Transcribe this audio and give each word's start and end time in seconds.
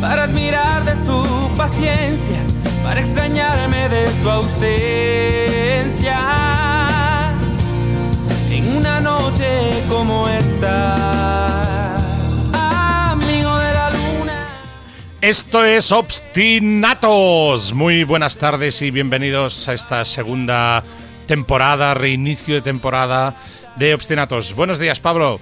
Para 0.00 0.22
admirar 0.22 0.84
de 0.84 0.96
su 0.96 1.50
paciencia, 1.56 2.40
para 2.84 3.00
extrañarme 3.00 3.88
de 3.88 4.06
su 4.14 4.30
ausencia. 4.30 6.16
En 8.52 8.76
una 8.76 9.00
noche 9.00 9.72
como 9.88 10.28
esta, 10.28 11.96
amigo 13.10 13.58
de 13.58 13.74
la 13.74 13.90
luna. 13.90 14.46
Esto 15.20 15.64
es 15.64 15.90
Obstinatos. 15.90 17.74
Muy 17.74 18.04
buenas 18.04 18.36
tardes 18.36 18.80
y 18.80 18.92
bienvenidos 18.92 19.68
a 19.68 19.72
esta 19.72 20.04
segunda 20.04 20.84
temporada, 21.26 21.94
reinicio 21.94 22.54
de 22.54 22.62
temporada 22.62 23.34
de 23.76 23.94
Obstinatos. 23.94 24.54
Buenos 24.54 24.78
días, 24.78 25.00
Pablo. 25.00 25.40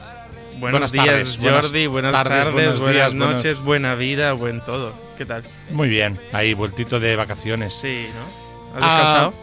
Buenos 0.59 0.61
Buenas 0.61 0.93
días, 0.93 1.07
tardes, 1.07 1.39
buenas 1.39 1.63
Jordi. 1.63 1.87
Buenas 1.87 2.13
tardes, 2.13 2.39
tardes, 2.39 2.53
buenos 2.55 2.81
buenas 2.81 2.95
días, 2.95 3.15
noches, 3.15 3.43
buenos- 3.43 3.65
buena 3.65 3.95
vida, 3.95 4.33
buen 4.33 4.61
todo. 4.65 4.93
¿Qué 5.19 5.25
tal? 5.27 5.43
Muy 5.71 5.89
bien, 5.89 6.21
ahí, 6.33 6.55
vueltito 6.55 7.01
de 7.01 7.17
vacaciones. 7.17 7.75
Sí, 7.75 8.07
¿no? 8.15 8.77
¿Has 8.79 8.83
Ah, 8.83 8.89
descansado? 8.95 9.35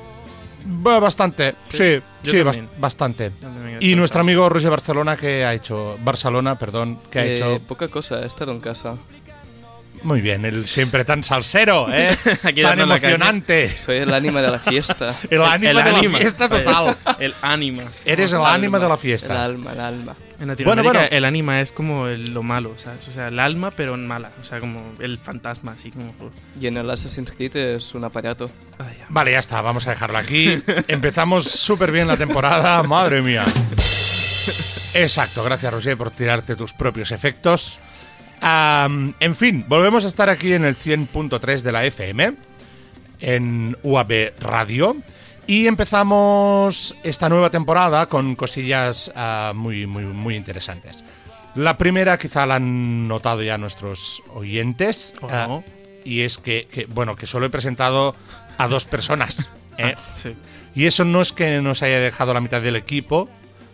Ba- 0.66 0.99
Bastante, 0.99 1.55
sí, 1.67 1.99
sí, 2.22 2.41
bastante. 2.77 3.31
Y 3.80 3.95
nuestro 3.95 4.22
amigo 4.22 4.47
Roger 4.49 4.69
Barcelona, 4.69 5.17
que 5.17 5.44
ha 5.45 5.53
hecho? 5.53 5.97
Barcelona, 6.02 6.58
perdón, 6.59 6.99
que 7.11 7.19
ha 7.19 7.25
Eh, 7.25 7.36
hecho? 7.36 7.59
Poca 7.67 7.88
cosa, 7.88 8.21
he 8.21 8.25
estado 8.27 8.52
en 8.52 8.59
casa. 8.59 8.95
Muy 10.03 10.22
bien, 10.22 10.45
el 10.45 10.66
siempre 10.66 11.03
tan 11.05 11.23
salsero, 11.23 11.88
¿eh? 11.92 12.09
Aquí 12.44 12.61
tan 12.61 12.78
la 12.78 12.83
emocionante. 12.86 13.69
Soy 13.75 13.97
el 13.97 14.14
ánima 14.14 14.42
de 14.42 14.50
la 14.52 14.59
fiesta. 14.59 15.14
El 15.30 15.42
ánima 15.44 15.83
de 15.83 15.92
la 15.92 16.03
fiesta 16.19 16.47
total. 16.50 16.97
El 17.19 17.33
ánima. 17.42 17.83
Eres 18.05 18.31
el 18.31 18.39
El 18.39 18.45
ánima 18.45 18.80
de 18.80 18.88
la 18.88 18.94
El 18.94 19.00
fiesta. 19.00 19.44
alma, 19.44 19.73
el 19.73 19.80
alma. 19.80 20.16
En 20.39 20.47
Latinoamérica 20.47 20.83
Bueno, 20.94 21.00
bueno. 21.02 21.16
el 21.17 21.25
ánima 21.25 21.59
es 21.59 21.73
como 21.73 22.08
el- 22.08 22.31
lo 22.31 22.44
malo, 22.44 22.75
¿sabes? 22.77 23.05
O 23.09 23.11
sea, 23.11 23.27
el 23.27 23.39
alma, 23.39 23.72
pero 23.72 23.95
en 23.95 24.08
mala. 24.08 24.31
O 24.39 24.44
sea, 24.45 24.59
como 24.61 24.94
el 25.00 25.17
fantasma, 25.17 25.73
así 25.73 25.92
como... 25.92 26.08
Y 26.61 26.67
en 26.67 26.77
el 26.77 26.89
Assassin's 26.89 27.31
Creed 27.31 27.55
es 27.58 27.94
un 27.94 28.05
aparato. 28.05 28.50
Ay, 28.77 28.95
ya. 29.00 29.05
Vale, 29.09 29.33
ya 29.33 29.39
está, 29.39 29.61
vamos 29.61 29.86
a 29.88 29.89
dejarlo 29.89 30.17
aquí. 30.17 30.58
Empezamos 30.88 31.45
súper 31.45 31.92
bien 31.92 32.08
la 32.08 32.16
temporada, 32.16 32.81
madre 32.83 33.22
mía. 33.22 33.44
Exacto, 34.94 35.44
gracias 35.44 35.72
Roger 35.73 35.97
por 35.97 36.11
tirarte 36.11 36.55
tus 36.55 36.73
propios 36.73 37.11
efectos. 37.11 37.77
En 38.42 39.36
fin, 39.36 39.66
volvemos 39.68 40.06
a 40.06 40.08
estar 40.08 40.30
aquí 40.30 40.54
en 40.54 40.66
el 40.66 40.78
100.3 40.78 41.62
de 41.62 41.72
la 41.72 41.86
FM, 41.86 42.34
en 43.20 43.78
UAB 43.84 44.34
Radio, 44.40 44.95
y 45.48 45.68
empezamos 45.68 46.95
esta 47.04 47.28
nueva 47.28 47.50
temporada 47.50 48.06
con 48.06 48.36
cosillas 48.36 49.12
ah, 49.16 49.52
muy, 49.56 49.88
muy, 49.88 50.06
muy 50.06 50.36
interesantes. 50.36 51.04
La 51.56 51.78
primera 51.78 52.17
quizá 52.17 52.45
la 52.45 52.56
han 52.56 53.08
notado 53.08 53.42
ya 53.42 53.58
nuestros 53.58 54.22
oyentes, 54.34 55.14
¿O 55.22 55.28
ah, 55.30 55.62
y 56.06 56.22
es 56.22 56.38
que, 56.38 56.67
que, 56.72 56.86
bueno, 56.86 57.16
que 57.16 57.28
solo 57.28 57.48
he 57.48 57.50
presentado 57.50 58.16
a 58.58 58.67
dos 58.67 58.86
personas. 58.86 59.50
¿eh? 59.78 59.95
Sí. 60.14 60.36
Y 60.76 60.86
eso 60.86 61.04
no 61.04 61.22
es 61.22 61.34
que 61.34 61.62
nos 61.62 61.82
haya 61.82 62.00
dejado 62.00 62.34
la 62.34 62.42
mitad 62.42 62.62
del 62.62 62.76
equipo. 62.76 63.30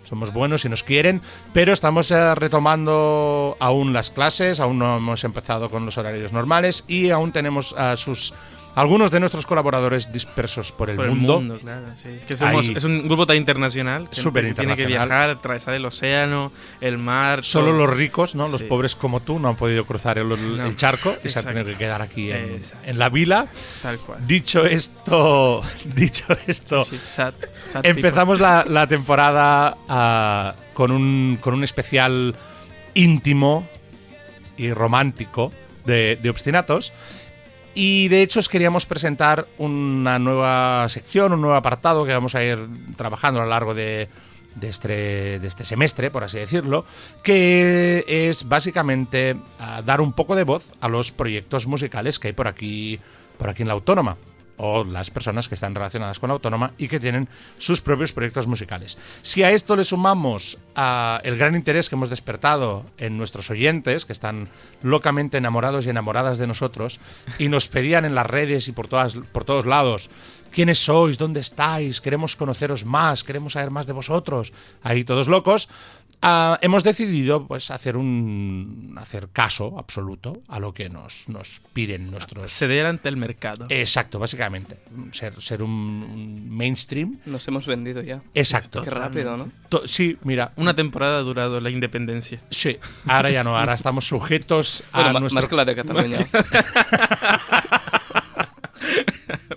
Somos 0.08 0.32
buenos 0.32 0.66
y 0.66 0.70
nos 0.70 0.84
quieren, 0.84 1.22
pero 1.52 1.74
estamos 1.74 2.12
eh, 2.12 2.36
retomando 2.36 3.56
aún 3.60 3.92
las 3.92 4.12
clases, 4.12 4.60
aún 4.60 4.78
no 4.78 4.98
hemos 4.98 5.24
empezado 5.24 5.70
con 5.70 5.86
los 5.86 5.98
horarios 5.98 6.32
normales 6.32 6.84
y 6.88 7.10
aún 7.10 7.32
tenemos 7.32 7.74
a 7.74 7.98
sus 7.98 8.34
algunos 8.76 9.10
de 9.10 9.20
nuestros 9.22 9.46
colaboradores 9.46 10.12
dispersos 10.12 10.72
por 10.74 10.90
el, 10.90 10.98
Por 10.98 11.08
mundo. 11.08 11.34
el 11.40 11.40
mundo, 11.46 11.60
claro. 11.62 11.86
Sí. 11.96 12.10
Es 12.20 12.26
que 12.26 12.36
somos, 12.38 12.68
es 12.70 12.84
un 12.84 13.08
grupo 13.08 13.26
tan 13.26 13.38
internacional 13.38 14.10
que 14.10 14.16
Súper 14.16 14.44
tiene 14.44 14.56
que 14.56 14.62
internacional. 14.84 15.08
viajar, 15.08 15.30
atravesar 15.32 15.74
el 15.76 15.86
océano, 15.86 16.52
el 16.82 16.98
mar. 16.98 17.44
Solo 17.46 17.68
todo. 17.70 17.78
los 17.78 17.90
ricos, 17.98 18.36
¿no? 18.36 18.48
Los 18.50 18.62
Sí. 18.62 18.68
pobres 18.68 18.96
como 18.96 19.22
tú 19.22 19.40
no 19.40 19.48
han 19.48 19.56
podido 19.56 19.86
cruzar 19.86 20.18
el, 20.20 20.32
el 20.32 20.58
No. 20.58 20.74
charco 20.74 21.16
y 21.24 21.30
se 21.30 21.40
han 21.40 21.46
tenido 21.46 21.66
que 21.66 21.76
quedar 21.76 22.02
aquí 22.02 22.32
en, 22.32 22.62
en 22.86 23.00
la 23.00 23.10
vila. 23.10 23.48
Tal 23.82 23.98
cual. 24.00 24.20
Dicho 24.28 24.66
esto, 24.66 25.64
dicho 25.96 26.26
esto, 26.46 26.84
Sí, 26.84 26.98
sad- 26.98 27.34
sad 27.72 27.86
Empezamos 27.86 28.40
la, 28.40 28.66
la 28.68 28.88
temporada 28.88 29.78
ah, 29.88 30.54
con, 30.74 30.92
un, 30.92 31.38
con 31.40 31.54
un 31.54 31.64
especial 31.64 32.36
íntimo 32.94 33.68
y 34.58 34.72
romántico 34.72 35.52
de, 35.86 36.18
de 36.22 36.30
Obstinatos. 36.30 36.94
Y 37.76 38.08
de 38.08 38.22
hecho 38.22 38.40
os 38.40 38.48
queríamos 38.48 38.86
presentar 38.86 39.48
una 39.58 40.18
nueva 40.18 40.88
sección, 40.88 41.34
un 41.34 41.42
nuevo 41.42 41.58
apartado 41.58 42.06
que 42.06 42.14
vamos 42.14 42.34
a 42.34 42.44
ir 42.44 42.58
trabajando 42.96 43.42
a 43.42 43.44
lo 43.44 43.50
largo 43.50 43.76
de, 43.76 44.08
de 44.56 44.70
este, 44.70 45.36
este 45.46 45.66
semestre, 45.66 46.10
por 46.10 46.24
así 46.24 46.40
decirlo, 46.40 46.86
que 47.22 48.06
es 48.08 48.48
básicamente 48.48 49.36
ah, 49.60 49.82
dar 49.86 50.00
un 50.00 50.14
poco 50.14 50.38
de 50.38 50.46
voz 50.46 50.72
a 50.80 50.88
los 50.88 51.12
proyectos 51.12 51.68
musicales 51.68 52.18
que 52.18 52.30
hay 52.30 52.34
por 52.34 52.48
aquí, 52.48 52.98
por 53.38 53.50
aquí 53.50 53.64
en 53.64 53.68
la 53.68 53.74
Autónoma 53.74 54.16
o 54.58 54.84
las 54.84 55.12
personas 55.12 55.48
que 55.48 55.56
están 55.56 55.76
relacionadas 55.76 56.20
con 56.20 56.30
la 56.30 56.34
autónoma 56.34 56.72
y 56.78 56.88
que 56.88 57.00
tienen 57.00 57.28
sus 57.58 57.82
propios 57.82 58.14
proyectos 58.14 58.48
musicales. 58.48 58.98
Si 59.22 59.44
a 59.44 59.52
esto 59.52 59.76
le 59.76 59.84
sumamos 59.84 60.60
a 60.76 61.22
el 61.24 61.38
gran 61.38 61.56
interés 61.56 61.90
que 61.90 61.96
hemos 61.96 62.10
despertado 62.10 62.86
en 62.98 63.18
nuestros 63.18 63.50
oyentes, 63.50 64.06
que 64.06 64.14
están 64.14 64.50
locamente 64.82 65.38
enamorados 65.38 65.86
y 65.86 65.90
enamoradas 65.90 66.38
de 66.38 66.48
nosotros, 66.48 67.00
y 67.40 67.50
nos 67.50 67.68
pedían 67.68 68.06
en 68.06 68.16
las 68.16 68.28
redes 68.28 68.68
y 68.68 68.72
por, 68.72 68.88
todas, 68.88 69.16
por 69.32 69.44
todos 69.46 69.66
lados, 69.66 70.10
¿quiénes 70.52 70.80
sois? 70.80 71.18
¿Dónde 71.18 71.42
estáis? 71.42 72.02
Queremos 72.02 72.36
conoceros 72.36 72.86
más, 72.86 73.24
queremos 73.24 73.54
saber 73.54 73.72
más 73.72 73.88
de 73.88 73.94
vosotros. 73.94 74.54
Ahí 74.84 75.04
todos 75.04 75.28
locos. 75.28 75.70
Ah, 76.28 76.58
hemos 76.64 76.84
decidido 76.84 77.46
pues 77.46 77.70
hacer 77.70 77.96
un 77.96 78.96
hacer 79.00 79.30
caso 79.32 79.76
absoluto 79.78 80.42
a 80.48 80.60
lo 80.60 80.74
que 80.74 80.90
nos, 80.90 81.30
nos 81.30 81.62
piden 81.72 82.10
nuestros 82.10 82.52
Ceder 82.52 82.88
ante 82.88 83.10
el 83.10 83.18
mercado. 83.18 83.68
Exacto, 83.70 84.18
básicamente. 84.18 84.80
Ser, 85.12 85.40
ser 85.40 85.62
un, 85.62 85.70
un 85.72 86.50
mainstream. 86.50 87.20
Nos 87.28 87.48
hemos 87.48 87.68
vendido 87.68 88.02
ya. 88.02 88.24
Exacto. 88.34 88.82
Qué 88.82 88.90
rápido, 88.90 89.38
¿no? 89.38 89.52
Sí, 89.86 90.18
mira. 90.24 90.52
Una 90.56 90.76
temporada 90.76 91.20
ha 91.20 91.22
durado 91.22 91.62
la 91.62 91.70
independencia. 91.70 92.42
Sí, 92.50 92.76
ahora 93.06 93.30
ya 93.30 93.44
no, 93.44 93.56
ahora 93.56 93.76
estamos 93.76 94.08
sujetos 94.08 94.84
a 94.94 95.04
Bueno, 95.04 95.20
nuestro... 95.20 95.36
más 95.36 95.48
que 95.48 95.56
la 95.56 95.66
de 95.66 95.76
Cataluña. 95.76 96.18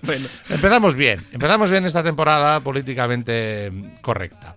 bueno, 0.03 0.27
Empezamos 0.49 0.93
bien, 0.93 1.19
empezamos 1.31 1.71
bien 1.71 1.85
esta 1.85 2.03
temporada 2.03 2.59
políticamente 2.59 3.71
correcta. 4.01 4.55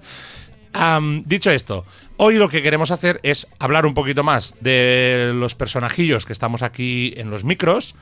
Am, 0.75 1.23
dicho 1.27 1.51
esto, 1.51 1.85
hoy 2.17 2.37
lo 2.37 2.49
que 2.49 2.63
queremos 2.63 2.91
hacer 2.91 3.21
es 3.23 3.47
hablar 3.59 3.85
un 3.87 3.95
poquito 3.95 4.23
más 4.25 4.57
de 4.61 5.33
los 5.35 5.55
personajillos 5.55 6.25
que 6.27 6.33
estamos 6.33 6.63
aquí 6.63 7.13
en 7.17 7.31
los 7.31 7.45
micros. 7.45 7.95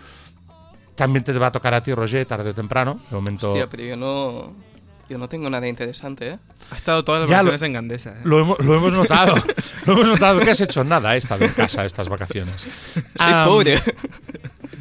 También 0.94 1.24
te 1.24 1.32
va 1.32 1.48
a 1.48 1.52
tocar 1.52 1.74
a 1.74 1.82
ti, 1.82 1.92
Roger, 1.94 2.26
tarde 2.26 2.50
o 2.50 2.54
temprano. 2.54 3.00
De 3.10 3.16
momento... 3.16 3.50
Hostia, 3.50 3.68
pero 3.68 3.82
yo 3.84 3.96
no... 3.96 4.70
Yo 5.08 5.18
no 5.18 5.28
tengo 5.28 5.50
nada 5.50 5.66
interesante, 5.66 6.28
¿eh? 6.28 6.38
ha 6.70 6.76
estado 6.76 7.02
todas 7.04 7.22
las 7.22 7.30
Ya 7.30 7.38
lo- 7.42 7.50
versiones 7.50 7.62
en 7.62 7.72
Gandesa. 7.72 8.10
¿eh? 8.10 8.20
Lo 8.22 8.38
hemos, 8.40 8.60
lo 8.60 8.76
hemos 8.76 8.92
notado. 8.92 9.34
lo 9.86 9.94
hemos 9.94 10.06
notado. 10.06 10.38
¿Qué 10.38 10.50
has 10.50 10.60
hecho? 10.60 10.84
Nada, 10.84 11.16
he 11.16 11.18
estado 11.18 11.44
en 11.44 11.50
casa 11.52 11.84
estas 11.84 12.08
vacaciones. 12.08 12.62
Soy 12.62 13.02
Am, 13.18 13.48
pobre. 13.48 13.82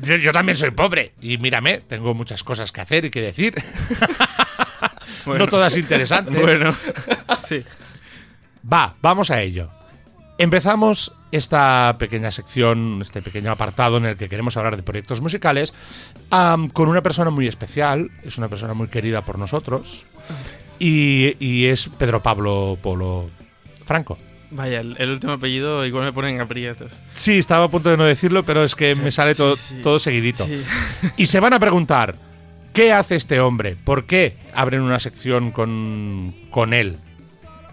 Yo, 0.03 0.17
yo 0.17 0.31
también 0.31 0.55
soy 0.55 0.69
pobre. 0.69 1.13
Y 1.19 1.39
mírame, 1.39 1.79
tengo 1.79 2.13
muchas 2.13 2.43
cosas 2.43 2.71
que 2.71 2.79
hacer 2.81 3.05
y 3.05 3.09
que 3.09 3.21
decir. 3.21 3.55
Bueno. 5.29 5.45
No 5.45 5.49
todas 5.49 5.75
interesantes. 5.77 6.39
Bueno, 6.41 6.75
sí. 7.47 7.63
Va, 8.71 8.95
vamos 9.01 9.31
a 9.31 9.41
ello. 9.41 9.69
Empezamos 10.37 11.13
esta 11.31 11.95
pequeña 11.99 12.31
sección, 12.31 12.99
este 13.01 13.21
pequeño 13.21 13.51
apartado 13.51 13.97
en 13.97 14.05
el 14.05 14.17
que 14.17 14.29
queremos 14.29 14.55
hablar 14.57 14.77
de 14.77 14.83
proyectos 14.83 15.21
musicales, 15.21 15.73
con 16.29 16.87
una 16.89 17.01
persona 17.03 17.29
muy 17.29 17.47
especial, 17.47 18.09
es 18.23 18.37
una 18.37 18.47
persona 18.47 18.73
muy 18.73 18.87
querida 18.87 19.21
por 19.23 19.37
nosotros, 19.37 20.05
y, 20.79 21.35
y 21.39 21.65
es 21.65 21.89
Pedro 21.97 22.23
Pablo 22.23 22.77
Polo 22.81 23.29
Franco. 23.85 24.17
Vaya, 24.51 24.79
el, 24.79 24.95
el 24.97 25.11
último 25.11 25.33
apellido 25.33 25.85
igual 25.85 26.05
me 26.05 26.13
ponen 26.13 26.39
aprietos. 26.41 26.91
Sí, 27.11 27.37
estaba 27.37 27.65
a 27.65 27.69
punto 27.69 27.89
de 27.89 27.97
no 27.97 28.05
decirlo, 28.05 28.43
pero 28.43 28.63
es 28.63 28.73
que 28.75 28.95
me 28.95 29.11
sale 29.11 29.33
Sí, 29.35 29.37
todo, 29.37 29.55
sí. 29.55 29.79
todo 29.83 29.99
seguidito. 29.99 30.45
Sí. 30.45 30.63
Y 31.17 31.25
se 31.27 31.39
van 31.39 31.53
a 31.53 31.59
preguntar, 31.59 32.15
¿qué 32.73 32.93
hace 32.93 33.15
este 33.15 33.39
hombre? 33.39 33.75
¿Por 33.75 34.05
qué 34.05 34.37
abren 34.53 34.81
una 34.81 34.99
sección 34.99 35.51
con, 35.51 36.35
con 36.49 36.73
él? 36.73 36.97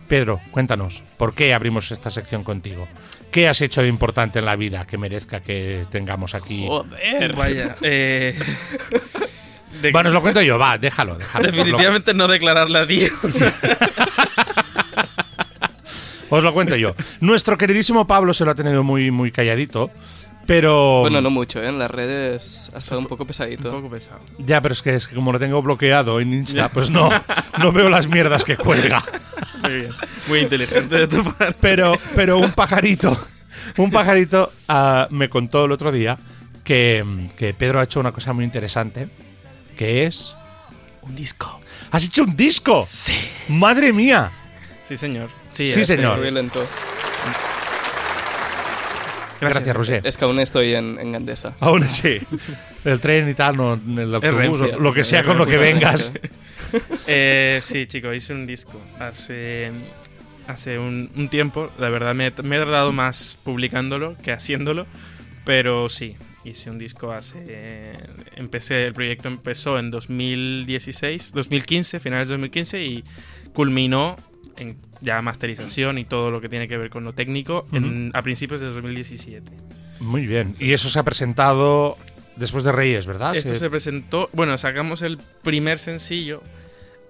Pedro, 0.08 0.40
cuéntanos, 0.50 1.02
¿por 1.16 1.34
qué 1.34 1.52
abrimos 1.52 1.90
esta 1.90 2.10
sección 2.10 2.44
contigo? 2.44 2.86
¿Qué 3.30 3.48
has 3.48 3.60
hecho 3.60 3.82
de 3.82 3.88
importante 3.88 4.38
en 4.38 4.44
la 4.44 4.56
vida 4.56 4.86
que 4.86 4.98
merezca 4.98 5.40
que 5.40 5.84
tengamos 5.90 6.34
aquí? 6.34 6.64
Joder. 6.66 7.34
Vaya, 7.34 7.76
eh, 7.82 8.38
Bueno, 9.92 10.08
os 10.08 10.14
lo 10.14 10.22
cuento 10.22 10.40
yo, 10.40 10.58
va, 10.58 10.78
déjalo, 10.78 11.16
déjalo. 11.16 11.50
Definitivamente 11.50 12.14
no 12.14 12.28
declararla, 12.28 12.86
tío. 12.86 13.08
Os 16.28 16.42
lo 16.42 16.52
cuento 16.52 16.76
yo. 16.76 16.94
Nuestro 17.20 17.56
queridísimo 17.56 18.06
Pablo 18.06 18.34
se 18.34 18.44
lo 18.44 18.50
ha 18.50 18.54
tenido 18.54 18.82
muy, 18.82 19.10
muy 19.10 19.30
calladito. 19.30 19.90
Pero. 20.46 21.00
Bueno, 21.00 21.20
no 21.20 21.30
mucho, 21.30 21.62
¿eh? 21.62 21.68
En 21.68 21.78
las 21.78 21.90
redes 21.90 22.70
ha 22.74 22.78
estado 22.78 23.00
un 23.00 23.06
poco 23.06 23.24
Un 23.24 23.26
pesadito. 23.28 23.70
poco 23.70 23.90
pesado. 23.90 24.20
Ya, 24.38 24.60
pero 24.60 24.72
es 24.74 24.82
que, 24.82 24.94
es 24.94 25.08
que 25.08 25.14
como 25.14 25.32
lo 25.32 25.38
tengo 25.38 25.60
bloqueado 25.62 26.20
en 26.20 26.32
Insta, 26.32 26.68
pues 26.68 26.88
no, 26.90 27.10
no 27.58 27.72
veo 27.72 27.90
las 27.90 28.06
mierdas 28.08 28.44
que 28.44 28.56
cuelga. 28.56 29.04
Muy 29.62 29.74
bien. 29.74 29.90
Muy 30.28 30.38
inteligente 30.40 30.94
de 30.96 31.08
tu 31.08 31.24
parte. 31.24 31.56
Pero, 31.60 31.94
pero 32.14 32.38
un 32.38 32.52
pajarito, 32.52 33.18
un 33.78 33.90
pajarito 33.90 34.52
ah, 34.68 35.08
me 35.10 35.28
contó 35.28 35.64
el 35.64 35.72
otro 35.72 35.90
día 35.90 36.18
que, 36.62 37.04
que 37.36 37.52
Pedro 37.54 37.80
ha 37.80 37.84
hecho 37.84 37.98
una 38.00 38.12
cosa 38.12 38.32
muy 38.32 38.44
interesante, 38.44 39.08
que 39.76 40.06
es... 40.06 40.36
Un 41.02 41.14
disco. 41.14 41.60
¡Has 41.92 42.04
hecho 42.04 42.24
un 42.24 42.36
disco! 42.36 42.84
Sí. 42.86 43.16
¡Madre 43.48 43.92
mía! 43.92 44.32
Sí, 44.82 44.96
señor. 44.96 45.28
Sí, 45.52 45.66
Sí, 45.66 45.80
ese- 45.80 45.96
señor. 45.96 46.18
Muy 46.18 46.30
lento. 46.32 46.66
Gracias, 49.40 49.76
Roger. 49.76 50.06
Es 50.06 50.16
que 50.16 50.24
aún 50.24 50.38
estoy 50.40 50.74
en, 50.74 50.98
en 50.98 51.12
Gandesa. 51.12 51.54
Aún 51.60 51.82
así, 51.82 52.18
el 52.84 53.00
tren 53.00 53.28
y 53.28 53.34
tal, 53.34 53.56
no, 53.56 53.74
el 53.74 54.14
autobús, 54.14 54.60
lo 54.78 54.92
que 54.92 55.04
sea 55.04 55.24
con 55.24 55.38
lo 55.38 55.46
que 55.46 55.56
vengas. 55.56 56.12
Eh, 57.06 57.60
sí, 57.62 57.86
chico, 57.86 58.12
hice 58.12 58.34
un 58.34 58.44
disco 58.44 58.80
hace, 58.98 59.70
hace 60.48 60.80
un, 60.80 61.08
un 61.14 61.28
tiempo. 61.28 61.70
La 61.78 61.90
verdad, 61.90 62.12
me, 62.12 62.32
me 62.42 62.56
he 62.56 62.58
tardado 62.58 62.92
más 62.92 63.38
publicándolo 63.44 64.16
que 64.18 64.32
haciéndolo. 64.32 64.84
Pero 65.44 65.88
sí, 65.88 66.16
hice 66.44 66.70
un 66.70 66.78
disco 66.78 67.12
hace. 67.12 67.92
Empecé, 68.34 68.86
el 68.86 68.94
proyecto 68.94 69.28
empezó 69.28 69.78
en 69.78 69.92
2016, 69.92 71.32
2015, 71.32 72.00
finales 72.00 72.28
de 72.28 72.34
2015, 72.34 72.84
y 72.84 73.04
culminó 73.52 74.16
en 74.56 74.78
ya 75.00 75.20
masterización 75.22 75.98
y 75.98 76.04
todo 76.04 76.30
lo 76.30 76.40
que 76.40 76.48
tiene 76.48 76.68
que 76.68 76.76
ver 76.78 76.90
con 76.90 77.04
lo 77.04 77.12
técnico 77.12 77.66
en- 77.72 78.10
a 78.14 78.22
principios 78.22 78.60
de 78.60 78.66
2017. 78.68 79.50
Muy 80.00 80.26
bien. 80.26 80.54
Y 80.58 80.72
eso 80.72 80.88
se 80.88 80.98
ha 80.98 81.02
presentado 81.02 81.96
después 82.36 82.64
de 82.64 82.72
Reyes, 82.72 83.06
¿verdad? 83.06 83.34
Esto 83.36 83.52
Sí. 83.54 83.58
se 83.60 83.70
presentó, 83.70 84.28
bueno, 84.32 84.56
sacamos 84.58 85.02
el 85.02 85.18
primer 85.42 85.78
sencillo 85.78 86.42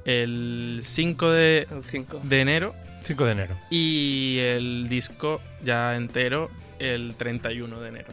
el 0.04 0.80
5 0.84 1.30
de, 1.30 1.66
El 1.70 1.84
5. 1.84 2.20
de 2.22 2.40
enero 2.40 2.74
5 3.02 3.24
de 3.24 3.32
enero. 3.32 3.56
y 3.70 4.38
el 4.40 4.88
disco 4.88 5.40
ya 5.64 5.96
entero 5.96 6.50
el 6.78 7.14
31 7.16 7.80
de 7.80 7.88
enero. 7.88 8.08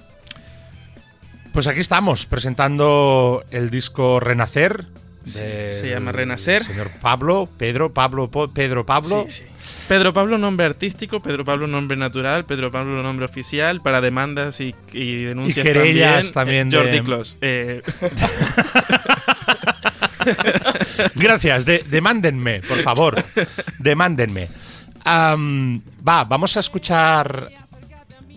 Pues 1.51 1.67
aquí 1.67 1.79
estamos, 1.81 2.25
presentando 2.25 3.43
el 3.51 3.69
disco 3.69 4.19
Renacer. 4.19 4.85
Sí, 5.23 5.39
se 5.67 5.89
llama 5.89 6.11
Renacer. 6.11 6.63
Señor 6.63 6.91
Pablo, 7.01 7.47
Pedro, 7.57 7.93
Pablo, 7.93 8.29
Pedro 8.53 8.85
Pablo. 8.85 9.25
Sí, 9.29 9.43
sí. 9.43 9.49
Pedro 9.87 10.13
Pablo 10.13 10.37
nombre 10.37 10.65
artístico, 10.65 11.21
Pedro 11.21 11.43
Pablo 11.45 11.67
nombre 11.67 11.97
natural, 11.97 12.45
Pedro 12.45 12.71
Pablo 12.71 13.01
nombre 13.03 13.25
oficial 13.25 13.81
para 13.81 14.01
demandas 14.01 14.59
y, 14.61 14.73
y 14.93 15.23
denuncias 15.25 15.57
Y 15.65 15.67
querellas 15.67 16.31
también 16.33 16.69
eh, 16.71 16.77
Jordi 16.77 16.99
Clos. 17.01 17.37
Eh, 17.41 17.81
Gracias, 21.15 21.65
de- 21.65 21.83
demándenme, 21.89 22.61
por 22.61 22.77
favor. 22.79 23.23
demándenme. 23.79 24.47
Va, 25.05 26.23
vamos 26.25 26.55
a 26.57 26.59
escuchar 26.61 27.49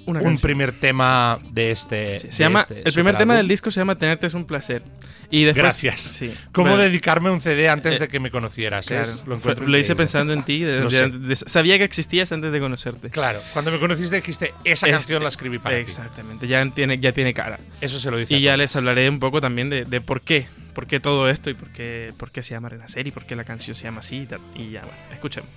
una 0.06 0.20
un 0.20 0.38
primer 0.38 0.73
tema 0.73 1.38
de 1.53 1.70
este. 1.70 2.19
Sí, 2.19 2.26
de 2.29 2.32
se 2.32 2.43
llama, 2.44 2.61
este 2.61 2.82
el 2.87 2.93
primer 2.93 3.17
tema 3.17 3.37
del 3.37 3.47
disco 3.49 3.70
se 3.70 3.81
llama 3.81 3.97
Tenerte 3.97 4.26
es 4.26 4.35
un 4.35 4.44
placer. 4.47 4.82
Y 5.29 5.43
después, 5.43 5.62
Gracias. 5.64 6.00
Sí. 6.00 6.32
¿Cómo 6.53 6.69
Bueno, 6.70 6.85
dedicarme 6.85 7.29
a 7.31 7.32
un 7.32 7.41
CD 7.41 7.69
antes 7.69 7.97
eh, 7.97 7.99
de 7.99 8.08
que 8.08 8.20
me 8.20 8.31
conocieras? 8.31 8.87
Claro, 8.87 9.03
Es- 9.11 9.26
lo 9.26 9.37
lo 9.67 9.79
hice 9.79 9.97
pensando 9.97 10.32
en 10.32 10.44
ti. 10.44 10.61
de- 10.61 10.82
de- 10.82 11.08
de- 11.11 11.35
sabía 11.37 11.79
que 11.79 11.85
existías 11.85 12.31
antes 12.31 12.53
de 12.53 12.61
conocerte. 12.61 13.11
Claro, 13.11 13.41
cuando 13.53 13.73
me 13.73 13.81
conociste 13.81 14.14
dijiste, 14.17 14.55
esa 14.64 14.87
Este- 14.87 14.91
canción 14.91 15.23
la 15.25 15.29
escribí 15.29 15.58
para 15.58 15.75
ti. 15.75 15.81
Exactamente, 15.82 16.47
ya 16.47 16.64
tiene, 16.70 16.99
ya 17.00 17.12
tiene 17.12 17.35
cara. 17.35 17.58
Eso 17.81 17.99
se 17.99 18.08
lo 18.12 18.19
dice. 18.19 18.35
Y 18.35 18.41
ya 18.41 18.50
todos. 18.53 18.58
les 18.58 18.76
hablaré 18.76 19.08
un 19.11 19.19
poco 19.19 19.41
también 19.41 19.69
de, 19.69 19.85
de 19.85 20.00
por 20.00 20.20
qué. 20.20 20.47
Por 20.75 20.87
qué 20.87 21.00
todo 21.00 21.29
esto 21.31 21.49
y 21.50 21.55
por 21.55 21.70
qué, 21.70 22.12
por 22.19 22.31
qué 22.31 22.43
se 22.43 22.50
llama 22.55 22.69
Renacer 22.69 23.06
y 23.08 23.11
por 23.11 23.25
qué 23.25 23.35
la 23.35 23.44
canción 23.44 23.75
se 23.75 23.85
llama 23.85 24.00
así 24.00 24.19
y 24.19 24.26
tal. 24.26 24.41
Y 24.55 24.70
ya, 24.73 24.82
bueno, 24.82 24.97
escuchemos. 25.12 25.49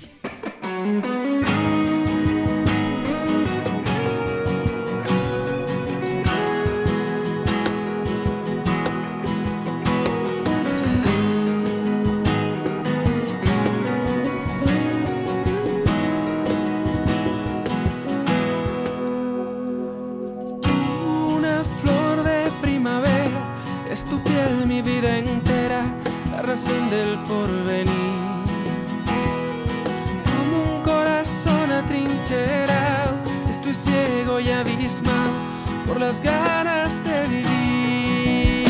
Del 26.50 27.20
porvenir. 27.28 27.94
Como 30.26 30.78
un 30.78 30.82
corazón 30.82 31.72
atrincherado, 31.72 33.20
estoy 33.48 33.76
ciego 33.76 34.40
y 34.40 34.50
abismado 34.50 35.30
por 35.86 36.00
las 36.00 36.22
ganas 36.22 37.04
de 37.04 37.28
vivir. 37.28 38.68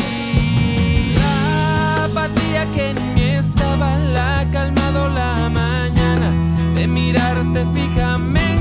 La 1.16 2.04
apatía 2.04 2.70
que 2.74 2.90
en 2.90 3.14
mí 3.14 3.30
estaba 3.30 3.96
la 3.96 4.40
ha 4.40 4.50
calmado 4.50 5.08
la 5.08 5.48
mañana 5.48 6.34
de 6.74 6.86
mirarte 6.86 7.64
fijamente 7.72 8.59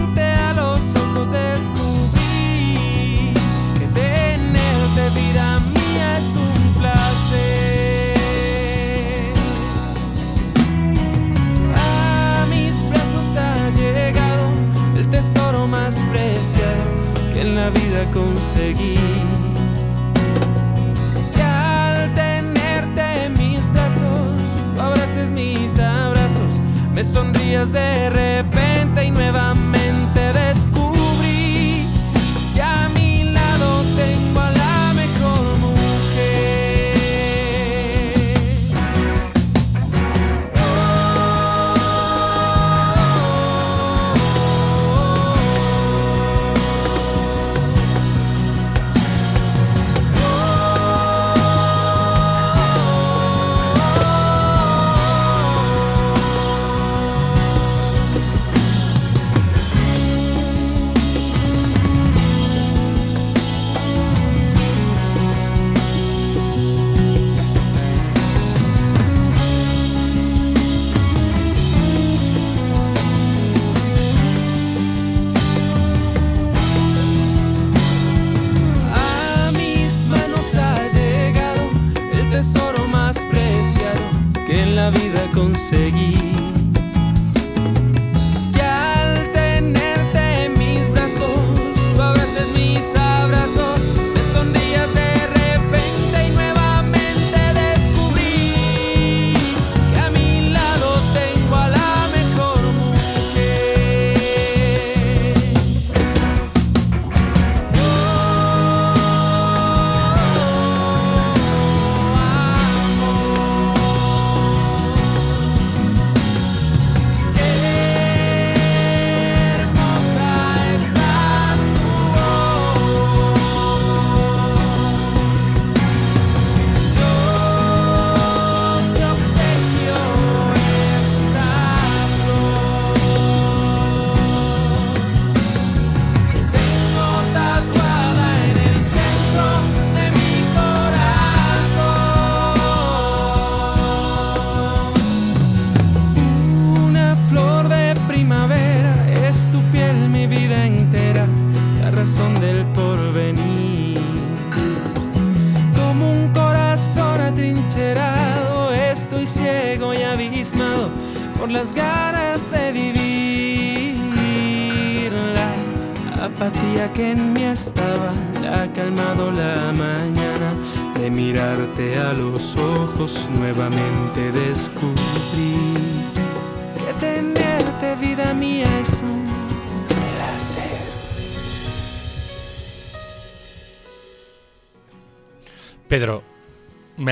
vida 17.69 18.09
conseguí. 18.11 18.95
Que 21.35 21.41
al 21.41 22.13
tenerte 22.13 23.25
en 23.25 23.33
mis 23.33 23.71
brazos, 23.73 24.79
abraces 24.79 25.29
mis 25.31 25.77
abrazos, 25.79 26.55
me 26.93 27.03
sonrías 27.03 27.71
de 27.71 28.09
repente 28.09 29.05
y 29.05 29.11
nuevamente 29.11 29.68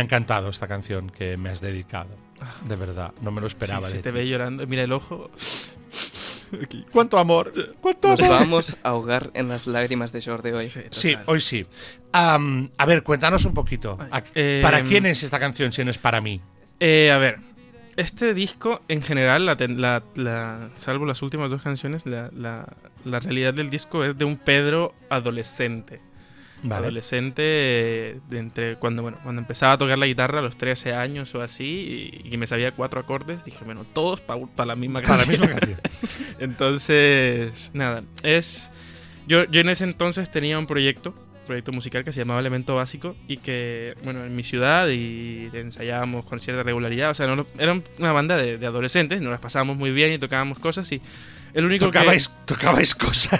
encantado 0.07 0.49
esta 0.49 0.67
canción 0.67 1.09
que 1.09 1.37
me 1.37 1.49
has 1.49 1.61
dedicado. 1.61 2.09
De 2.67 2.75
verdad, 2.75 3.11
no 3.21 3.31
me 3.31 3.41
lo 3.41 3.47
esperaba 3.47 3.87
Sí, 3.87 3.93
se 3.97 4.01
te 4.03 4.09
ti. 4.11 4.15
ve 4.17 4.27
llorando. 4.27 4.65
Mira 4.67 4.83
el 4.83 4.91
ojo. 4.93 5.29
¿Cuánto 6.93 7.17
amor? 7.17 7.51
¿Cuánto 7.81 8.07
Nos 8.09 8.21
amor? 8.21 8.39
vamos 8.39 8.77
a 8.83 8.89
ahogar 8.89 9.31
en 9.33 9.49
las 9.49 9.67
lágrimas 9.67 10.11
de 10.13 10.21
Jordi 10.21 10.51
hoy. 10.51 10.71
Sí, 10.91 11.15
hoy 11.25 11.41
sí. 11.41 11.65
A 12.13 12.37
ver, 12.87 13.03
cuéntanos 13.03 13.45
un 13.45 13.53
poquito. 13.53 13.97
¿A- 14.11 14.23
Eh, 14.33 14.59
¿Para 14.63 14.81
quién 14.81 15.05
es 15.05 15.23
esta 15.23 15.39
canción 15.39 15.71
si 15.73 15.83
no 15.83 15.91
es 15.91 15.97
para 15.97 16.21
mí? 16.21 16.39
Eh, 16.79 17.11
a 17.11 17.17
ver, 17.17 17.39
este 17.97 18.33
disco 18.33 18.81
en 18.87 19.01
general, 19.01 19.45
la 19.45 19.57
ten- 19.57 19.81
la- 19.81 20.03
la- 20.15 20.69
salvo 20.75 21.05
las 21.05 21.21
últimas 21.21 21.49
dos 21.49 21.61
canciones, 21.61 22.05
la, 22.05 22.29
la- 22.33 22.67
la 23.03 23.19
realidad 23.19 23.53
del 23.53 23.69
disco 23.69 24.05
es 24.05 24.17
de 24.17 24.23
un 24.25 24.37
Pedro 24.37 24.93
adolescente. 25.09 25.99
Vale. 26.63 26.87
Adolescente 26.87 27.41
de 27.41 28.39
entre 28.39 28.77
cuando 28.77 29.03
bueno 29.03 29.17
cuando 29.21 29.41
empezaba 29.41 29.73
a 29.73 29.77
tocar 29.77 29.97
la 29.97 30.07
guitarra 30.07 30.39
a 30.39 30.41
los 30.41 30.57
13 30.57 30.93
años 30.93 31.33
o 31.35 31.41
así 31.41 32.21
y, 32.23 32.37
me 32.37 32.47
sabía 32.47 32.71
cuatro 32.71 32.99
acordes, 32.99 33.45
dije, 33.45 33.63
bueno, 33.63 33.85
todos 33.93 34.21
para 34.21 34.65
la 34.65 34.75
misma 34.75 35.01
Para 35.01 35.17
la 35.17 35.25
canción. 35.25 35.41
misma 35.41 35.59
canción. 35.59 35.79
Entonces, 36.39 37.71
nada, 37.73 38.03
es. 38.23 38.71
Yo, 39.27 39.43
yo 39.45 39.61
en 39.61 39.69
ese 39.69 39.83
entonces 39.83 40.31
tenía 40.31 40.57
un 40.57 40.67
proyecto, 40.67 41.13
proyecto 41.45 41.73
musical 41.73 42.05
que 42.05 42.13
se 42.13 42.21
llamaba 42.21 42.39
Elemento 42.39 42.75
Básico 42.75 43.15
y 43.27 43.37
que, 43.37 43.95
bueno, 44.03 44.23
en 44.23 44.35
mi 44.35 44.43
ciudad 44.43 44.87
y 44.87 45.49
ensayábamos 45.51 46.25
con 46.25 46.39
cierta 46.39 46.63
regularidad. 46.63 47.09
O 47.09 47.13
sea, 47.13 47.27
no, 47.27 47.45
era 47.59 47.77
una 47.99 48.11
banda 48.13 48.37
de, 48.37 48.57
de 48.57 48.65
adolescentes, 48.65 49.21
nos 49.21 49.31
las 49.31 49.41
pasábamos 49.41 49.75
muy 49.75 49.91
bien 49.91 50.13
y 50.13 50.17
tocábamos 50.17 50.59
cosas 50.59 50.89
y 50.93 51.01
el 51.53 51.65
único 51.65 51.85
Tocabais, 51.85 52.31
tocabais 52.45 52.93
cosas. 52.95 53.39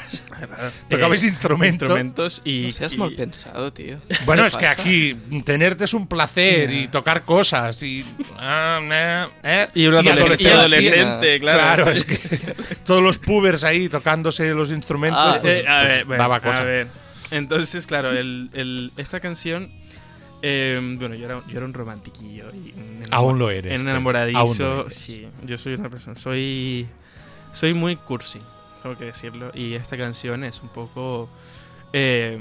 que. 0.89 0.95
tocabais 0.95 1.23
instrumentos. 1.23 1.81
Instrumentos 1.83 2.41
y. 2.45 2.63
No 2.67 2.71
seas 2.71 2.93
y- 2.93 2.97
mal 2.97 3.11
pensado, 3.13 3.71
tío. 3.73 3.97
Bueno, 4.25 4.43
¿Qué 4.43 4.47
es 4.49 4.57
que 4.57 4.65
pasa? 4.65 4.81
aquí 4.81 5.17
tenerte 5.45 5.85
es 5.85 5.93
un 5.93 6.07
placer 6.07 6.71
y 6.71 6.87
tocar 6.87 7.23
cosas 7.25 7.81
y. 7.83 8.05
ah, 8.37 9.27
¿eh? 9.43 9.67
Y 9.75 9.87
un 9.87 9.95
adolescente, 9.95 10.43
y 10.43 10.47
adolescente, 10.47 11.39
claro. 11.39 11.83
Claro, 11.83 11.95
sí. 11.95 12.01
es 12.01 12.03
que 12.05 12.55
todos 12.85 13.01
los 13.03 13.17
pubers 13.17 13.63
ahí 13.63 13.89
tocándose 13.89 14.49
los 14.53 14.71
instrumentos. 14.71 15.19
Ah, 15.21 15.39
pues, 15.41 15.63
Eh, 15.63 15.67
a 15.67 15.81
pues, 15.83 16.07
ver, 16.07 16.17
daba 16.17 16.35
a 16.37 16.41
cosa. 16.41 16.63
ver. 16.63 16.87
Entonces, 17.31 17.85
claro, 17.87 18.11
el- 18.11 18.49
el- 18.53 18.91
esta 18.97 19.19
canción. 19.19 19.69
eh, 20.43 20.79
bueno, 20.99 21.15
yo 21.15 21.25
era, 21.25 21.41
yo 21.47 21.57
era 21.57 21.65
un 21.65 21.73
romantiquillo. 21.73 22.45
Y 22.53 22.71
un 22.77 23.01
enamor- 23.03 23.07
Aún 23.11 23.39
lo 23.39 23.49
eres. 23.49 23.73
En 23.73 23.81
enamoradizo. 23.87 24.37
aún 24.39 24.57
lo 24.59 24.81
eres. 24.81 24.93
Sí, 24.93 25.27
yo 25.43 25.57
soy 25.57 25.73
una 25.73 25.89
persona. 25.89 26.15
Soy. 26.17 26.87
Soy 27.51 27.73
muy 27.73 27.95
cursi, 27.95 28.39
tengo 28.83 28.95
que 28.97 29.05
decirlo. 29.05 29.51
Y 29.53 29.73
esta 29.73 29.97
canción 29.97 30.43
es 30.43 30.61
un 30.61 30.69
poco. 30.69 31.29
eh, 31.93 32.39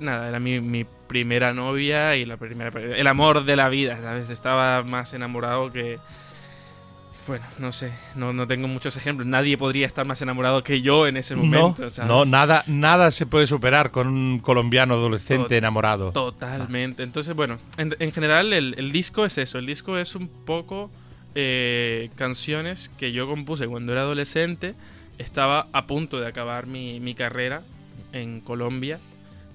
nada, 0.00 0.28
era 0.28 0.40
mi, 0.40 0.60
mi 0.60 0.84
primera 0.84 1.52
novia 1.54 2.16
y 2.16 2.24
la 2.24 2.36
primera. 2.36 2.70
El 2.80 3.06
amor 3.06 3.44
de 3.44 3.56
la 3.56 3.68
vida, 3.68 3.96
¿sabes? 4.00 4.30
Estaba 4.30 4.82
más 4.82 5.14
enamorado 5.14 5.70
que. 5.70 5.98
Bueno, 7.28 7.44
no 7.60 7.70
sé, 7.70 7.92
no, 8.16 8.32
no 8.32 8.48
tengo 8.48 8.66
muchos 8.66 8.96
ejemplos. 8.96 9.28
Nadie 9.28 9.56
podría 9.56 9.86
estar 9.86 10.04
más 10.04 10.20
enamorado 10.22 10.64
que 10.64 10.82
yo 10.82 11.06
en 11.06 11.16
ese 11.16 11.36
momento. 11.36 11.82
No, 11.84 11.90
¿sabes? 11.90 12.08
no, 12.10 12.24
nada, 12.24 12.64
nada 12.66 13.12
se 13.12 13.26
puede 13.26 13.46
superar 13.46 13.92
con 13.92 14.08
un 14.08 14.40
colombiano 14.40 14.94
adolescente 14.94 15.54
Tot- 15.54 15.58
enamorado. 15.58 16.10
Totalmente. 16.10 17.04
Entonces, 17.04 17.36
bueno, 17.36 17.58
en, 17.76 17.94
en 18.00 18.10
general 18.10 18.52
el, 18.52 18.74
el 18.76 18.90
disco 18.90 19.24
es 19.24 19.38
eso. 19.38 19.58
El 19.60 19.66
disco 19.66 19.96
es 19.98 20.16
un 20.16 20.26
poco 20.26 20.90
eh, 21.34 22.10
canciones 22.16 22.90
que 22.98 23.12
yo 23.12 23.26
compuse 23.26 23.66
cuando 23.66 23.92
era 23.92 24.02
adolescente. 24.02 24.74
Estaba 25.18 25.66
a 25.72 25.86
punto 25.86 26.20
de 26.20 26.26
acabar 26.26 26.66
mi, 26.66 26.98
mi 27.00 27.14
carrera 27.14 27.62
en 28.12 28.40
Colombia, 28.40 28.98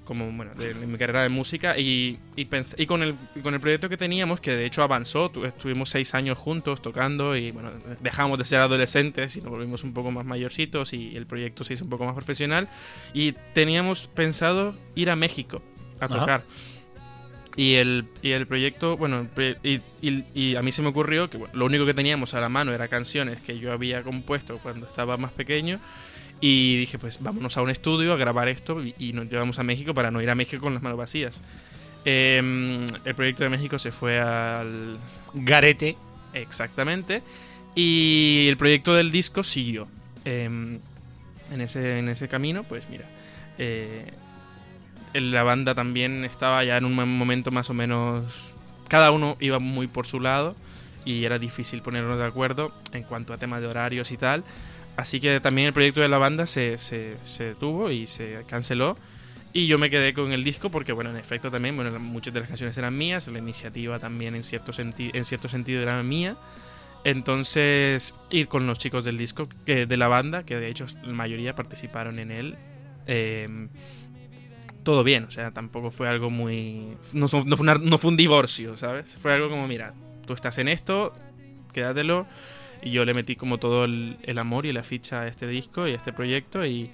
como 0.05 0.31
bueno, 0.31 0.53
de, 0.55 0.74
de 0.74 0.88
mi 0.88 0.98
carrera 0.98 1.24
de 1.24 1.29
música. 1.29 1.77
Y, 1.77 2.19
y, 2.38 2.48
y 2.77 2.86
con, 2.86 3.03
el, 3.03 3.15
y 3.36 3.41
con 3.41 3.53
el 3.53 3.60
proyecto 3.60 3.89
que 3.89 3.98
teníamos, 3.98 4.39
que 4.39 4.51
de 4.55 4.65
hecho 4.65 4.84
avanzó, 4.84 5.29
tu- 5.29 5.43
estuvimos 5.46 5.89
seis 5.89 6.13
años 6.13 6.38
juntos 6.38 6.81
tocando 6.81 7.36
y 7.36 7.51
bueno, 7.51 7.72
dejamos 8.00 8.38
de 8.38 8.46
ser 8.46 8.60
adolescentes 8.62 9.36
y 9.36 9.41
nos 9.41 9.50
volvimos 9.51 9.84
un 9.84 9.93
poco 9.93 10.12
más 10.12 10.25
mayorcitos 10.25 10.93
y 10.93 11.15
el 11.17 11.25
proyecto 11.25 11.63
se 11.65 11.74
hizo 11.74 11.84
un 11.84 11.89
poco 11.89 12.05
más 12.05 12.15
profesional. 12.15 12.69
Y 13.13 13.34
teníamos 13.53 14.07
pensado 14.07 14.75
ir 14.96 15.10
a 15.10 15.15
México 15.17 15.62
a 16.00 16.05
Ajá. 16.05 16.43
Y 17.58 17.74
el, 17.74 18.06
y 18.22 18.32
el 18.32 18.46
proyecto, 18.48 18.96
bueno, 18.98 19.28
y, 19.64 19.82
y- 20.02 20.24
y 20.36 20.56
a 20.56 20.62
mí 20.62 20.72
se 20.72 20.82
me 20.84 20.90
ocurrió 20.90 21.28
que 21.30 21.38
bueno, 21.38 21.54
lo 21.56 21.66
único 21.66 21.86
que 21.88 21.94
teníamos 21.96 22.34
a 22.36 22.40
la 22.40 22.48
mano 22.50 22.72
era 22.72 22.88
canciones 22.88 23.42
que 23.42 23.58
yo 23.60 23.74
había 23.74 24.04
compuesto 24.04 24.60
cuando 24.60 24.86
estaba 24.88 25.18
más 25.18 25.32
pequeño. 25.34 25.80
Y 26.40 26.78
dije, 26.78 27.00
pues 27.00 27.18
vámonos 27.20 27.58
a 27.58 27.64
un 27.64 27.72
estudio 27.72 28.14
a 28.14 28.16
grabar 28.16 28.48
esto 28.48 28.84
y, 28.84 29.12
nos 29.14 29.28
llevamos 29.28 29.58
a 29.58 29.64
México 29.64 29.96
para 29.96 30.12
no 30.12 30.22
ir 30.22 30.30
a 30.30 30.36
México 30.36 30.62
con 30.62 30.76
las 30.76 30.84
manos 30.84 31.00
vacías. 31.00 31.42
Em, 32.06 32.86
el 33.06 33.16
proyecto 33.16 33.44
de 33.44 33.50
México 33.50 33.80
se 33.80 33.92
fue 33.92 34.20
al, 34.20 35.00
Garete. 35.34 35.98
Exactamente. 36.34 37.24
Y 37.74 38.46
el 38.50 38.56
proyecto 38.58 38.94
del 38.94 39.12
disco 39.12 39.44
siguió. 39.44 39.88
Em, 40.26 40.80
en, 41.52 41.62
ese, 41.62 41.98
en 42.00 42.10
ese 42.10 42.28
camino, 42.28 42.64
pues 42.64 42.88
mira. 42.88 43.06
eh, 43.58 44.06
la 45.14 45.44
banda 45.44 45.76
también 45.76 46.24
estaba 46.26 46.64
ya 46.64 46.78
en 46.78 46.86
un 46.86 46.96
mo- 46.96 47.06
momento 47.06 47.52
más 47.52 47.70
o 47.70 47.74
menos. 47.74 48.54
Cada 48.88 49.12
uno 49.12 49.38
iba 49.40 49.60
muy 49.60 49.88
por 49.88 50.06
su 50.08 50.20
lado. 50.20 50.56
Y 51.06 51.24
era 51.24 51.40
difícil 51.40 51.82
ponernos 51.82 52.18
de 52.20 52.26
acuerdo 52.26 52.74
en 52.92 53.04
cuanto 53.04 53.34
a 53.34 53.38
temas 53.38 53.62
de 53.62 53.68
horarios 53.68 54.12
y 54.12 54.18
tal. 54.18 54.44
Así 54.98 55.22
que 55.22 55.40
también 55.40 55.68
el 55.68 55.74
proyecto 55.74 56.02
de 56.02 56.10
la 56.10 56.18
banda 56.18 56.46
se, 56.46 56.78
se, 56.78 57.16
se 57.24 57.46
detuvo 57.46 57.92
y 57.92 58.08
se 58.08 58.44
canceló. 58.48 58.98
Y 59.54 59.68
yo 59.68 59.78
me 59.78 59.90
quedé 59.90 60.14
con 60.14 60.34
el 60.34 60.44
disco 60.44 60.70
porque, 60.70 60.92
bueno, 60.92 61.10
en 61.10 61.16
efecto 61.16 61.50
también, 61.50 61.78
bueno, 61.78 61.98
muchas 61.98 62.34
de 62.34 62.42
las 62.42 62.50
canciones 62.50 62.78
eran 62.78 62.98
mías, 62.98 63.28
la 63.30 63.40
iniciativa 63.40 64.00
también 64.00 64.36
en 64.36 64.44
cierto, 64.44 64.74
en 64.78 65.24
cierto 65.26 65.48
sentido 65.48 65.82
era 65.82 66.04
mía. 66.04 66.36
Entonces, 67.06 68.14
ir 68.32 68.50
con 68.50 68.68
los 68.68 68.78
chicos 68.78 69.06
del 69.06 69.18
disco, 69.18 69.48
que, 69.66 69.86
de 69.86 69.98
la 69.98 70.10
banda, 70.10 70.44
que 70.44 70.58
de 70.58 70.68
hecho 70.70 70.86
la 71.04 71.14
mayoría 71.14 71.56
participaron 71.56 72.20
en 72.20 72.32
él, 72.32 72.56
eh, 73.06 73.68
todo 74.88 75.03
bien, 75.03 75.25
o 75.25 75.32
sea, 75.32 75.51
tampoco 75.51 75.91
fue 75.91 76.08
algo 76.08 76.29
muy... 76.29 76.96
No, 77.12 77.27
fue- 77.27 77.44
no 77.44 77.58
fue 77.58 77.63
una- 77.65 77.74
no 77.75 77.98
fue 77.98 78.10
un 78.12 78.15
divorcio, 78.15 78.77
¿sabes? 78.77 79.17
Fue 79.20 79.34
algo 79.34 79.50
como, 79.50 79.67
mira, 79.67 79.94
tú 80.25 80.32
estás 80.34 80.58
en 80.60 80.70
esto, 80.70 81.12
quédatelo. 81.74 82.25
Y 82.82 82.91
yo 82.91 83.03
le 83.03 83.13
metí 83.13 83.36
como 83.36 83.58
todo 83.58 83.84
el, 83.84 84.15
el 84.24 84.38
amor 84.38 84.65
y 84.65 84.72
la 84.72 84.84
ficha 84.84 85.24
a 85.24 85.27
este 85.27 85.46
disco 85.46 85.89
y 85.89 85.91
a 85.91 85.96
este 85.96 86.13
proyecto 86.13 86.65
y, 86.65 86.89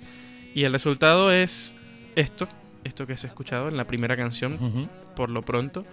y 0.55 0.63
el 0.63 0.71
resultado 0.73 1.31
es 1.31 1.75
esto, 2.15 2.47
esto 2.83 3.05
que 3.05 3.13
has 3.13 3.25
escuchado 3.25 3.67
en 3.67 3.77
la 3.77 3.83
primera 3.85 4.17
canción, 4.17 4.53
Ujú. 4.55 4.87
por 5.15 5.29
lo 5.29 5.43
pronto. 5.43 5.85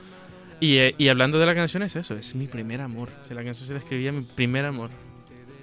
Y, 0.59 0.77
eh, 0.79 0.95
y 0.97 1.09
hablando 1.09 1.39
de 1.39 1.45
la 1.45 1.55
canción 1.55 1.83
es 1.83 1.97
eso, 1.97 2.15
es 2.17 2.35
mi 2.35 2.47
primer 2.47 2.81
amor. 2.81 3.11
Si 3.29 3.35
la 3.35 3.45
canción 3.45 3.67
se 3.67 3.75
la 3.75 3.79
escribía 3.81 4.11
mi 4.11 4.23
primer 4.23 4.65
amor 4.65 4.89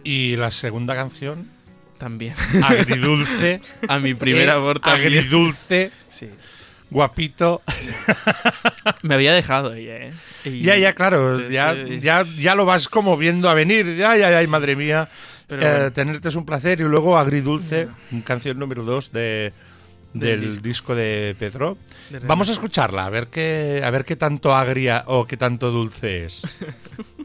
Y 0.03 0.35
la 0.35 0.51
segunda 0.51 0.93
canción, 0.93 1.49
también. 1.97 2.33
agridulce. 2.63 3.61
A 3.87 3.99
mi 3.99 4.13
primer 4.13 4.49
eh, 4.49 4.51
amor 4.51 4.79
también. 4.79 5.07
Agridulce, 5.13 5.91
Sí. 6.07 6.29
guapito. 6.89 7.61
Me 9.01 9.15
había 9.15 9.33
dejado 9.33 9.73
ella, 9.73 9.97
¿eh? 9.97 10.13
Y- 10.45 10.61
Ya, 10.61 10.77
ya, 10.77 10.93
claro. 10.93 11.29
Entonces, 11.35 11.53
Ya, 11.53 11.73
eh, 11.73 11.99
ya, 12.01 12.23
ya 12.37 12.55
lo 12.55 12.65
vas 12.65 12.87
como 12.87 13.17
viendo 13.17 13.49
a 13.49 13.53
venir. 13.53 13.95
Ya, 13.97 14.15
ya, 14.15 14.29
ya, 14.41 14.47
madre 14.49 14.75
mía. 14.75 15.09
Pero 15.47 15.61
Eh, 15.65 15.71
bueno. 15.71 15.91
Tenerte 15.93 16.29
es 16.29 16.35
un 16.35 16.45
placer. 16.45 16.79
Y 16.79 16.83
luego 16.83 17.17
Agridulce, 17.17 17.87
canción 18.25 18.59
número 18.59 18.83
2 18.83 19.11
de, 19.11 19.53
Del 20.13 20.39
del 20.41 20.41
disco. 20.49 20.63
disco. 20.63 20.95
de 20.95 21.35
Pedro. 21.39 21.77
De 22.09 22.19
Vamos 22.19 22.49
a 22.49 22.53
escucharla, 22.53 23.05
a 23.05 23.09
ver 23.09 23.27
qué, 23.27 23.81
a 23.83 23.89
ver 23.89 24.03
qué 24.05 24.15
tanto 24.15 24.55
agria 24.55 25.03
o 25.07 25.25
qué 25.27 25.35
tanto 25.37 25.71
dulce 25.71 26.25
es. 26.25 26.57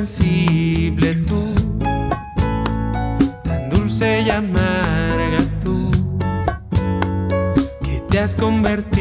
incomprensible 0.00 1.14
tú, 1.26 1.44
tan 3.44 3.68
dulce 3.68 4.22
y 4.22 4.30
amarga 4.30 5.44
tú, 5.62 5.90
te 8.08 8.18
has 8.18 8.34
convertido 8.34 8.99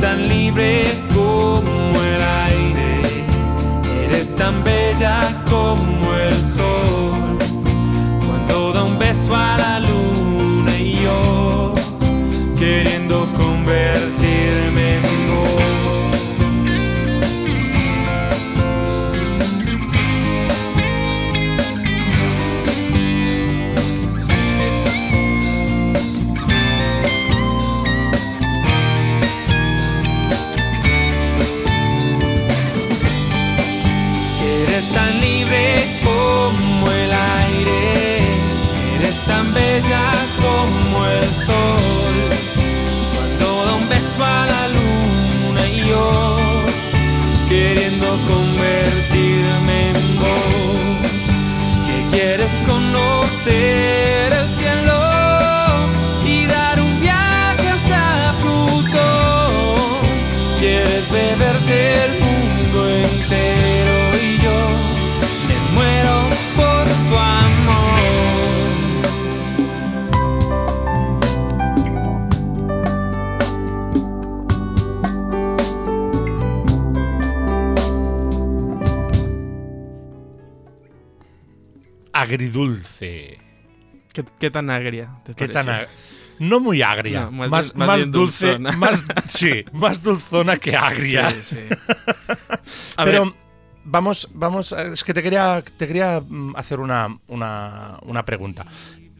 tan 0.00 0.28
libre 0.28 0.86
como 1.14 2.00
el 2.02 2.22
aire, 2.22 3.24
eres 4.06 4.34
tan 4.34 4.64
bella 4.64 5.42
como 5.48 6.14
el 6.14 6.42
sol. 6.42 7.38
Cuando 8.26 8.72
da 8.72 8.84
un 8.84 8.98
beso 8.98 9.36
a 9.36 9.58
la 9.58 9.80
luna 9.80 10.74
y 10.78 11.02
yo 11.02 11.74
queriendo 12.58 13.26
convertirme 13.36 14.96
en 14.96 15.29
eres 38.96 39.24
tan 39.24 39.52
bella 39.52 40.12
como 40.40 41.06
el 41.06 41.34
sol. 41.34 41.78
Cuando 43.14 43.64
da 43.64 43.74
un 43.74 43.88
beso 43.88 44.24
a 44.24 44.46
la 44.46 44.68
luna 44.68 45.68
y 45.68 45.88
yo 45.88 46.10
queriendo 47.48 48.06
convertirme 48.28 49.90
en 49.90 50.16
vos, 50.20 50.56
que 51.86 52.16
quieres 52.16 52.52
conocer 52.66 54.32
el 54.32 54.48
cielo 54.48 55.00
y 56.24 56.46
dar 56.46 56.80
un 56.80 57.00
viaje 57.00 57.68
hasta 57.68 58.34
Plutón. 58.40 60.00
Quieres 60.60 61.10
beberte 61.10 62.04
el 62.04 62.12
mundo 62.20 62.90
entero 62.90 63.59
Agridulce. 82.20 83.38
¿Qué, 84.12 84.24
qué 84.38 84.50
tan 84.50 84.70
agria 84.70 85.10
te 85.24 85.34
¿Qué 85.34 85.48
tan 85.48 85.66
ag- 85.66 85.86
No 86.40 86.58
muy 86.60 86.82
agria. 86.82 87.28
No, 87.30 87.48
más 87.48 87.74
más, 87.74 88.10
dulce. 88.10 88.46
dulzona. 88.52 88.72
Más, 88.76 89.04
sí, 89.28 89.64
más 89.72 90.02
dulzona 90.02 90.56
que 90.56 90.76
agria. 90.76 91.30
Sí, 91.30 91.56
sí. 91.56 91.58
A 92.96 93.04
Pero 93.04 93.24
ver, 93.26 93.34
vamos, 93.84 94.28
vamos, 94.34 94.72
es 94.72 95.04
que 95.04 95.14
te 95.14 95.22
quería, 95.22 95.62
te 95.76 95.86
quería 95.86 96.20
mm, 96.26 96.54
hacer 96.56 96.80
una, 96.80 97.08
una, 97.28 97.98
una 98.02 98.22
pregunta. 98.24 98.66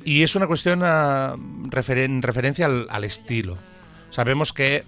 Y 0.05 0.23
es 0.23 0.35
una 0.35 0.47
cuestión 0.47 0.81
ah, 0.83 1.35
referen- 1.69 2.05
en 2.07 2.23
referencia 2.23 2.67
al, 2.67 2.87
al 2.91 3.05
estilo. 3.05 3.59
Sabemos 4.11 4.53
que 4.53 4.85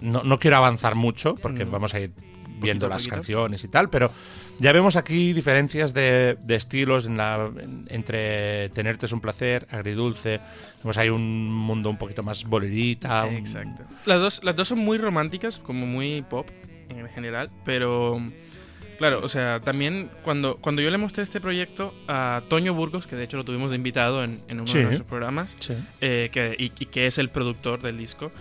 no, 0.00 0.22
no 0.24 0.38
quiero 0.38 0.56
avanzar 0.58 0.94
mucho 0.94 1.36
porque 1.36 1.64
No. 1.64 1.70
vamos 1.70 1.94
a 1.94 2.00
ir 2.00 2.12
viendo 2.60 2.88
las 2.88 3.06
canciones 3.08 3.62
y 3.64 3.68
tal, 3.68 3.90
pero 3.90 4.10
ya 4.58 4.72
vemos 4.72 4.96
aquí 4.96 5.32
diferencias 5.32 5.92
de, 5.94 6.36
de 6.42 6.54
estilos 6.56 7.06
en 7.06 7.16
la, 7.16 7.50
en- 7.58 7.86
entre 7.90 8.68
Tenerte 8.70 9.06
es 9.06 9.12
un 9.12 9.20
placer, 9.20 9.66
Agridulce. 9.70 10.40
Vemos 10.82 10.96
ahí 10.98 11.08
un 11.10 11.52
mundo 11.52 11.90
un 11.90 11.98
poquito 11.98 12.22
más 12.22 12.44
bolerita. 12.44 13.24
un- 13.26 13.34
Exacto. 13.34 13.82
Las 14.06 14.20
dos, 14.20 14.44
las 14.44 14.56
dos 14.56 14.68
son 14.68 14.78
muy 14.78 14.98
románticas, 14.98 15.58
como 15.58 15.86
muy 15.86 16.22
pop 16.22 16.48
en 16.88 17.08
general, 17.10 17.50
pero 17.64 18.22
claro, 18.98 19.20
o 19.22 19.28
sea, 19.28 19.60
también 19.60 20.08
cuando, 20.22 20.56
cuando 20.56 20.80
yo 20.80 20.90
le 20.90 20.96
mostré 20.98 21.22
este 21.24 21.40
proyecto 21.40 21.92
a 22.08 22.42
Toño 22.48 22.72
Burgos, 22.74 23.06
que 23.06 23.14
de 23.16 23.24
hecho 23.24 23.36
lo 23.36 23.44
tuvimos 23.44 23.70
de 23.70 23.76
invitado 23.76 24.24
en, 24.24 24.40
en 24.48 24.60
uno 24.60 24.68
Sí. 24.68 24.78
de 24.78 24.84
nuestros 24.84 25.06
programas, 25.08 25.54
Sí. 25.58 25.74
eh, 26.00 26.30
que, 26.32 26.54
y, 26.58 26.66
y 26.78 26.86
que 26.86 27.06
es 27.08 27.18
el 27.18 27.28
productor 27.28 27.82
del 27.82 27.98
disco, 27.98 28.32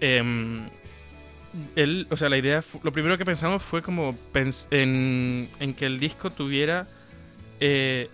em, 0.00 0.70
él, 1.76 2.06
o 2.10 2.16
sea, 2.16 2.28
la 2.28 2.36
idea, 2.38 2.62
lo 2.82 2.92
primero 2.92 3.16
que 3.18 3.24
pensamos 3.24 3.62
fue 3.62 3.82
como 3.82 4.14
pens- 4.32 4.68
en, 4.70 5.48
en 5.60 5.74
que 5.74 5.86
el 5.86 5.98
disco 6.00 6.30
tuviera, 6.30 6.86
eh, 7.60 8.08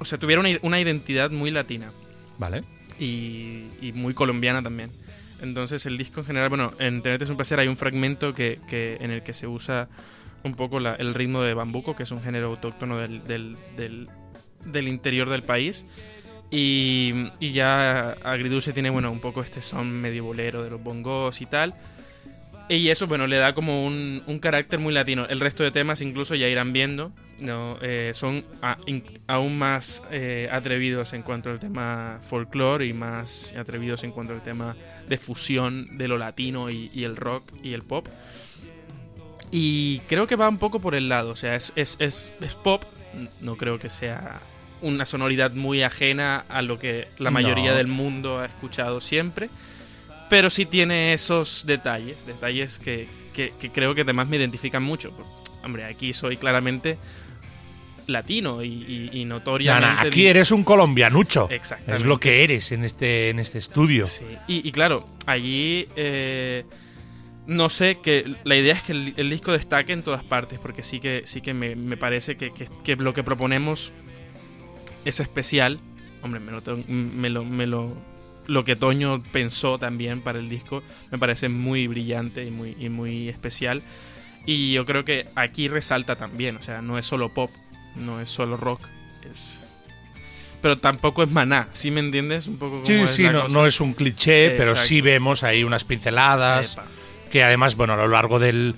o 0.00 0.04
sea, 0.04 0.18
tuviera 0.18 0.40
una, 0.40 0.50
una 0.62 0.80
identidad 0.80 1.30
muy 1.30 1.50
latina 1.50 1.90
Vale. 2.38 2.64
y, 2.98 3.64
y 3.80 3.92
muy 3.94 4.14
colombiana 4.14 4.62
también. 4.62 4.90
Entonces 5.40 5.84
el 5.86 5.98
disco 5.98 6.20
en 6.20 6.26
general, 6.26 6.48
bueno, 6.50 6.72
en 6.78 7.02
Tenerte 7.02 7.24
es 7.24 7.30
un 7.30 7.36
placer 7.36 7.58
hay 7.58 7.68
un 7.68 7.76
fragmento 7.76 8.32
que, 8.32 8.60
que- 8.68 8.96
en 9.00 9.10
el 9.10 9.22
que 9.22 9.34
se 9.34 9.46
usa 9.48 9.88
un 10.44 10.54
poco 10.54 10.78
la- 10.80 10.94
el 10.94 11.14
ritmo 11.14 11.42
de 11.42 11.54
bambuco, 11.54 11.96
que 11.96 12.04
es 12.04 12.10
un 12.12 12.22
género 12.22 12.46
autóctono 12.48 12.98
del, 12.98 13.24
del, 13.26 13.56
del- 13.76 14.08
del 14.64 14.88
interior 14.88 15.28
del 15.28 15.42
país. 15.42 15.84
Y, 16.50 17.28
y 17.40 17.52
ya 17.52 18.10
Agridulce 18.22 18.72
tiene, 18.72 18.90
bueno, 18.90 19.10
un 19.10 19.20
poco 19.20 19.42
este 19.42 19.62
son 19.62 19.90
medio 19.90 20.24
bolero 20.24 20.62
de 20.62 20.70
los 20.70 20.82
bongos 20.82 21.40
y 21.40 21.46
tal. 21.46 21.74
Y 22.74 22.88
eso, 22.88 23.06
bueno, 23.06 23.26
le 23.26 23.36
da 23.36 23.52
como 23.54 23.84
un, 23.84 24.22
un 24.26 24.38
carácter 24.38 24.78
muy 24.78 24.94
latino. 24.94 25.26
El 25.28 25.40
resto 25.40 25.62
de 25.62 25.70
temas 25.70 26.00
incluso 26.00 26.34
ya 26.34 26.48
irán 26.48 26.72
viendo, 26.72 27.12
¿no? 27.38 27.76
Eh, 27.82 28.12
son 28.14 28.44
a- 28.62 28.78
in- 28.86 29.04
aún 29.26 29.58
más 29.58 30.02
eh, 30.10 30.48
atrevidos 30.50 31.12
en 31.12 31.22
cuanto 31.22 31.50
al 31.50 31.58
tema 31.58 32.18
folclore 32.22 32.86
y 32.86 32.94
más 32.94 33.54
atrevidos 33.58 34.04
en 34.04 34.12
cuanto 34.12 34.32
al 34.32 34.42
tema 34.42 34.74
de 35.06 35.18
fusión 35.18 35.98
de 35.98 36.08
lo 36.08 36.16
latino 36.16 36.70
y, 36.70 36.90
y 36.94 37.04
el 37.04 37.16
rock 37.16 37.44
y 37.62 37.74
el 37.74 37.82
pop. 37.82 38.08
Y 39.50 39.98
creo 40.08 40.26
que 40.26 40.36
va 40.36 40.48
un 40.48 40.58
poco 40.58 40.80
por 40.80 40.94
el 40.94 41.08
lado, 41.10 41.30
o 41.30 41.36
sea, 41.36 41.54
es, 41.56 41.72
es, 41.76 41.96
es, 41.98 42.34
es 42.40 42.54
pop, 42.54 42.84
no 43.42 43.56
creo 43.58 43.78
que 43.78 43.90
sea 43.90 44.40
una 44.80 45.04
sonoridad 45.04 45.52
muy 45.52 45.82
ajena 45.82 46.46
a 46.48 46.62
lo 46.62 46.78
que 46.78 47.08
la 47.18 47.30
mayoría 47.30 47.72
No. 47.72 47.76
del 47.76 47.86
mundo 47.86 48.38
ha 48.38 48.46
escuchado 48.46 49.00
siempre. 49.02 49.50
Pero 50.32 50.48
sí 50.48 50.64
tiene 50.64 51.12
esos 51.12 51.64
detalles, 51.66 52.24
detalles 52.26 52.78
que, 52.78 53.06
que- 53.34 53.52
que 53.60 53.70
creo 53.70 53.94
que 53.94 54.00
además 54.00 54.28
me 54.28 54.38
identifican 54.38 54.82
mucho. 54.82 55.12
Hombre, 55.62 55.84
aquí 55.84 56.14
soy 56.14 56.38
claramente 56.38 56.96
latino 58.06 58.62
y, 58.64 58.68
y- 58.68 59.28
aquí 60.08 60.26
eres 60.26 60.50
un 60.50 60.64
colombianucho. 60.64 61.48
Exactamente. 61.50 61.96
Es 61.98 62.04
lo 62.04 62.18
que 62.18 62.42
eres 62.44 62.72
en 62.72 62.82
este, 62.84 63.28
en 63.28 63.38
este 63.40 63.58
estudio. 63.58 64.06
Sí. 64.06 64.24
Y, 64.48 64.66
y 64.66 64.72
claro, 64.72 65.06
allí 65.26 65.86
eh, 65.96 66.64
no 67.46 67.68
sé 67.68 67.98
que 68.02 68.34
la 68.44 68.56
idea 68.56 68.72
es 68.74 68.82
que 68.84 68.92
el, 68.92 69.12
el 69.18 69.28
disco 69.28 69.52
destaque 69.52 69.92
en 69.92 70.02
todas 70.02 70.24
partes, 70.24 70.58
porque 70.58 70.82
sí 70.82 70.98
que 70.98 71.22
sí 71.26 71.42
que 71.42 71.52
me, 71.52 71.76
me 71.76 71.98
parece 71.98 72.36
que, 72.38 72.52
que- 72.54 72.68
que 72.82 72.96
lo 72.96 73.12
que 73.12 73.22
proponemos 73.22 73.92
es 75.04 75.20
especial. 75.20 75.78
Hombre, 76.22 76.40
me 76.40 76.52
lo, 76.52 76.62
tengo- 76.62 76.84
me 76.88 77.28
lo, 77.28 77.44
me 77.44 77.66
lo, 77.66 77.94
lo 78.46 78.64
que 78.64 78.76
Toño 78.76 79.22
pensó 79.32 79.78
también 79.78 80.20
para 80.20 80.38
el 80.38 80.48
disco 80.48 80.82
me 81.10 81.18
parece 81.18 81.48
muy 81.48 81.86
brillante 81.86 82.44
y 82.44 82.50
muy, 82.50 82.76
y 82.78 82.88
muy 82.88 83.28
especial. 83.28 83.82
Y 84.46 84.72
yo 84.72 84.84
creo 84.84 85.04
que 85.04 85.28
aquí 85.36 85.68
resalta 85.68 86.16
también, 86.16 86.56
o 86.56 86.62
sea, 86.62 86.82
no 86.82 86.98
es 86.98 87.06
solo 87.06 87.28
pop, 87.32 87.50
no 87.94 88.20
es 88.20 88.28
solo 88.28 88.56
rock, 88.56 88.80
es... 89.30 89.62
Pero 90.60 90.78
tampoco 90.78 91.22
es 91.22 91.30
maná, 91.30 91.68
¿sí 91.72 91.90
me 91.90 92.00
entiendes? 92.00 92.46
Un 92.46 92.58
poco 92.58 92.82
como 92.82 92.86
Sí, 92.86 92.92
es 92.94 93.10
sí, 93.10 93.22
no, 93.24 93.48
no 93.48 93.66
es 93.66 93.80
un 93.80 93.94
cliché, 93.94 94.50
pero 94.56 94.74
sí 94.76 95.00
vemos 95.00 95.42
ahí 95.42 95.64
unas 95.64 95.84
pinceladas 95.84 96.74
Epa, 96.74 96.84
que 97.30 97.42
además, 97.44 97.76
bueno, 97.76 97.92
a 97.94 97.96
lo 97.96 98.08
largo 98.08 98.38
del, 98.38 98.74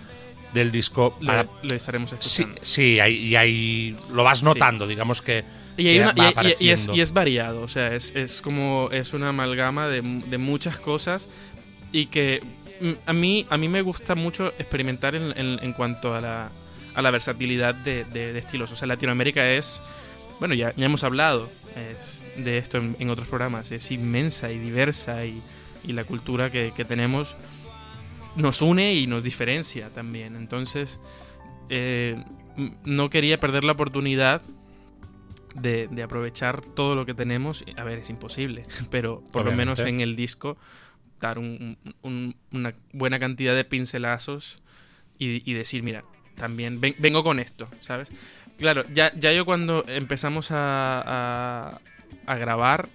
del 0.55 0.71
disco... 0.73 1.17
lo, 1.21 1.27
para- 1.27 1.47
lo 1.63 1.75
estaremos 1.75 2.11
sí, 2.11 2.17
escuchando. 2.43 2.61
sí, 2.63 3.01
hay, 3.01 3.15
y 3.17 3.37
hay, 3.37 3.97
lo 4.13 4.23
vas 4.25 4.43
notando, 4.43 4.87
digamos 4.87 5.21
que... 5.23 5.45
Y, 5.77 5.89
hay 5.89 5.99
una- 5.99 6.13
y- 6.45 6.49
y- 6.61 6.71
es, 6.71 6.81
y 6.97 7.01
es 7.01 7.13
variado, 7.13 7.63
o 7.63 7.69
sea, 7.69 7.95
es, 7.95 8.15
es 8.15 8.41
como 8.43 8.89
es 8.93 9.13
una 9.13 9.31
amalgama 9.31 9.89
de, 9.89 10.03
de 10.03 10.39
muchas 10.39 10.79
cosas 10.79 11.29
y 11.93 12.07
que 12.07 12.43
mm, 12.81 12.91
a 13.07 13.13
mí, 13.13 13.47
a 13.51 13.57
mí 13.59 13.69
me 13.69 13.83
gusta 13.83 14.15
mucho 14.15 14.49
experimentar 14.59 15.15
en, 15.15 15.37
en- 15.37 15.59
en 15.63 15.73
cuanto 15.73 16.15
a 16.15 16.21
la, 16.21 16.51
a 16.95 17.03
la 17.03 17.11
versatilidad 17.11 17.75
de, 17.75 18.05
de- 18.05 18.33
de 18.33 18.39
estilos. 18.39 18.71
O 18.73 18.77
sea, 18.77 18.87
Latinoamérica 18.87 19.51
es, 19.51 19.83
bueno, 20.39 20.55
ya, 20.55 20.73
ya 20.77 20.87
hemos 20.87 21.03
hablado 21.05 21.51
es 21.75 22.23
de 22.37 22.57
esto 22.59 22.79
en, 22.79 22.95
en 23.01 23.11
otros 23.11 23.27
programas, 23.27 23.73
es 23.73 23.91
inmensa 23.91 24.53
y 24.53 24.59
diversa 24.59 25.25
y, 25.25 25.43
y 25.83 25.93
la 25.93 26.05
cultura 26.05 26.51
que, 26.53 26.73
que 26.77 26.85
tenemos 26.85 27.37
nos 28.37 28.63
une 28.63 28.95
y 28.95 29.07
nos 29.09 29.25
diferencia 29.25 29.91
también. 29.91 30.37
Entonces, 30.37 31.01
eh, 31.69 32.17
no 32.85 33.11
quería 33.11 33.41
perder 33.41 33.65
la 33.65 33.73
oportunidad 33.73 34.41
de, 35.55 35.89
de 35.89 36.03
aprovechar 36.03 36.61
todo 36.61 36.95
lo 36.95 37.07
que 37.07 37.15
tenemos. 37.15 37.65
A 37.77 37.85
ver, 37.85 37.99
es 38.01 38.11
imposible, 38.11 38.67
pero 38.91 39.23
por 39.33 39.45
lo 39.45 39.53
menos 39.53 39.79
en 39.81 40.01
el 40.01 40.17
disco 40.17 40.57
dar 41.21 41.39
un- 41.39 41.79
un- 42.03 42.35
una 42.53 42.75
buena 42.93 43.19
cantidad 43.19 43.55
de 43.55 43.65
pincelazos 43.65 44.61
y, 45.19 45.49
y 45.51 45.55
decir, 45.55 45.83
mira, 45.83 46.05
también 46.37 46.81
ven- 46.81 46.97
vengo 46.99 47.23
con 47.25 47.39
esto, 47.39 47.69
¿sabes? 47.81 48.11
Claro, 48.59 48.85
ya, 48.93 49.13
ya 49.15 49.33
yo 49.33 49.45
cuando 49.45 49.85
empezamos 49.89 50.51
a, 50.51 51.03
a- 51.05 51.81
a 52.27 52.37
grabar, 52.37 52.89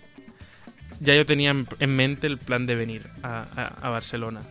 ya 1.01 1.15
yo 1.15 1.25
tenía 1.25 1.51
en, 1.51 1.65
en 1.79 1.95
mente 1.95 2.27
el 2.27 2.37
plan 2.37 2.65
de 2.65 2.75
venir 2.75 3.07
a, 3.23 3.73
a- 3.81 3.89
Barcelona. 3.89 4.41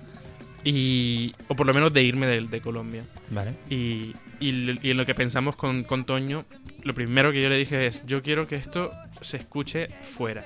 Y, 0.65 1.35
o 1.49 1.55
por 1.55 1.67
lo 1.67 1.73
menos 1.75 1.93
de 1.93 2.03
irme 2.03 2.27
de, 2.27 2.41
de 2.47 2.61
Colombia. 2.61 3.05
Vale. 3.31 3.55
Y, 3.71 4.15
y, 4.41 4.79
y 4.83 4.91
en 4.91 4.97
lo 4.97 5.07
que 5.07 5.15
pensamos 5.15 5.55
con, 5.57 5.85
con 5.85 6.05
Toño, 6.05 6.45
lo 6.83 6.95
primero 6.95 7.33
que 7.33 7.43
yo 7.43 7.49
le 7.49 7.57
dije 7.57 7.87
es, 7.87 8.05
yo 8.07 8.23
quiero 8.23 8.47
que 8.47 8.57
esto 8.57 8.91
se 9.21 9.37
escuche 9.37 9.89
fuera, 10.03 10.45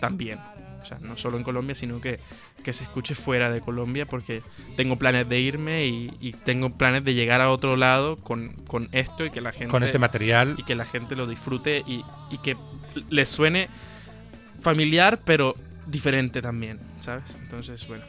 también. 0.00 0.38
O 0.82 0.86
sea, 0.86 0.98
no 1.00 1.16
solo 1.16 1.36
en 1.36 1.44
Colombia, 1.44 1.74
sino 1.74 2.00
que, 2.00 2.18
que 2.64 2.72
se 2.72 2.84
escuche 2.84 3.14
fuera 3.14 3.50
de 3.50 3.60
Colombia, 3.60 4.06
porque 4.06 4.42
tengo 4.76 4.96
planes 4.96 5.28
de 5.28 5.38
irme 5.38 5.86
y, 5.86 6.12
y 6.20 6.32
tengo 6.32 6.70
planes 6.70 7.04
de 7.04 7.14
llegar 7.14 7.40
a 7.40 7.50
otro 7.50 7.76
lado 7.76 8.16
con, 8.16 8.52
con 8.66 8.88
esto 8.92 9.24
y 9.24 9.30
que 9.30 9.40
la 9.40 9.52
gente... 9.52 9.68
Con 9.68 9.82
este 9.82 9.98
material 9.98 10.56
y 10.58 10.64
que 10.64 10.74
la 10.74 10.86
gente 10.86 11.16
lo 11.16 11.26
disfrute 11.26 11.84
y, 11.86 12.02
y 12.30 12.38
que 12.38 12.56
les 13.10 13.28
suene 13.28 13.68
familiar, 14.62 15.20
pero 15.24 15.54
diferente 15.86 16.42
también, 16.42 16.78
¿sabes? 16.98 17.36
Entonces, 17.40 17.86
bueno, 17.86 18.04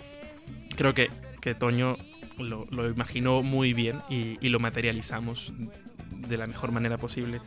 creo 0.75 0.93
que, 0.93 1.09
que 1.41 1.55
Toño 1.55 1.97
lo, 2.37 2.65
lo 2.71 2.89
imaginó 2.89 3.43
muy 3.43 3.73
bien 3.73 4.01
y, 4.09 4.37
y 4.41 4.49
lo 4.49 4.59
materializamos 4.59 5.51
de 6.27 6.37
la 6.37 6.47
mejor 6.47 6.71
manera 6.71 6.97
posible. 6.97 7.41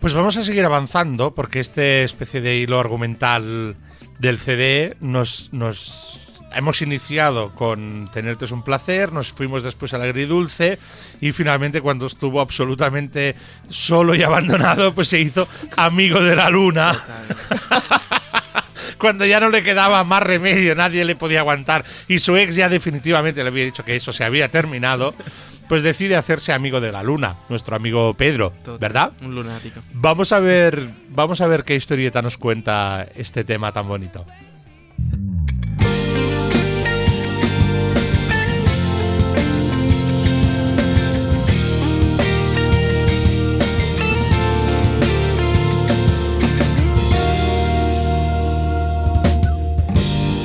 Pues 0.00 0.14
vamos 0.14 0.36
a 0.36 0.44
seguir 0.44 0.64
avanzando 0.64 1.34
porque 1.34 1.60
este 1.60 2.02
especie 2.02 2.40
de 2.40 2.56
hilo 2.56 2.80
argumental 2.80 3.76
del 4.18 4.38
CD 4.38 4.96
nos, 5.00 5.52
nos 5.52 6.20
hemos 6.54 6.82
iniciado 6.82 7.54
con 7.54 8.10
Tenerte 8.12 8.44
es 8.44 8.50
un 8.50 8.62
placer, 8.62 9.12
nos 9.12 9.32
fuimos 9.32 9.62
después 9.62 9.94
al 9.94 10.02
agridulce 10.02 10.78
y 11.20 11.32
finalmente 11.32 11.80
cuando 11.80 12.06
estuvo 12.06 12.40
absolutamente 12.40 13.36
solo 13.68 14.14
y 14.14 14.22
abandonado 14.22 14.94
pues 14.94 15.08
se 15.08 15.20
hizo 15.20 15.48
amigo 15.76 16.20
de 16.20 16.36
la 16.36 16.50
luna. 16.50 16.98
Cuando 18.98 19.26
ya 19.26 19.40
no 19.40 19.48
le 19.48 19.64
quedaba 19.64 20.04
más 20.04 20.22
remedio, 20.22 20.76
nadie 20.76 21.04
le 21.04 21.16
podía 21.16 21.40
aguantar 21.40 21.84
y 22.06 22.20
su 22.20 22.36
ex 22.36 22.54
ya 22.54 22.68
definitivamente 22.68 23.42
le 23.42 23.48
había 23.48 23.64
dicho 23.64 23.84
que 23.84 23.96
eso 23.96 24.12
se 24.12 24.22
había 24.22 24.48
terminado, 24.48 25.12
pues 25.72 25.82
decide 25.82 26.16
hacerse 26.16 26.52
amigo 26.52 26.82
de 26.82 26.92
la 26.92 27.02
luna, 27.02 27.36
nuestro 27.48 27.74
amigo 27.74 28.12
Pedro, 28.12 28.52
¿verdad? 28.78 29.12
Un 29.22 29.34
lunático. 29.34 29.80
Vamos 29.94 30.30
a 30.32 30.38
ver, 30.38 30.86
vamos 31.08 31.40
a 31.40 31.46
ver 31.46 31.64
qué 31.64 31.74
historieta 31.74 32.20
nos 32.20 32.36
cuenta 32.36 33.06
este 33.14 33.42
tema 33.42 33.72
tan 33.72 33.88
bonito. 33.88 34.26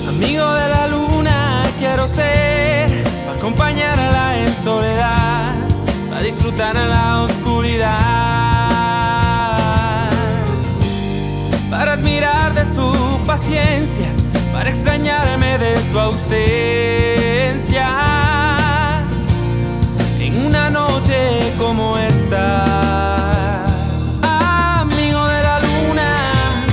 Amigo 0.08 0.54
de 0.54 0.70
la 0.70 0.88
luna 0.88 1.64
quiero 1.80 2.08
ser, 2.08 2.57
acompañarla 3.48 4.40
en 4.40 4.54
soledad, 4.54 5.56
para 6.10 6.22
disfrutar 6.22 6.76
en 6.76 6.90
la 6.90 7.22
oscuridad, 7.22 7.88
para 11.70 11.94
admirar 11.94 12.54
de 12.54 12.66
su 12.66 12.92
paciencia, 13.26 14.10
para 14.52 14.70
extrañarme 14.70 15.58
de 15.60 15.82
su 15.82 15.98
ausencia. 15.98 16.28
En 20.20 20.46
una 20.46 20.70
noche 20.70 21.54
como 21.58 21.98
esta, 21.98 23.64
amigo 24.82 25.26
de 25.26 25.42
la 25.42 25.62
luna, 25.62 26.66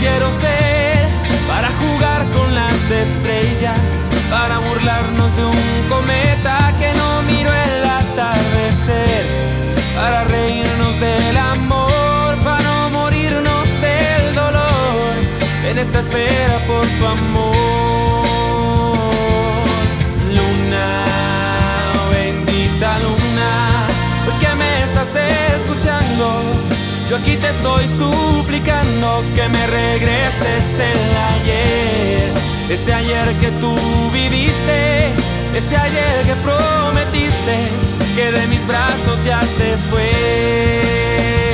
quiero 0.00 0.32
ser 0.32 1.10
para 1.46 1.68
jugar 1.72 2.26
con 2.32 2.54
las 2.54 2.90
estrellas, 2.90 3.78
para 4.32 4.60
burlarnos 4.60 5.36
de 5.36 5.44
un 5.44 5.88
cometa 5.90 6.74
que 6.78 6.94
no 6.94 7.20
miro 7.22 7.50
el 7.52 7.84
atardecer, 7.84 9.24
para 9.94 10.24
reírnos 10.24 10.98
del 10.98 11.36
amor, 11.36 12.38
para 12.42 12.62
no 12.62 12.88
morirnos 12.88 13.68
del 13.86 14.34
dolor, 14.34 15.12
en 15.68 15.76
esta 15.78 16.00
espera 16.00 16.56
por 16.66 16.86
tu 16.96 17.06
amor. 17.06 18.24
Luna, 20.36 20.88
bendita 22.10 22.98
luna, 23.00 23.50
¿por 24.24 24.34
qué 24.40 24.54
me 24.54 24.84
estás 24.84 25.14
escuchando? 25.58 26.24
Yo 27.10 27.16
aquí 27.18 27.36
te 27.36 27.50
estoy 27.50 27.86
suplicando 27.86 29.22
que 29.34 29.46
me 29.50 29.66
regreses 29.66 30.78
el 30.78 31.00
ayer, 31.34 32.32
ese 32.72 32.94
ayer 32.94 33.34
que 33.34 33.50
tú 33.60 33.76
viviste, 34.12 35.12
ese 35.54 35.76
ayer 35.76 36.24
que 36.24 36.34
prometiste 36.36 37.54
que 38.16 38.32
de 38.32 38.46
mis 38.46 38.66
brazos 38.66 39.22
ya 39.24 39.42
se 39.42 39.76
fue. 39.90 41.51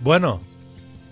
Bueno, 0.00 0.40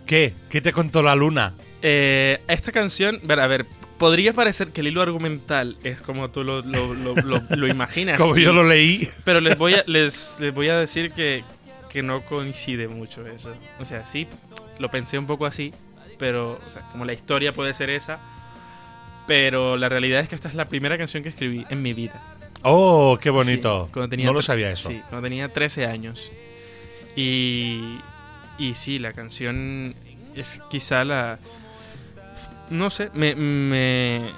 ¿qué? 0.07 0.35
¿Qué 0.51 0.61
te 0.61 0.73
contó 0.73 1.03
la 1.03 1.15
luna? 1.15 1.55
Eh, 1.83 2.41
esta 2.49 2.73
canción, 2.73 3.21
ver, 3.23 3.41
a 3.41 3.47
ver, 3.47 3.67
podría 3.99 4.33
parecer 4.33 4.73
que 4.73 4.81
el 4.81 4.89
hilo 4.89 5.03
argumental 5.03 5.77
es 5.85 6.01
como 6.01 6.31
tú 6.31 6.43
lo, 6.45 6.63
lo- 6.63 6.95
lo- 6.95 7.15
lo- 7.51 7.67
imaginas. 7.69 8.19
Como 8.21 8.37
yo 8.37 8.53
lo 8.53 8.65
leí. 8.65 9.09
Pero 9.25 9.41
les 9.41 9.57
voy 9.59 9.75
a, 9.75 9.85
les, 9.87 10.39
les 10.41 10.55
voy 10.55 10.69
a 10.69 10.79
decir 10.79 11.13
que, 11.13 11.45
que 11.91 12.03
no 12.03 12.25
coincide 12.25 12.89
mucho 12.89 13.27
eso. 13.27 13.53
O 13.79 13.85
sea, 13.85 14.05
sí, 14.05 14.27
lo 14.79 14.91
pensé 14.91 15.19
un 15.19 15.27
poco 15.27 15.47
así, 15.47 15.73
pero, 16.19 16.59
o 16.67 16.71
sea, 16.71 16.83
como 16.91 17.05
la 17.05 17.13
historia 17.13 17.53
puede 17.53 17.75
ser 17.75 17.91
esa, 17.91 18.19
pero 19.27 19.77
la 19.77 19.89
realidad 19.89 20.21
es 20.21 20.29
que 20.29 20.35
esta 20.35 20.49
es 20.49 20.55
la 20.55 20.65
primera 20.65 20.97
canción 20.97 21.23
que 21.23 21.29
escribí 21.29 21.67
en 21.69 21.83
mi 21.83 21.93
vida. 21.93 22.23
Oh, 22.63 23.19
qué 23.21 23.31
bonito. 23.31 23.85
Sí, 23.87 23.93
cuando 23.93 24.09
tenía 24.09 24.27
no 24.27 24.33
lo 24.33 24.43
sabía 24.43 24.71
eso. 24.73 24.89
Sí, 24.89 25.01
cuando 25.09 25.27
tenía 25.29 25.53
13 25.53 25.87
años. 25.87 26.33
Y, 27.15 27.99
y 28.59 28.75
sí, 28.75 28.99
la 28.99 29.13
canción 29.13 29.95
es 30.35 30.61
quizá 30.71 31.05
la... 31.05 31.39
No 32.71 32.91
sé, 32.91 33.11
me, 33.15 33.35
me- 33.35 34.31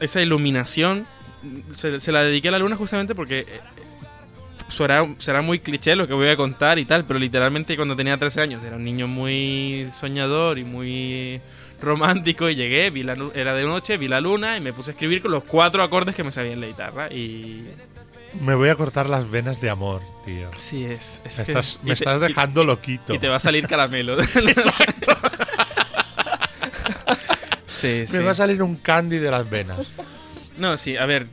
esa 0.00 0.20
iluminación 0.20 1.06
se, 1.72 2.12
la 2.12 2.22
dediqué 2.24 2.48
a 2.48 2.52
la 2.52 2.58
luna 2.58 2.74
justamente 2.76 3.14
porque 3.14 3.40
eh, 3.40 3.60
será, 4.68 5.06
será 5.18 5.40
muy 5.42 5.58
cliché 5.60 5.94
lo 5.94 6.06
que 6.08 6.14
voy 6.14 6.28
a 6.28 6.36
contar 6.36 6.78
y 6.78 6.84
tal, 6.84 7.04
pero 7.04 7.18
literalmente 7.18 7.76
cuando 7.76 7.96
tenía 7.96 8.16
13 8.18 8.40
años 8.40 8.64
era 8.64 8.76
un 8.76 8.84
niño 8.84 9.06
muy 9.08 9.88
soñador 9.92 10.58
y 10.58 10.64
muy 10.64 11.40
romántico 11.80 12.48
y 12.50 12.56
llegué, 12.56 12.90
vi 12.90 13.02
la, 13.02 13.16
era 13.34 13.54
de 13.54 13.64
noche, 13.64 13.96
vi 13.96 14.08
la 14.08 14.20
luna 14.20 14.56
y 14.56 14.60
me 14.60 14.72
puse 14.72 14.90
a 14.90 14.92
escribir 14.92 15.22
con 15.22 15.30
los 15.30 15.44
cuatro 15.44 15.82
acordes 15.82 16.14
que 16.14 16.24
me 16.24 16.32
sabía 16.32 16.52
en 16.52 16.60
la 16.60 16.66
guitarra 16.66 17.10
y 17.12 17.64
Me 18.40 18.54
voy 18.54 18.68
a 18.68 18.76
cortar 18.76 19.08
las 19.08 19.28
venas 19.30 19.60
de 19.60 19.70
amor, 19.70 20.02
tío. 20.24 20.48
Sí, 20.56 20.84
es. 20.84 21.20
es 21.24 21.38
Me 21.38 21.44
que- 21.44 21.52
estás, 21.52 21.80
y 21.82 21.86
me 21.86 21.88
te- 21.88 21.92
estás 21.94 22.20
y- 22.20 22.24
dejando 22.24 22.64
loquito. 22.64 23.14
Y, 23.14 23.18
te 23.18 23.28
va 23.28 23.36
a 23.36 23.40
salir 23.40 23.66
caramelo. 23.66 24.20
Exacto. 24.22 25.12
sí, 27.66 28.04
sí. 28.06 28.16
Me 28.16 28.22
va 28.24 28.30
a 28.32 28.34
salir 28.34 28.62
un 28.62 28.76
candy 28.76 29.18
de 29.18 29.30
las 29.30 29.48
venas. 29.48 29.80
No, 30.58 30.76
sí, 30.76 30.96
a 30.96 31.06
ver. 31.06 31.26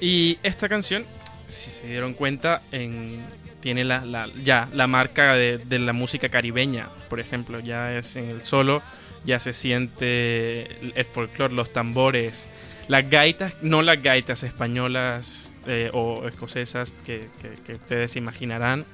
Y 0.00 0.38
esta 0.42 0.68
canción, 0.68 1.04
si 1.48 1.70
se 1.70 1.86
dieron 1.86 2.14
cuenta, 2.14 2.62
en, 2.72 3.24
tiene 3.60 3.84
la, 3.84 4.04
la- 4.04 4.28
ya 4.42 4.68
la 4.72 4.86
marca 4.86 5.34
de, 5.34 5.58
de 5.58 5.78
la 5.78 5.92
música 5.92 6.28
caribeña, 6.28 6.88
por 7.08 7.20
ejemplo. 7.20 7.60
Ya 7.60 7.92
es 7.96 8.16
en 8.16 8.28
el 8.30 8.42
solo, 8.42 8.82
ya 9.24 9.38
se 9.38 9.52
siente 9.52 10.62
el, 10.80 10.92
el 10.96 11.04
folclore, 11.04 11.54
los 11.54 11.72
tambores, 11.72 12.48
las 12.88 13.08
gaitas, 13.08 13.54
no 13.62 13.82
las 13.82 14.02
gaitas 14.02 14.42
españolas 14.42 15.51
eh, 15.66 15.90
o 15.92 16.26
escocesas 16.28 16.94
que, 17.04 17.28
que- 17.40 17.62
que 17.64 17.72
ustedes 17.72 18.16
imaginarán. 18.16 18.84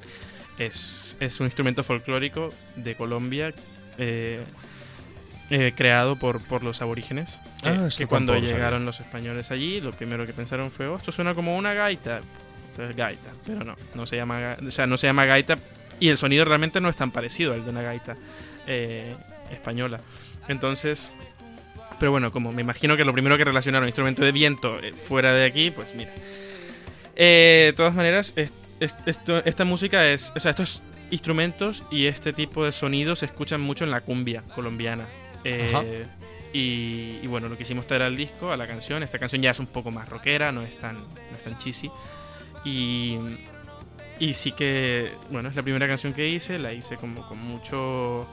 Es, 0.58 1.16
es 1.20 1.38
un 1.40 1.46
instrumento 1.46 1.82
folclórico 1.84 2.50
de 2.76 2.94
Colombia. 2.96 3.54
eh, 3.98 4.40
eh, 5.50 5.72
creado 5.74 6.16
por, 6.16 6.44
por 6.44 6.62
los 6.62 6.82
aborígenes. 6.82 7.40
Que, 7.62 7.70
Ah, 7.70 7.88
que 7.96 8.06
cuando 8.06 8.34
llegaron 8.52 8.84
los 8.84 9.00
españoles 9.00 9.50
allí, 9.50 9.80
lo 9.80 9.92
primero 9.92 10.26
que 10.26 10.34
pensaron 10.34 10.70
fue, 10.70 10.86
oh, 10.88 10.96
esto 10.96 11.10
suena 11.10 11.32
como 11.34 11.56
una 11.56 11.72
gaita. 11.72 12.20
Entonces, 12.70 12.94
gaita. 12.94 13.30
Pero 13.46 13.64
no, 13.64 13.74
no 13.94 14.06
se 14.06 14.16
llama, 14.16 14.56
o 14.66 14.70
sea, 14.70 14.86
no 14.86 14.98
se 14.98 15.06
llama 15.06 15.24
gaita 15.24 15.56
y 16.00 16.10
el 16.10 16.18
sonido 16.18 16.44
realmente 16.44 16.80
no 16.82 16.90
es 16.90 16.96
tan 16.96 17.10
parecido 17.12 17.54
al 17.54 17.64
de 17.64 17.70
una 17.70 17.80
gaita 17.82 18.14
eh, 18.66 19.14
española. 19.50 20.00
Entonces, 20.48 21.14
pero 21.98 22.10
bueno, 22.12 22.30
como 22.30 22.52
me 22.52 22.60
imagino 22.62 22.96
que 22.98 23.04
lo 23.06 23.12
primero 23.14 23.38
que 23.38 23.44
relacionaron 23.44 23.88
instrumento 23.88 24.22
de 24.22 24.32
viento 24.32 24.78
fuera 25.08 25.32
de 25.32 25.46
aquí, 25.46 25.70
pues 25.70 25.94
mira. 25.94 26.12
Eh, 27.18 27.64
de 27.66 27.72
todas 27.74 27.94
maneras, 27.94 28.32
es- 28.36 28.52
es- 28.80 28.96
esto- 29.06 29.44
esta 29.44 29.64
música 29.64 30.06
es, 30.08 30.32
o 30.36 30.40
sea, 30.40 30.52
estos 30.52 30.82
instrumentos 31.10 31.82
y 31.90 32.06
este 32.06 32.32
tipo 32.32 32.64
de 32.64 32.70
sonidos 32.72 33.18
se 33.18 33.26
escuchan 33.26 33.60
mucho 33.60 33.84
en 33.84 33.90
la 33.90 34.00
cumbia 34.02 34.42
colombiana. 34.54 35.06
Eh, 35.44 36.04
y, 36.52 37.18
y 37.22 37.26
bueno, 37.26 37.48
lo 37.48 37.56
que 37.56 37.64
hicimos 37.64 37.86
traer 37.86 38.02
al 38.02 38.16
disco, 38.16 38.52
a 38.52 38.56
la 38.56 38.66
canción. 38.66 39.02
Esta 39.02 39.18
canción 39.18 39.42
ya 39.42 39.50
es 39.50 39.58
un 39.58 39.66
poco 39.66 39.90
más 39.90 40.08
rockera, 40.08 40.52
no 40.52 40.62
es 40.62 40.78
tan, 40.78 40.96
no 40.96 41.36
es 41.36 41.42
tan 41.42 41.58
cheesy. 41.58 41.90
Y, 42.64 43.18
y 44.18 44.34
sí 44.34 44.52
que, 44.52 45.10
bueno, 45.30 45.48
es 45.48 45.56
la 45.56 45.62
primera 45.62 45.86
canción 45.88 46.12
que 46.12 46.26
hice, 46.28 46.58
la 46.58 46.72
hice 46.72 46.96
como 46.96 47.26
con 47.28 47.38
mucho 47.38 48.26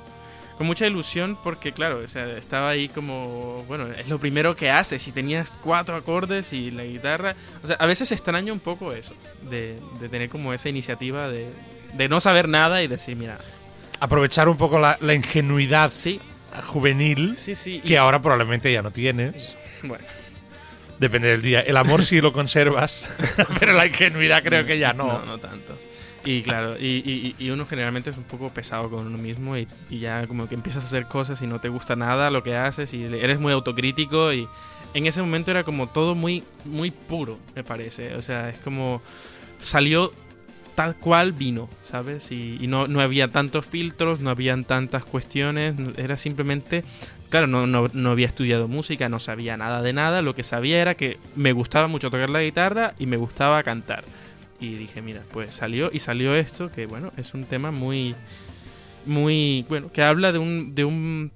con 0.58 0.68
mucha 0.68 0.88
ilusión 0.88 1.38
porque 1.44 1.72
claro, 1.74 2.00
o 2.04 2.08
sea, 2.08 2.26
estaba 2.38 2.70
ahí 2.70 2.88
como, 2.90 3.64
bueno, 3.68 3.88
es 3.92 4.08
lo 4.08 4.20
primero 4.20 4.56
que 4.56 4.70
haces 4.72 5.04
si 5.04 5.12
tenías 5.12 5.52
cuatro 5.62 5.96
acordes 5.98 6.54
y 6.54 6.72
la 6.72 6.84
guitarra, 6.84 7.36
o 7.64 7.68
sea, 7.68 7.76
a 7.78 7.86
veces 7.86 8.12
extraño 8.12 8.54
un 8.54 8.60
poco 8.62 8.94
eso, 8.94 9.16
de, 9.50 9.78
de 10.00 10.10
tener 10.10 10.30
como 10.30 10.54
esa 10.54 10.70
iniciativa 10.70 11.28
de, 11.30 11.50
de 11.94 12.08
no 12.08 12.20
saber 12.20 12.48
nada 12.48 12.82
y 12.84 12.88
decir, 12.88 13.16
mira, 13.16 13.38
Aprovechar 14.00 14.50
un 14.50 14.58
poco 14.58 14.78
la, 14.80 14.98
la 15.02 15.14
ingenuidad 15.14 15.90
sí, 15.90 16.20
juvenil 16.68 17.36
sí, 17.38 17.56
sí, 17.56 17.82
y- 17.84 17.88
que 17.88 17.98
ahora 17.98 18.22
probablemente 18.22 18.72
ya 18.72 18.82
no 18.82 18.92
tienes. 18.92 19.56
bueno, 19.84 20.04
Depende 21.00 21.28
del 21.28 21.42
día. 21.42 21.60
El 21.60 21.76
amor 21.76 22.02
sí 22.04 22.22
lo 22.22 22.32
conservas, 22.32 23.06
pero 23.60 23.74
la 23.74 23.86
ingenuidad 23.86 24.42
creo 24.44 24.66
que 24.66 24.78
ya 24.80 24.94
no. 24.94 25.08
no, 25.08 25.26
no 25.26 25.38
tanto. 25.38 25.78
Y 26.28 26.42
claro, 26.42 26.76
y, 26.80 27.04
y- 27.06 27.36
y 27.38 27.50
uno 27.52 27.66
generalmente 27.68 28.10
es 28.10 28.18
un 28.18 28.24
poco 28.24 28.50
pesado 28.50 28.90
con 28.90 29.06
uno 29.06 29.18
mismo 29.18 29.56
y, 29.58 29.68
y 29.92 30.00
ya 30.00 30.26
como 30.26 30.50
que 30.50 30.56
empiezas 30.56 30.84
a 30.84 30.88
hacer 30.88 31.06
cosas 31.06 31.40
y 31.44 31.48
no 31.48 31.62
te 31.62 31.70
gusta 31.70 31.96
nada 31.96 32.32
lo 32.32 32.42
que 32.42 32.56
haces 32.56 32.94
y 32.96 33.04
eres 33.04 33.40
muy 33.40 33.54
autocrítico 33.54 34.34
y 34.34 34.48
en 34.96 35.06
ese 35.06 35.22
momento 35.22 35.52
era 35.52 35.64
como 35.64 35.88
todo 35.90 36.16
muy, 36.16 36.44
muy 36.66 36.90
puro, 36.90 37.38
me 37.56 37.64
parece. 37.64 38.16
O 38.16 38.22
sea, 38.24 38.50
es 38.50 38.58
como 38.60 39.02
salió 39.60 40.12
tal 40.74 40.96
cual 40.96 41.32
vino, 41.32 41.70
¿sabes? 41.84 42.32
Y, 42.32 42.58
no, 42.68 42.88
no 42.88 43.02
había 43.02 43.30
tantos 43.30 43.68
filtros, 43.68 44.20
no 44.20 44.30
habían 44.30 44.66
tantas 44.66 45.06
cuestiones, 45.06 45.76
era 45.98 46.18
simplemente... 46.18 46.84
Claro, 47.30 47.48
no, 47.48 47.66
no, 47.68 47.88
no 47.92 48.12
había 48.12 48.28
estudiado 48.28 48.68
música, 48.68 49.10
no 49.10 49.20
sabía 49.20 49.58
nada 49.58 49.82
de 49.82 49.94
nada, 49.94 50.22
lo 50.22 50.36
que 50.36 50.44
sabía 50.44 50.82
era 50.82 50.96
que 50.96 51.18
me 51.36 51.52
gustaba 51.54 51.88
mucho 51.88 52.10
tocar 52.10 52.30
la 52.30 52.42
guitarra 52.42 52.94
y 53.00 53.08
me 53.08 53.18
gustaba 53.18 53.62
cantar. 53.64 54.06
Y 54.60 54.76
dije, 54.76 55.02
mira, 55.02 55.24
pues 55.32 55.54
salió 55.56 55.90
y 55.92 56.00
salió 56.00 56.34
esto, 56.36 56.72
que 56.72 56.86
bueno, 56.86 57.12
es 57.18 57.34
un 57.34 57.44
tema 57.44 57.72
muy, 57.72 58.16
muy, 59.06 59.66
bueno, 59.68 59.92
que 59.92 60.02
habla 60.02 60.32
de 60.32 60.40
un, 60.40 60.74
de 60.76 60.86
un, 60.86 61.32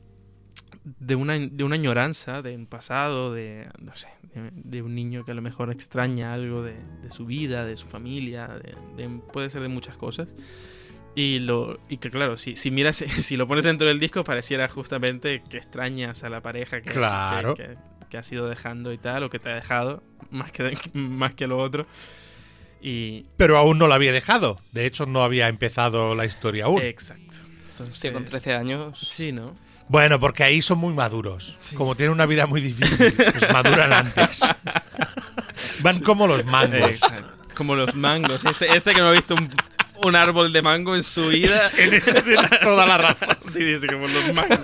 de 0.84 1.16
una, 1.16 1.38
de 1.38 1.64
una 1.64 1.76
añoranza, 1.76 2.42
de 2.42 2.56
un 2.56 2.66
pasado, 2.66 3.34
de, 3.34 3.68
no 3.82 3.94
sé, 3.96 4.08
de, 4.34 4.52
de 4.54 4.82
un 4.82 4.96
niño 4.96 5.26
que 5.26 5.32
a 5.32 5.36
lo 5.36 5.42
mejor 5.42 5.70
extraña 5.72 6.34
algo 6.34 6.64
de, 6.64 6.76
de 7.04 7.12
su 7.12 7.26
vida, 7.26 7.66
de 7.66 7.76
su 7.78 7.88
familia, 7.88 8.48
de, 8.48 8.76
de- 8.96 9.10
puede 9.34 9.50
ser 9.50 9.62
de 9.62 9.68
muchas 9.68 9.98
cosas. 9.98 10.34
Y, 11.16 11.40
lo, 11.40 11.80
y 11.90 11.98
que 11.98 12.10
claro, 12.12 12.38
si, 12.38 12.56
si 12.56 12.72
miras, 12.72 12.96
si 12.98 13.36
lo 13.36 13.48
pones 13.48 13.66
dentro 13.66 13.88
del 13.88 14.00
disco, 14.00 14.24
pareciera 14.24 14.68
justamente 14.70 15.44
que 15.50 15.58
extrañas 15.58 16.24
a 16.24 16.30
la 16.30 16.42
pareja 16.42 16.82
que, 16.82 16.92
Claro. 16.92 17.54
que, 17.56 17.64
que- 17.64 17.78
que 18.10 18.18
has 18.18 18.32
ido 18.32 18.48
dejando 18.50 18.92
y 18.92 18.98
tal, 18.98 19.22
o 19.22 19.30
que 19.30 19.38
te 19.38 19.52
ha 19.52 19.56
dejado, 19.56 20.02
más 20.32 20.52
que, 20.52 20.72
más 20.94 21.36
que 21.36 21.46
lo 21.46 21.60
otro. 21.60 21.86
Y, 22.82 23.26
Pero 23.38 23.58
aún 23.58 23.78
no 23.78 23.88
lo 23.88 23.94
había 23.94 24.12
dejado. 24.12 24.58
De 24.72 24.86
hecho, 24.86 25.06
no 25.06 25.24
había 25.24 25.48
empezado 25.48 26.16
la 26.16 26.26
historia 26.26 26.66
aún. 26.66 26.82
Exacto. 26.82 27.38
Entonces, 27.72 27.96
Hostia, 27.96 28.14
con 28.14 28.26
13 28.26 28.54
años. 28.54 29.00
Sí, 29.00 29.32
¿no? 29.32 29.56
Bueno, 29.88 30.20
porque 30.20 30.44
ahí 30.44 30.62
son 30.62 30.78
muy 30.78 30.94
maduros. 30.94 31.56
Sí. 31.60 31.76
Como 31.76 31.96
tienen 31.96 32.14
una 32.14 32.26
vida 32.26 32.46
muy 32.46 32.62
difícil, 32.62 33.12
pues 33.16 33.52
maduran 33.52 33.92
antes. 33.92 34.42
Van 35.82 36.00
como 36.02 36.28
los 36.28 36.46
mangos. 36.46 36.92
Exacto. 36.92 37.56
Como 37.56 37.76
los 37.76 37.96
mangos. 37.96 38.46
Este, 38.46 38.76
este 38.76 38.94
que 38.94 39.02
no 39.02 39.08
ha 39.08 39.12
visto 39.12 39.34
un, 39.34 39.50
un 40.04 40.16
árbol 40.16 40.52
de 40.54 40.62
mango 40.62 40.96
en 40.96 41.04
su 41.04 41.28
vida. 41.30 41.56
En 41.78 41.94
eso 41.94 42.14
tienes 42.22 42.50
toda 42.62 42.86
la 42.86 42.98
razón. 42.98 43.30
Sí, 43.40 43.64
dice 43.64 43.88
como 43.88 44.08
los 44.08 44.34
mangos. 44.34 44.60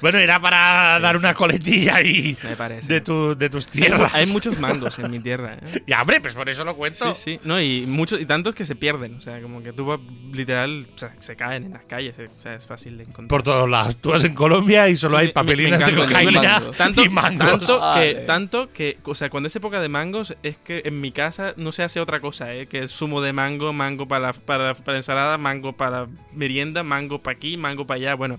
Bueno, 0.00 0.18
era 0.18 0.40
para 0.40 0.98
dar 1.00 1.16
una 1.16 1.34
coletilla 1.34 1.96
ahí 1.96 2.36
Me 2.42 2.56
parece. 2.56 2.88
de, 2.88 3.00
tu, 3.00 3.36
de 3.36 3.50
tus 3.50 3.66
Hay, 3.66 3.72
tierras. 3.72 4.14
hay 4.14 4.26
muchos 4.26 4.58
mangos 4.58 4.98
en 4.98 5.10
mi 5.10 5.20
tierra. 5.20 5.58
¿eh? 5.62 5.82
Ya, 5.86 6.00
hombre, 6.00 6.20
pues 6.20 6.34
por 6.34 6.48
eso 6.48 6.64
lo 6.64 6.74
cuento. 6.74 7.14
Sí, 7.14 7.32
sí. 7.32 7.40
No, 7.44 7.60
y 7.60 7.84
muchos 7.86 8.20
y 8.20 8.26
tantos 8.26 8.54
que 8.54 8.64
se 8.64 8.74
pierden. 8.76 9.16
O 9.16 9.20
sea, 9.20 9.40
como 9.42 9.62
que 9.62 9.72
tú 9.72 10.00
literal, 10.32 10.86
o 10.94 10.98
sea, 10.98 11.14
se 11.20 11.36
caen 11.36 11.64
en 11.66 11.72
las 11.72 11.84
calles. 11.84 12.16
O 12.18 12.40
sea, 12.40 12.54
es 12.54 12.66
fácil 12.66 12.96
de 12.96 13.02
encontrar. 13.04 13.28
Por 13.28 13.42
todos 13.42 13.68
lados. 13.68 13.96
Tú 13.96 14.10
vas 14.10 14.24
en 14.24 14.34
Colombia 14.34 14.88
y 14.88 14.96
solo 14.96 15.16
Sí, 15.18 15.22
hay 15.22 15.26
me- 15.28 15.32
papelinas 15.32 15.80
me 15.80 15.86
de 15.86 15.92
encanta 15.92 16.20
el 16.20 16.26
cocaína 16.26 16.42
mango. 16.60 16.70
Tanto, 16.72 17.02
y 17.04 17.08
mangos. 17.08 17.48
tanto 17.66 17.80
que, 17.94 18.14
tanto 18.26 18.72
que, 18.72 18.98
o 19.04 19.14
sea, 19.14 19.28
cuando 19.30 19.48
es 19.48 19.56
época 19.56 19.80
de 19.80 19.88
mangos, 19.88 20.34
es 20.42 20.56
que 20.58 20.82
en 20.84 21.00
mi 21.00 21.12
casa 21.12 21.52
no 21.56 21.72
se 21.72 21.82
hace 21.82 22.00
otra 22.00 22.20
cosa, 22.20 22.54
¿eh? 22.54 22.66
Que 22.66 22.84
es 22.84 22.90
zumo 22.92 23.20
de 23.20 23.32
mango, 23.32 23.72
mango 23.72 24.08
para, 24.08 24.31
para, 24.38 24.74
para 24.74 24.96
ensalada, 24.98 25.38
mango 25.38 25.72
para 25.74 26.06
merienda, 26.32 26.82
mango 26.82 27.18
para 27.22 27.36
aquí, 27.36 27.56
mango 27.56 27.86
para 27.86 27.96
allá. 27.98 28.14
Bueno, 28.14 28.38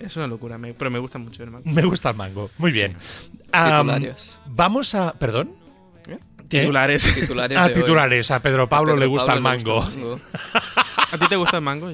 es 0.00 0.16
una 0.16 0.26
locura, 0.26 0.58
me- 0.58 0.74
pero 0.74 0.90
me 0.90 0.98
gusta 0.98 1.18
mucho 1.18 1.42
el 1.42 1.50
mango. 1.50 1.70
Me 1.70 1.82
gusta 1.82 2.10
el 2.10 2.16
mango. 2.16 2.50
Muy 2.58 2.72
bien. 2.72 2.96
Vamos 4.46 4.94
a. 4.94 5.12
¿Perdón? 5.14 5.52
Titulares. 6.48 7.12
Titulares 7.20 7.58
Ah, 7.58 7.66
hoy. 7.66 7.72
titulares. 7.72 8.30
A 8.30 8.40
Pedro 8.40 8.68
Pablo 8.68 8.92
A 8.92 8.94
Pedro 8.94 9.00
le 9.00 9.06
gusta 9.06 9.26
Pablo 9.26 9.36
el 9.38 9.42
mango. 9.58 9.74
gusta 9.80 9.98
el 9.98 10.04
mango. 10.04 10.20
¿A 11.12 11.18
ti 11.18 11.26
te 11.28 11.36
gusta 11.36 11.56
el 11.56 11.62
mango? 11.62 11.90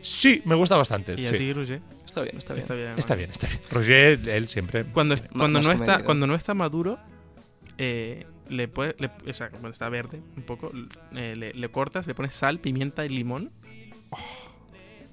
Sí, 0.00 0.40
me 0.44 0.54
gusta 0.54 0.76
bastante. 0.76 1.14
¿Y 1.18 1.26
a 1.26 1.32
ti, 1.32 1.52
Roger? 1.52 1.80
Está 2.06 2.22
bien, 2.22 2.38
está 2.38 2.54
bien. 2.54 2.64
Está 2.64 2.74
bien. 2.76 2.94
Está 2.96 3.14
bien, 3.16 3.30
está 3.30 3.46
bien. 3.48 3.60
Roger, 3.72 4.28
él 4.28 4.48
siempre. 4.48 4.84
Cuando, 4.84 5.16
cuando, 5.36 5.60
no 5.60 5.72
está, 5.72 6.04
cuando 6.04 6.26
no 6.28 6.36
está 6.36 6.54
maduro, 6.54 6.98
eh, 7.76 8.24
le 8.48 8.68
puedes, 8.68 8.94
o 9.28 9.32
sea, 9.32 9.50
cuando 9.50 9.68
está 9.68 9.88
verde 9.88 10.20
un 10.36 10.42
poco, 10.42 10.70
eh, 11.14 11.34
le, 11.36 11.52
le 11.54 11.68
cortas, 11.70 12.06
le 12.06 12.14
pones 12.14 12.34
sal, 12.34 12.58
pimienta 12.60 13.04
y 13.04 13.08
limón. 13.08 13.48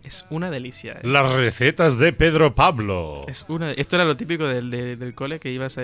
es 0.03 0.25
una 0.29 0.51
delicia. 0.51 0.93
¿eh? 0.93 0.99
Las 1.03 1.33
recetas 1.33 1.97
de 1.97 2.13
Pedro 2.13 2.53
Pablo. 2.53 3.25
Es 3.27 3.45
una, 3.49 3.71
esto 3.71 3.95
era 3.95 4.05
lo 4.05 4.15
típico 4.15 4.45
del, 4.45 4.69
de- 4.69 4.95
del 4.95 5.15
cole, 5.15 5.39
que 5.39 5.51
ibas 5.51 5.77
a, 5.79 5.83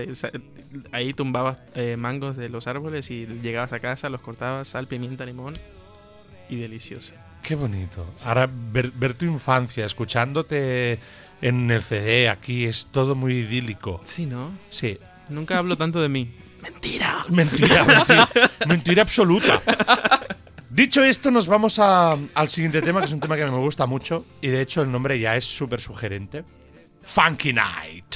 ahí 0.91 1.13
tumbabas 1.13 1.57
eh, 1.73 1.95
mangos 1.97 2.37
de 2.37 2.49
los 2.49 2.67
árboles 2.67 3.09
y 3.09 3.25
llegabas 3.25 3.73
a 3.73 3.79
casa, 3.79 4.09
los 4.09 4.21
cortabas, 4.21 4.67
sal, 4.67 4.85
pimienta, 4.87 5.25
limón 5.25 5.53
y 6.49 6.57
delicioso. 6.57 7.13
Qué 7.41 7.55
bonito. 7.55 8.05
Ahora, 8.25 8.47
ver, 8.71 8.91
ver 8.91 9.15
tu 9.15 9.25
infancia 9.25 9.83
escuchándote 9.85 10.99
en 11.41 11.71
el 11.71 11.81
CD 11.81 12.29
aquí 12.29 12.65
es 12.65 12.87
todo 12.91 13.15
muy 13.15 13.33
idílico. 13.39 13.99
Sí, 14.03 14.27
¿no? 14.27 14.51
Sí. 14.69 14.99
Nunca 15.29 15.57
hablo 15.57 15.75
tanto 15.77 15.99
de 15.99 16.09
mí. 16.09 16.29
Mentira, 16.61 17.25
mentira, 17.29 17.83
mentira, 17.85 18.29
mentira 18.67 19.01
absoluta. 19.01 19.61
Dicho 20.69 21.03
esto, 21.03 21.31
nos 21.31 21.47
vamos 21.47 21.79
a- 21.79 22.17
al 22.33 22.49
siguiente 22.49 22.81
tema, 22.81 22.99
que 22.99 23.05
es 23.07 23.11
un 23.11 23.19
tema 23.19 23.35
que 23.35 23.45
me 23.45 23.51
gusta 23.57 23.85
mucho. 23.85 24.25
Y 24.41 24.47
de 24.47 24.61
hecho, 24.61 24.81
el 24.81 24.91
nombre 24.91 25.19
ya 25.19 25.35
es 25.35 25.45
súper 25.45 25.81
sugerente. 25.81 26.43
Funky 27.07 27.51
Night. 27.53 28.15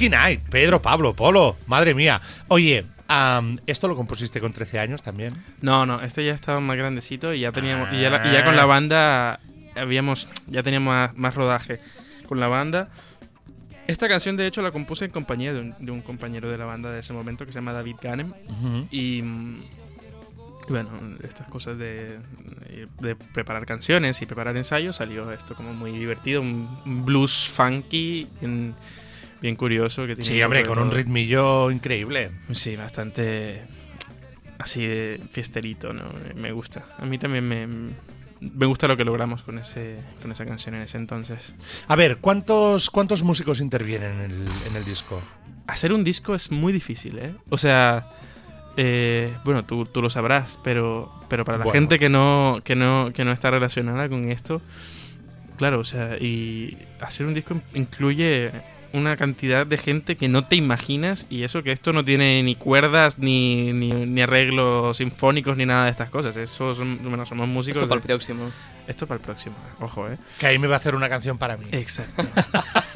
Funky 0.00 0.08
Night, 0.16 0.40
Pedro 0.48 0.80
Pablo, 0.80 1.12
Polo, 1.12 1.58
madre 1.66 1.92
mía. 1.92 2.22
Oye, 2.48 2.86
¿esto 3.66 3.86
lo 3.86 3.94
compusiste 3.96 4.40
con 4.40 4.50
13 4.50 4.78
años 4.78 5.02
también? 5.02 5.34
No, 5.60 5.84
no, 5.84 6.00
este 6.00 6.24
ya 6.24 6.32
estaba 6.32 6.58
más 6.58 6.78
grandecito 6.78 7.34
y 7.34 7.40
ya 7.40 7.52
teníamos 7.52 7.90
y 7.92 8.00
ya, 8.00 8.08
la- 8.08 8.26
y 8.26 8.32
ya 8.32 8.42
con 8.42 8.56
la 8.56 8.64
banda 8.64 9.38
habíamos 9.76 10.32
ya 10.46 10.62
teníamos 10.62 10.88
más, 10.94 11.16
más 11.18 11.34
rodaje 11.34 11.80
con 12.26 12.40
la 12.40 12.46
banda. 12.46 12.88
Esta 13.88 14.08
canción 14.08 14.38
de 14.38 14.46
hecho 14.46 14.62
la 14.62 14.70
compuse 14.70 15.04
en 15.04 15.10
compañía 15.10 15.52
de 15.52 15.60
un, 15.60 15.74
de 15.78 15.92
un 15.92 16.00
compañero 16.00 16.48
de 16.48 16.56
la 16.56 16.64
banda 16.64 16.90
de 16.90 17.00
ese 17.00 17.12
momento 17.12 17.44
que 17.44 17.52
se 17.52 17.58
llama 17.58 17.74
David 17.74 17.96
Ganem 18.00 18.32
y 18.90 19.20
mm, 19.22 19.62
y 20.66 20.72
bueno, 20.72 20.88
estas 21.24 21.46
cosas 21.48 21.76
de, 21.76 22.20
de 23.00 23.16
preparar 23.16 23.66
canciones 23.66 24.22
y 24.22 24.26
preparar 24.26 24.56
ensayos 24.56 24.96
salió 24.96 25.30
esto 25.32 25.54
como 25.56 25.74
muy 25.74 25.90
divertido, 25.90 26.40
un 26.40 27.04
blues 27.04 27.50
funky 27.54 28.28
bien, 28.40 28.74
bien 29.40 29.56
curioso 29.56 30.06
que 30.06 30.14
tiene 30.14 30.28
Sí, 30.28 30.42
hombre, 30.42 30.64
con 30.64 30.78
un 30.78 30.90
ritmillo 30.90 31.70
increíble. 31.70 32.30
Sí, 32.52 32.76
bastante 32.76 33.62
así 34.58 34.86
de 34.86 35.20
fiesterito, 35.30 35.92
¿no? 35.92 36.04
Me 36.36 36.52
gusta. 36.52 36.84
A 36.98 37.06
mí 37.06 37.16
también 37.18 37.48
me, 37.48 37.66
me 37.66 38.66
gusta 38.66 38.86
lo 38.88 38.96
que 38.96 39.04
logramos 39.04 39.42
con 39.42 39.58
ese 39.58 39.96
con 40.20 40.30
esa 40.32 40.44
canción 40.44 40.74
en 40.74 40.82
ese 40.82 40.98
entonces. 40.98 41.54
A 41.88 41.96
ver, 41.96 42.18
¿cuántos, 42.18 42.90
cuántos 42.90 43.22
músicos 43.22 43.60
intervienen 43.60 44.20
en 44.20 44.30
el, 44.30 44.44
en 44.68 44.76
el 44.76 44.84
disco? 44.84 45.20
Hacer 45.66 45.92
un 45.92 46.04
disco 46.04 46.34
es 46.34 46.50
muy 46.50 46.72
difícil, 46.72 47.18
¿eh? 47.18 47.32
O 47.48 47.56
sea, 47.56 48.08
eh, 48.76 49.32
bueno, 49.44 49.64
tú, 49.64 49.86
tú 49.86 50.02
lo 50.02 50.10
sabrás, 50.10 50.58
pero, 50.64 51.12
pero 51.28 51.44
para 51.44 51.58
la 51.58 51.64
Bueno. 51.64 51.74
gente 51.80 51.98
que 51.98 52.08
no, 52.08 52.60
que, 52.64 52.74
no, 52.74 53.12
que 53.14 53.24
no 53.24 53.32
está 53.32 53.50
relacionada 53.50 54.08
con 54.08 54.30
esto, 54.30 54.60
claro, 55.56 55.78
o 55.80 55.84
sea, 55.84 56.16
y 56.18 56.76
hacer 57.00 57.26
un 57.26 57.34
disco 57.34 57.60
incluye 57.74 58.50
una 58.92 59.16
cantidad 59.16 59.66
de 59.66 59.78
gente 59.78 60.16
que 60.16 60.28
no 60.28 60.46
te 60.46 60.56
imaginas 60.56 61.26
y 61.30 61.44
eso 61.44 61.62
que 61.62 61.72
esto 61.72 61.92
no 61.92 62.04
tiene 62.04 62.42
ni 62.42 62.54
cuerdas 62.56 63.18
ni, 63.18 63.72
ni, 63.72 63.90
ni 63.92 64.22
arreglos 64.22 64.96
sinfónicos 64.96 65.56
ni 65.56 65.66
nada 65.66 65.84
de 65.84 65.90
estas 65.90 66.10
cosas. 66.10 66.36
Eso 66.36 66.74
son, 66.74 66.98
bueno, 67.02 67.24
somos 67.26 67.48
músicos. 67.48 67.82
Esto 67.82 67.88
para 67.88 68.00
el 68.00 68.06
próximo. 68.06 68.50
esto 68.86 69.06
para 69.06 69.18
el 69.18 69.24
próximo, 69.24 69.56
ojo, 69.80 70.08
¿eh? 70.08 70.18
Que 70.38 70.46
ahí 70.48 70.58
me 70.58 70.66
va 70.66 70.74
a 70.74 70.78
hacer 70.78 70.94
una 70.94 71.08
canción 71.08 71.38
para 71.38 71.56
mí. 71.56 71.66
Exacto. 71.72 72.24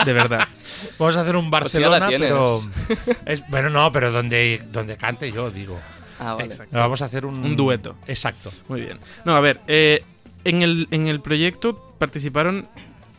de 0.05 0.13
verdad. 0.13 0.49
Vamos 0.99 1.17
a 1.17 1.21
hacer 1.21 1.37
un 1.37 1.51
Pues 1.51 1.63
Barcelona, 1.63 2.09
tienes. 2.09 2.29
pero. 2.29 2.61
Es, 3.27 3.47
bueno, 3.49 3.71
no, 3.71 3.91
pero 3.93 4.11
donde, 4.11 4.63
donde 4.73 4.97
cante 4.97 5.31
yo, 5.31 5.51
digo. 5.51 5.79
Ah, 6.19 6.35
vale. 6.35 6.47
Exacto. 6.47 6.77
Vamos 6.77 7.03
a 7.03 7.05
hacer 7.07 7.27
un. 7.27 7.45
Un 7.45 7.57
dueto. 7.57 7.97
Exacto. 8.07 8.51
Muy 8.69 8.81
bien. 8.81 8.99
No, 9.25 9.37
a 9.37 9.41
ver, 9.41 9.61
eh, 9.67 10.05
en, 10.45 10.63
el, 10.63 10.89
en 10.91 11.07
el 11.07 11.21
proyecto 11.21 11.95
participaron 11.99 12.67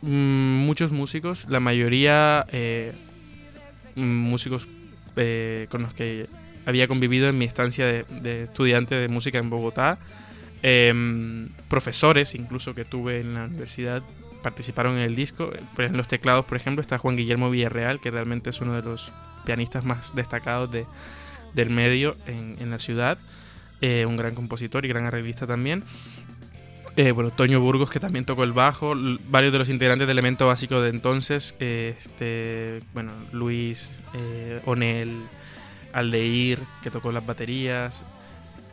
muchos 0.06 0.91
músicos, 0.91 1.45
la 1.49 1.60
mayoría 1.60 2.45
eh, 2.51 2.93
mm, 3.95 4.01
músicos 4.01 4.68
eh, 5.16 5.68
con 5.70 5.84
los 5.84 5.93
que 5.93 6.28
había 6.66 6.88
convivido 6.88 7.30
en 7.30 7.38
mi 7.38 7.45
estancia 7.45 7.86
de, 7.86 8.06
de 8.22 8.43
estudiante 8.43 8.95
de 8.95 9.08
música 9.08 9.38
en 9.38 9.49
Bogotá. 9.49 9.97
Em, 10.64 11.49
profesores, 11.70 12.34
incluso 12.34 12.74
que 12.74 12.86
tuve 12.86 13.20
en 13.20 13.36
la 13.36 13.45
universidad, 13.45 14.01
participaron 14.41 14.97
en 14.97 15.03
el 15.03 15.16
disco. 15.16 15.51
Pues 15.76 15.91
en 15.91 15.97
los 15.97 16.08
teclados, 16.08 16.45
por 16.45 16.58
ejemplo, 16.58 16.82
está 16.82 16.97
Juan 16.97 17.16
Guillermo 17.16 17.49
Villarreal, 17.49 17.99
que 17.99 18.12
realmente 18.12 18.49
es 18.49 18.62
uno 18.62 18.74
de 18.74 18.82
los 18.82 19.12
pianistas 19.45 19.86
más 19.86 20.16
destacados 20.16 20.72
de, 20.72 20.86
del 21.53 21.70
medio 21.70 22.16
en, 22.26 22.58
en 22.60 22.72
la 22.72 22.80
ciudad. 22.80 23.18
Eh, 23.82 24.06
un 24.08 24.16
gran 24.16 24.34
compositor 24.34 24.86
y 24.86 24.88
gran 24.88 25.06
arreglista 25.06 25.45
también. 25.45 25.84
Eh, 26.98 27.12
bueno, 27.12 27.30
Toño 27.30 27.60
Burgos, 27.60 27.89
que 27.89 28.00
también 28.00 28.24
tocó 28.24 28.43
el 28.46 28.54
bajo. 28.54 28.93
Varios 29.28 29.52
de 29.52 29.60
los 29.60 29.68
integrantes 29.70 30.08
de 30.08 30.12
Elemento 30.14 30.48
Básico 30.48 30.80
de 30.82 30.89
entonces. 30.89 31.56
eh, 31.60 31.96
este, 32.00 32.80
bueno, 32.93 33.12
Luis, 33.34 33.91
eh, 34.14 34.62
Onel, 34.66 35.24
Aldeir, 35.91 36.60
que 36.82 36.91
tocó 36.91 37.12
las 37.12 37.26
baterías. 37.26 38.06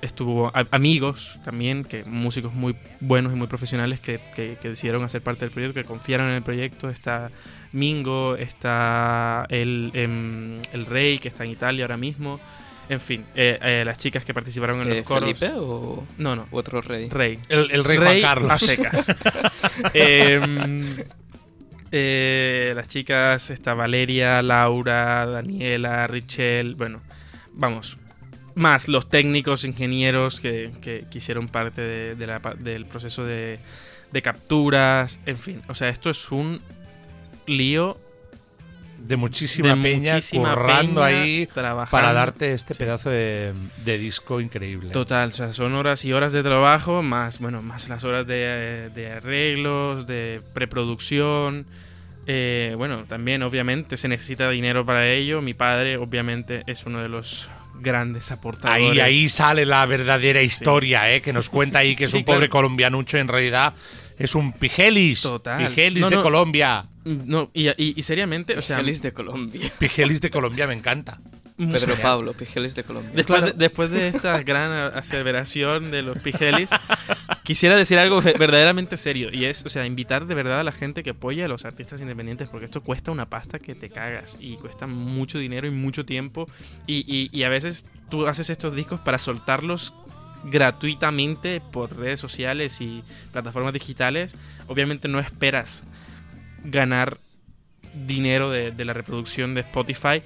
Estuvo 0.03 0.51
amigos 0.73 1.39
también, 1.45 1.85
que 1.85 2.05
músicos 2.05 2.53
muy 2.55 2.75
buenos 3.01 3.33
y 3.33 3.37
muy 3.37 3.47
profesionales 3.47 4.01
que, 4.01 4.21
que- 4.35 4.57
que 4.61 4.69
decidieron 4.71 5.03
hacer 5.05 5.23
parte 5.23 5.45
del 5.45 5.53
proyecto, 5.53 5.75
que 5.81 5.85
confiaron 5.87 6.29
en 6.29 6.35
el 6.35 6.43
proyecto. 6.43 6.91
Está 6.91 7.31
Mingo, 7.73 8.37
está 8.37 9.47
el, 9.49 9.91
em, 9.95 10.61
el 10.73 10.87
Rey, 10.87 11.19
que 11.19 11.29
está 11.29 11.45
en 11.45 11.51
Italia 11.51 11.85
ahora 11.85 11.97
mismo. 11.97 12.41
En 12.89 13.01
fin, 13.01 13.25
eh, 13.35 13.59
eh, 13.63 13.83
las 13.87 13.97
chicas 13.97 14.25
que 14.25 14.35
participaron 14.35 14.83
en 14.83 14.93
Eh, 14.93 14.97
los 14.99 15.07
coros. 15.07 15.39
¿Felipe 15.39 15.57
o 15.59 16.05
No, 16.19 16.37
no. 16.37 16.47
otro 16.51 16.83
rey? 16.83 17.09
Rey. 17.09 17.39
El, 17.49 17.71
el 17.71 17.85
rey, 17.85 17.97
Juan 17.99 18.21
Carlos. 18.21 18.51
a 18.51 18.59
secas. 18.59 19.15
Em, 19.95 20.97
eh, 21.91 22.73
las 22.75 22.87
chicas, 22.89 23.51
está 23.51 23.75
Valeria, 23.75 24.43
Laura, 24.43 25.27
Daniela, 25.27 26.07
Richel, 26.07 26.75
bueno, 26.75 27.01
vamos. 27.53 27.99
Más 28.55 28.89
los 28.89 29.09
técnicos, 29.09 29.65
ingenieros 29.65 30.39
que, 30.41 30.71
que, 30.83 31.05
que 31.11 31.19
hicieron 31.19 31.49
parte 31.49 31.81
de- 31.81 32.15
de 32.17 32.27
la 32.27 32.39
del 32.59 32.85
proceso 32.85 33.25
de, 33.25 33.59
de 34.11 34.23
capturas, 34.23 35.21
en 35.25 35.39
fin. 35.39 35.63
O 35.69 35.75
sea, 35.75 35.89
esto 35.89 36.11
es 36.11 36.31
un 36.31 36.61
lío 37.47 37.99
de 39.13 39.17
muchísima 39.17 39.75
de 39.75 39.83
peña 39.83 40.15
muchísima 40.15 40.55
currando 40.55 41.03
peña 41.03 41.21
ahí 41.23 41.47
trabajando. 41.53 41.91
para 41.91 42.13
darte 42.13 42.53
este 42.53 42.75
Sí. 42.75 42.79
pedazo 42.79 43.11
de, 43.11 43.53
de 43.85 43.99
disco 43.99 44.41
increíble. 44.41 44.91
Total, 44.91 45.29
o 45.29 45.33
sea, 45.33 45.53
son 45.53 45.75
horas 45.75 46.05
y 46.05 46.13
horas 46.13 46.33
de 46.33 46.43
trabajo, 46.43 47.03
más, 47.03 47.39
bueno, 47.39 47.63
más 47.63 47.89
las 47.89 48.05
horas 48.05 48.27
de, 48.27 48.91
de 48.95 49.13
arreglos, 49.13 50.07
de 50.07 50.41
preproducción. 50.55 51.67
Eh, 52.27 52.75
bueno, 52.77 53.05
también 53.09 53.43
obviamente 53.43 53.97
se 53.97 54.09
necesita 54.09 54.49
dinero 54.51 54.85
para 54.87 55.09
ello. 55.09 55.43
Mi 55.43 55.55
padre 55.55 55.97
obviamente 55.97 56.63
es 56.67 56.87
uno 56.87 57.01
de 57.03 57.09
los 57.09 57.49
grandes 57.81 58.31
aportadores. 58.31 58.91
Ahí, 58.93 59.01
ahí 59.01 59.29
sale 59.29 59.67
la 59.67 59.85
verdadera 59.87 60.41
historia, 60.43 61.13
¿eh? 61.13 61.21
que 61.21 61.33
nos 61.33 61.49
cuenta 61.51 61.81
ahí 61.81 61.97
que 61.97 62.05
es 62.05 62.11
Sí, 62.13 62.19
un 62.19 62.25
pobre 62.25 62.39
claro. 62.49 62.51
colombianucho, 62.51 63.19
en 63.19 63.27
realidad 63.29 63.73
es 64.19 64.35
un 64.37 64.53
pigelis. 64.53 65.23
Total. 65.23 65.67
Pigelis 65.67 66.01
No, 66.01 66.11
de. 66.11 66.17
Colombia. 66.23 66.85
No, 67.05 67.51
y, 67.53 67.69
y- 67.69 67.95
y 67.97 68.03
seriamente, 68.03 68.57
o 68.57 68.63
sea, 68.63 68.77
Pigelis 68.79 69.03
de 69.03 69.13
Colombia. 69.13 69.73
Pigelis 69.79 70.21
de 70.21 70.31
Colombia 70.31 70.67
me 70.67 70.75
encanta. 70.75 71.21
Pedro 71.57 71.95
Pablo, 72.01 72.33
Pigelis 72.33 72.75
de 72.75 72.83
Colombia. 72.83 73.13
Después, 73.15 73.43
de, 73.45 73.53
después 73.53 73.91
de 73.91 74.09
esta 74.09 74.41
gran 74.43 74.73
aseveración 74.97 75.91
de 75.91 76.03
los 76.03 76.19
pigelis, 76.19 76.71
quisiera 77.45 77.77
decir 77.77 77.99
algo 77.99 78.21
ve- 78.23 78.35
verdaderamente 78.39 78.97
serio. 78.97 79.29
Y 79.33 79.45
es, 79.45 79.65
o 79.65 79.69
sea, 79.69 79.85
invitar 79.87 80.27
de 80.27 80.35
verdad 80.35 80.61
a 80.61 80.65
la 80.65 80.73
gente 80.73 81.03
que 81.03 81.11
apoya 81.11 81.45
a 81.45 81.49
los 81.49 81.65
artistas 81.65 82.01
independientes, 82.01 82.49
porque 82.49 82.65
esto 82.65 82.83
cuesta 82.83 83.11
una 83.13 83.27
pasta 83.29 83.59
que 83.61 83.75
te 83.75 83.91
cagas. 83.91 84.37
Y 84.41 84.57
cuesta 84.57 84.87
mucho 84.87 85.39
dinero 85.39 85.67
y 85.69 85.71
mucho 85.71 86.05
tiempo. 86.05 86.49
Y, 86.87 87.05
y- 87.07 87.29
y 87.37 87.43
a 87.45 87.49
veces 87.49 87.87
tú 88.09 88.27
haces 88.27 88.49
estos 88.51 88.75
discos 88.75 88.99
para 89.01 89.19
soltarlos 89.19 89.93
gratuitamente 90.45 91.61
por 91.61 91.97
redes 91.97 92.19
sociales 92.19 92.81
y 92.81 93.03
plataformas 93.31 93.73
digitales. 93.73 94.37
Obviamente 94.69 95.07
no 95.07 95.21
esperas 95.21 95.85
ganar 96.65 97.19
dinero 98.07 98.51
de, 98.51 98.71
de 98.71 98.85
la 98.85 98.93
reproducción 98.93 99.55
de 99.55 99.61
Spotify. 99.63 100.23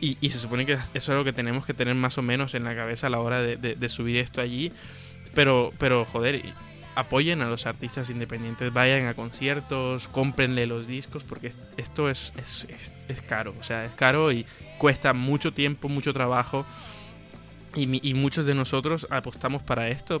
Y, 0.00 0.18
y 0.20 0.30
se 0.30 0.38
supone 0.38 0.66
que 0.66 0.72
eso 0.72 0.90
es 0.94 1.08
algo 1.08 1.22
que 1.24 1.32
tenemos 1.32 1.64
que 1.64 1.74
tener 1.74 1.94
más 1.94 2.18
o 2.18 2.22
menos 2.22 2.54
en 2.54 2.64
la 2.64 2.74
cabeza 2.74 3.06
a 3.06 3.10
la 3.10 3.20
hora 3.20 3.40
de, 3.40 3.56
de- 3.56 3.88
subir 3.88 4.16
esto 4.16 4.40
allí. 4.40 4.72
Pero, 5.34 5.72
pero 5.78 6.04
joder, 6.04 6.42
apoyen 6.96 7.40
a 7.40 7.46
los 7.46 7.66
artistas 7.66 8.10
independientes, 8.10 8.72
vayan 8.72 9.06
a 9.06 9.14
conciertos, 9.14 10.08
cómprenle 10.08 10.66
los 10.66 10.86
discos, 10.88 11.22
porque 11.24 11.52
esto 11.76 12.10
es, 12.10 12.32
es, 12.36 12.66
es- 12.68 12.92
es 13.08 13.22
caro. 13.22 13.54
O 13.60 13.62
sea, 13.62 13.84
es 13.84 13.92
caro 13.94 14.32
y 14.32 14.44
cuesta 14.78 15.12
mucho 15.12 15.52
tiempo, 15.52 15.88
mucho 15.88 16.12
trabajo. 16.12 16.66
Y, 17.76 18.06
y 18.06 18.14
muchos 18.14 18.44
de 18.44 18.54
nosotros 18.56 19.06
apostamos 19.08 19.62
para 19.62 19.88
esto, 19.88 20.20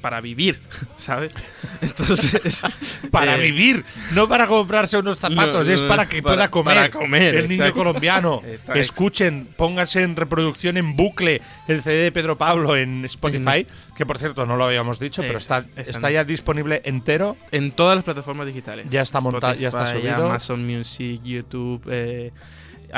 para 0.00 0.20
vivir, 0.20 0.60
¿sabes? 0.96 1.32
Entonces, 1.80 2.62
Para 3.10 3.36
eh, 3.36 3.40
vivir, 3.40 3.84
no 4.14 4.28
para 4.28 4.46
comprarse 4.46 4.98
unos 4.98 5.18
zapatos, 5.18 5.66
no, 5.68 5.74
es 5.74 5.82
para 5.82 6.08
que 6.08 6.22
para- 6.22 6.34
pueda 6.34 6.50
comer. 6.50 6.74
para 6.76 6.90
comer, 6.90 7.34
el 7.36 7.48
niño 7.48 7.64
exacto. 7.64 7.78
colombiano. 7.84 8.42
Escuchen, 8.74 9.48
pónganse 9.56 10.02
en 10.02 10.16
reproducción 10.16 10.76
en 10.76 10.96
bucle 10.96 11.40
el 11.68 11.82
CD 11.82 12.04
de 12.04 12.12
Pedro 12.12 12.36
Pablo 12.36 12.76
en 12.76 13.04
Spotify, 13.04 13.66
que 13.96 14.06
por 14.06 14.18
cierto 14.18 14.46
no 14.46 14.56
lo 14.56 14.64
habíamos 14.64 14.98
dicho, 14.98 15.22
pero 15.22 15.38
está, 15.38 15.64
Está- 15.76 16.10
ya 16.10 16.24
disponible 16.24 16.82
entero. 16.84 17.36
en 17.52 17.70
todas 17.72 17.96
las 17.96 18.04
plataformas 18.04 18.46
digitales. 18.46 18.86
Ya 18.90 19.02
está 19.02 19.20
montado, 19.20 19.54
ya 19.54 19.68
está 19.68 19.86
subido. 19.86 20.26
Amazon 20.26 20.66
Music, 20.66 21.20
YouTube, 21.22 21.82
eh, 21.90 22.32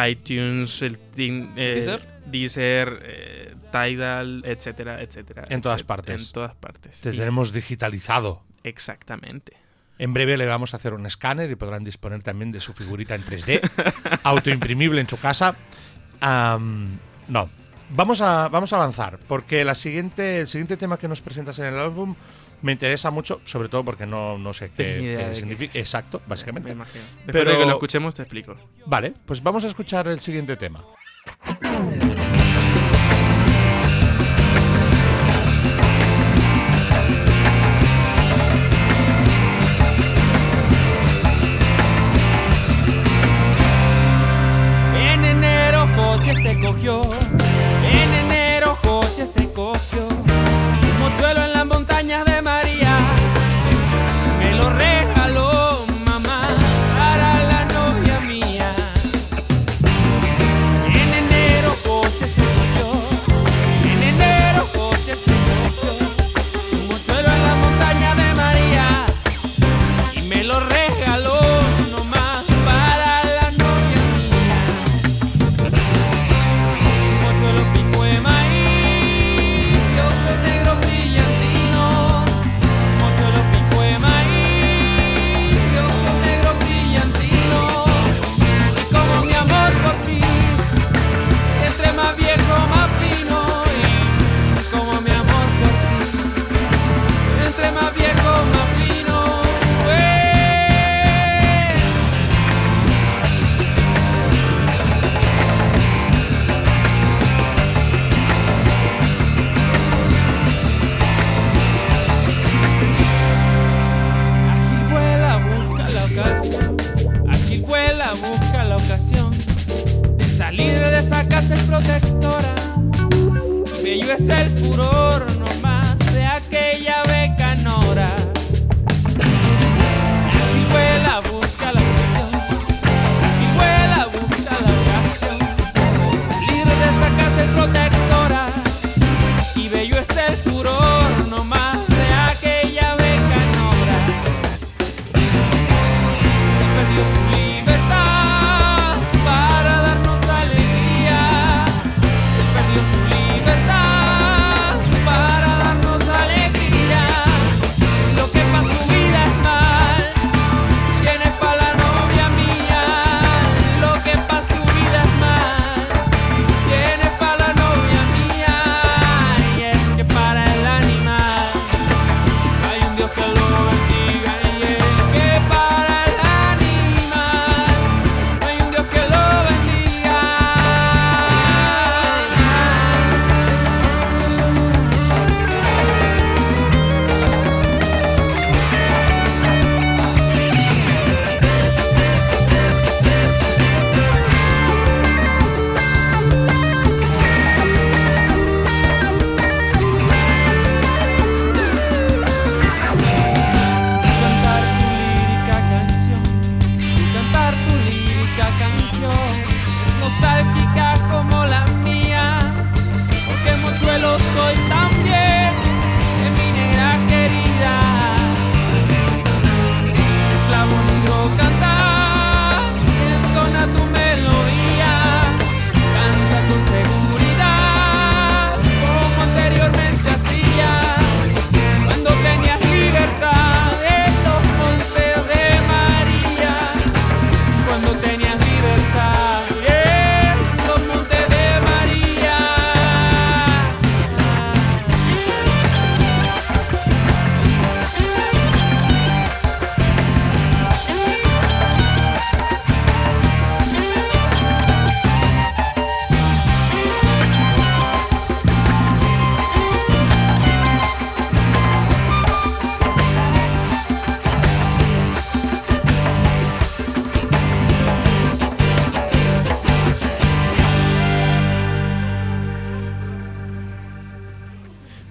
iTunes, 0.08 0.82
el 0.82 0.98
tin- 0.98 1.50
eh, 1.56 1.72
¿Deezer? 1.74 2.19
Deezer, 2.26 3.00
eh, 3.02 3.54
Tidal, 3.72 4.42
etcétera, 4.44 5.02
etcétera. 5.02 5.44
En 5.48 5.62
todas 5.62 5.76
etcétera. 5.80 5.96
partes. 5.96 6.26
En 6.28 6.32
todas 6.32 6.54
partes. 6.54 7.00
Te 7.00 7.10
Y- 7.14 7.18
tenemos 7.18 7.52
digitalizado. 7.52 8.42
exactamente. 8.64 9.56
En 9.98 10.14
breve 10.14 10.38
le 10.38 10.46
vamos 10.46 10.72
a 10.72 10.78
hacer 10.78 10.94
un 10.94 11.04
escáner 11.04 11.50
y 11.50 11.56
podrán 11.56 11.84
disponer 11.84 12.22
también 12.22 12.52
de 12.52 12.60
su 12.60 12.72
figurita 12.72 13.14
en 13.14 13.22
3D, 13.22 13.60
autoimprimible 14.24 14.98
en 15.00 15.08
su 15.08 15.18
casa. 15.18 15.54
No, 17.28 17.48
vamos 17.90 18.20
a, 18.20 18.48
vamos 18.48 18.72
a 18.72 18.76
avanzar, 18.76 19.18
porque 19.28 19.64
la 19.64 19.74
siguiente, 19.74 20.40
el 20.40 20.48
siguiente 20.48 20.76
tema 20.76 20.98
que 20.98 21.08
nos 21.08 21.20
presentas 21.20 21.58
en 21.58 21.66
el 21.66 21.78
álbum 21.78 22.14
Me 22.62 22.72
interesa 22.72 23.10
mucho, 23.10 23.40
sobre 23.44 23.68
todo 23.68 23.84
porque 23.84 24.04
no, 24.06 24.36
no 24.38 24.52
sé 24.54 24.70
qué, 24.70 25.32
significa. 25.34 25.78
Exacto, 25.78 26.20
Me 26.20 26.28
básicamente. 26.28 26.70
Después 26.74 27.26
Pero- 27.26 27.50
de 27.52 27.58
que 27.58 27.64
lo 27.66 27.72
escuchemos 27.72 28.14
te 28.14 28.22
explico. 28.22 28.54
Vale, 28.86 29.14
pues 29.26 29.42
vamos 29.42 29.64
a 29.64 29.68
escuchar 29.68 30.08
el 30.08 30.20
siguiente 30.20 30.56
tema. 30.56 30.84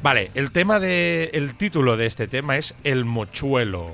Vale, 0.10 0.32
el 0.34 0.51
tema 0.51 0.80
de. 0.80 1.30
El 1.34 1.53
título 1.53 1.95
de 1.95 2.07
este 2.07 2.28
tema 2.28 2.57
es 2.57 2.74
El 2.84 3.05
Mochuelo. 3.05 3.91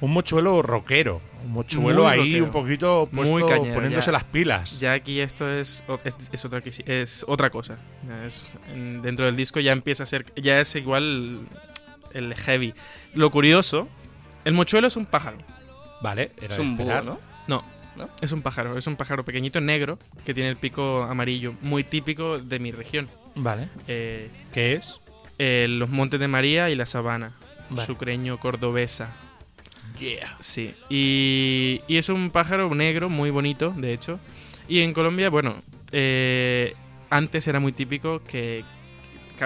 Un 0.00 0.14
mochuelo 0.14 0.62
rockero. 0.62 1.20
Un 1.44 1.52
mochuelo 1.52 2.04
Muy 2.04 2.10
ahí 2.12 2.18
rockero. 2.20 2.44
un 2.46 2.50
poquito 2.50 3.08
puesto- 3.12 3.30
Muy 3.30 3.42
cañero, 3.46 3.74
poniéndose 3.74 4.06
ya. 4.06 4.12
las 4.12 4.24
pilas. 4.24 4.80
Ya 4.80 4.94
aquí 4.94 5.20
esto 5.20 5.46
es, 5.50 5.84
es, 6.04 6.14
es 6.32 6.44
otra, 6.46 6.62
es 6.86 7.26
otra 7.28 7.50
cosa. 7.50 7.78
Es- 8.26 8.54
dentro 9.02 9.26
del 9.26 9.36
disco 9.36 9.60
ya 9.60 9.72
empieza 9.72 10.04
a 10.04 10.06
ser. 10.06 10.24
Ya 10.34 10.58
es 10.62 10.74
igual 10.76 11.40
el 12.14 12.34
heavy. 12.36 12.72
Lo 13.12 13.30
curioso, 13.30 13.86
el 14.46 14.54
mochuelo 14.54 14.86
es 14.86 14.96
un 14.96 15.04
pájaro. 15.04 15.36
Vale, 16.00 16.32
era 16.40 16.54
Es 16.54 16.58
un 16.58 16.74
búho. 16.74 17.02
¿no? 17.02 17.18
No, 17.48 17.62
¿No? 17.98 18.08
es 18.22 18.32
un 18.32 18.40
pájaro. 18.40 18.78
Es 18.78 18.86
un 18.86 18.96
pájaro 18.96 19.26
pequeñito 19.26 19.60
negro 19.60 19.98
que 20.24 20.32
tiene 20.32 20.48
el 20.48 20.56
pico 20.56 21.02
amarillo, 21.02 21.52
muy 21.60 21.84
típico 21.84 22.38
de 22.38 22.58
mi 22.60 22.72
región. 22.72 23.10
Vale. 23.34 23.68
Eh, 23.88 24.30
¿Qué 24.50 24.72
es? 24.72 25.00
Eh, 25.38 25.66
los 25.68 25.88
Montes 25.90 26.20
de 26.20 26.28
María 26.28 26.70
y 26.70 26.74
la 26.74 26.86
Sabana. 26.86 27.32
Vale. 27.70 27.86
Sucreño 27.86 28.38
cordobesa. 28.38 29.14
Yeah. 29.98 30.36
Sí. 30.40 30.74
Y, 30.88 31.80
y 31.86 31.96
es 31.96 32.08
un 32.08 32.30
pájaro 32.30 32.74
negro, 32.74 33.08
muy 33.08 33.30
bonito, 33.30 33.70
de 33.76 33.92
hecho. 33.92 34.18
Y 34.68 34.80
en 34.80 34.92
Colombia, 34.92 35.30
bueno, 35.30 35.62
eh, 35.92 36.74
antes 37.10 37.46
era 37.46 37.60
muy 37.60 37.72
típico 37.72 38.22
que 38.24 38.64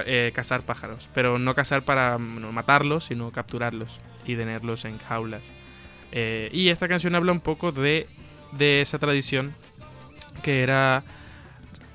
eh, 0.06 0.32
cazar 0.34 0.62
pájaros, 0.62 1.08
pero 1.14 1.38
no 1.38 1.54
cazar 1.54 1.82
para 1.82 2.18
mm, 2.18 2.40
no 2.40 2.52
matarlos, 2.52 3.04
sino 3.04 3.30
capturarlos 3.30 4.00
y 4.26 4.36
tenerlos 4.36 4.84
en 4.84 4.98
jaulas. 4.98 5.52
Eh, 6.12 6.50
y 6.52 6.68
esta 6.68 6.88
canción 6.88 7.14
habla 7.14 7.32
un 7.32 7.40
poco 7.40 7.72
de, 7.72 8.06
de 8.52 8.80
esa 8.80 8.98
tradición 8.98 9.54
que 10.42 10.62
era 10.62 11.04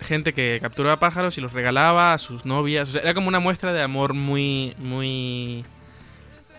gente 0.03 0.33
que 0.33 0.59
capturaba 0.61 0.99
pájaros 0.99 1.37
y 1.37 1.41
los 1.41 1.53
regalaba 1.53 2.13
a 2.13 2.17
sus 2.17 2.45
novias. 2.45 2.89
O 2.89 2.91
sea, 2.93 3.01
era 3.01 3.13
como 3.13 3.27
una 3.27 3.39
muestra 3.39 3.73
de 3.73 3.81
amor 3.81 4.13
muy, 4.13 4.73
muy, 4.77 5.63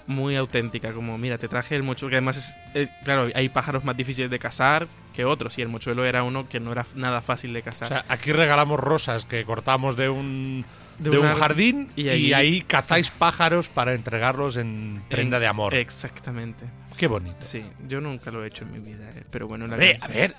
muy 0.06 0.36
auténtica. 0.36 0.92
Como, 0.92 1.16
mira, 1.18 1.38
te 1.38 1.48
traje 1.48 1.76
el 1.76 1.82
mochuelo, 1.82 2.10
que 2.10 2.16
además 2.16 2.36
es, 2.36 2.56
eh, 2.74 2.88
claro, 3.04 3.28
hay 3.34 3.48
pájaros 3.48 3.84
más 3.84 3.96
difíciles 3.96 4.30
de 4.30 4.38
cazar 4.38 4.86
que 5.14 5.24
otros 5.24 5.56
y 5.58 5.62
el 5.62 5.68
mochuelo 5.68 6.04
era 6.04 6.22
uno 6.24 6.48
que 6.48 6.58
no 6.60 6.72
era 6.72 6.84
nada 6.96 7.20
fácil 7.22 7.52
de 7.52 7.60
O 7.60 7.64
cazar. 7.64 7.88
sea, 7.88 8.04
aquí 8.08 8.32
regalamos 8.32 8.80
rosas 8.80 9.24
que 9.24 9.44
cortamos 9.44 9.96
de 9.96 10.08
un, 10.08 10.64
De 10.98 11.10
de 11.10 11.18
un 11.18 11.32
jardín 11.34 11.90
y 11.94 12.08
y 12.10 12.32
ahí, 12.32 12.62
cazáis 12.62 13.10
pájaros 13.10 13.68
para 13.68 13.94
entregarlos 13.94 14.56
en 14.56 15.02
prenda 15.08 15.36
En- 15.36 15.40
de 15.42 15.46
amor. 15.46 15.74
Exactamente. 15.74 16.64
Qué 16.96 17.06
bonito. 17.06 17.36
Sí, 17.40 17.64
yo 17.88 18.00
nunca 18.00 18.30
lo 18.30 18.44
he 18.44 18.48
hecho 18.48 18.64
en 18.64 18.72
mi 18.72 18.78
vida, 18.78 19.08
eh, 19.14 19.24
pero 19.30 19.46
bueno, 19.48 19.66
la 19.66 19.74
Hombre, 19.74 19.96
a 20.00 20.06
ver, 20.08 20.34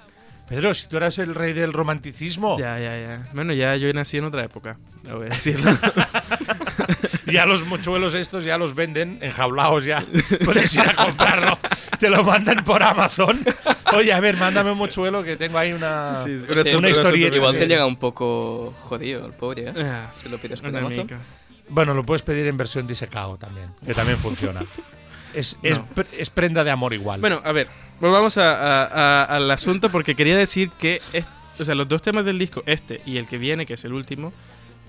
Pedro, 0.47 0.73
si 0.73 0.87
tú 0.87 0.97
eras 0.97 1.17
el 1.17 1.33
rey 1.33 1.53
del 1.53 1.73
romanticismo, 1.73 2.57
Ya, 2.59 2.77
ya, 2.79 2.97
ya. 2.99 3.27
Bueno, 3.33 3.51
ya 3.53 3.75
yo 3.75 3.91
nací 3.93 4.17
en 4.17 4.25
otra 4.25 4.43
época, 4.43 4.77
lo 5.03 5.17
voy 5.17 5.27
a 5.27 5.29
decirlo. 5.31 5.71
ya 7.25 7.45
los 7.45 7.65
mochuelos 7.65 8.13
estos 8.13 8.43
ya 8.43 8.57
los 8.57 8.75
venden 8.75 9.17
enjaulados 9.21 9.85
ya. 9.85 10.03
Puedes 10.43 10.73
ir 10.75 10.81
a 10.81 10.93
comprarlo. 10.95 11.57
Te 11.99 12.09
lo 12.09 12.23
mandan 12.23 12.63
por 12.63 12.83
Amazon. 12.83 13.39
Oye, 13.95 14.13
a 14.13 14.19
ver, 14.19 14.37
mándame 14.37 14.71
un 14.71 14.77
mochuelo 14.77 15.23
que 15.23 15.35
tengo 15.37 15.57
ahí 15.57 15.73
una, 15.73 16.13
Sí, 16.15 16.37
sí, 16.37 16.45
una, 16.49 16.77
una 16.77 16.89
historieta. 16.89 17.35
Igual 17.35 17.57
te 17.57 17.67
llega 17.67 17.85
un 17.85 17.95
poco 17.97 18.73
jodido 18.81 19.25
el 19.25 19.33
pobre, 19.33 19.69
¿eh? 19.69 19.73
Ah, 19.77 20.11
Si 20.21 20.29
lo 20.29 20.37
pides 20.37 20.61
por 20.61 20.69
Amazon. 20.69 20.97
mica. 20.97 21.19
Bueno, 21.69 21.93
lo 21.95 22.03
puedes 22.05 22.21
pedir 22.21 22.45
en 22.45 22.57
versión 22.57 22.85
disecado 22.85 23.37
también, 23.37 23.69
que 23.83 23.93
también 23.95 24.17
funciona. 24.19 24.61
Es, 25.35 25.57
es, 25.63 25.79
No. 25.79 25.85
pre- 25.87 26.07
es 26.17 26.29
prenda 26.29 26.63
de 26.63 26.71
amor 26.71 26.93
igual. 26.93 27.19
Bueno, 27.21 27.41
a 27.43 27.51
ver, 27.51 27.67
volvamos 27.99 28.37
a- 28.37 28.53
a- 28.53 28.85
a- 28.85 29.23
al 29.23 29.49
asunto 29.51 29.89
porque 29.89 30.15
quería 30.15 30.37
decir 30.37 30.69
que 30.79 31.01
es- 31.13 31.27
o 31.59 31.65
sea, 31.65 31.75
los 31.75 31.87
dos 31.87 32.01
temas 32.01 32.25
del 32.25 32.39
disco, 32.39 32.63
este 32.65 33.01
y 33.05 33.17
el 33.17 33.27
que 33.27 33.37
viene, 33.37 33.65
que 33.65 33.75
es 33.75 33.85
el 33.85 33.93
último, 33.93 34.33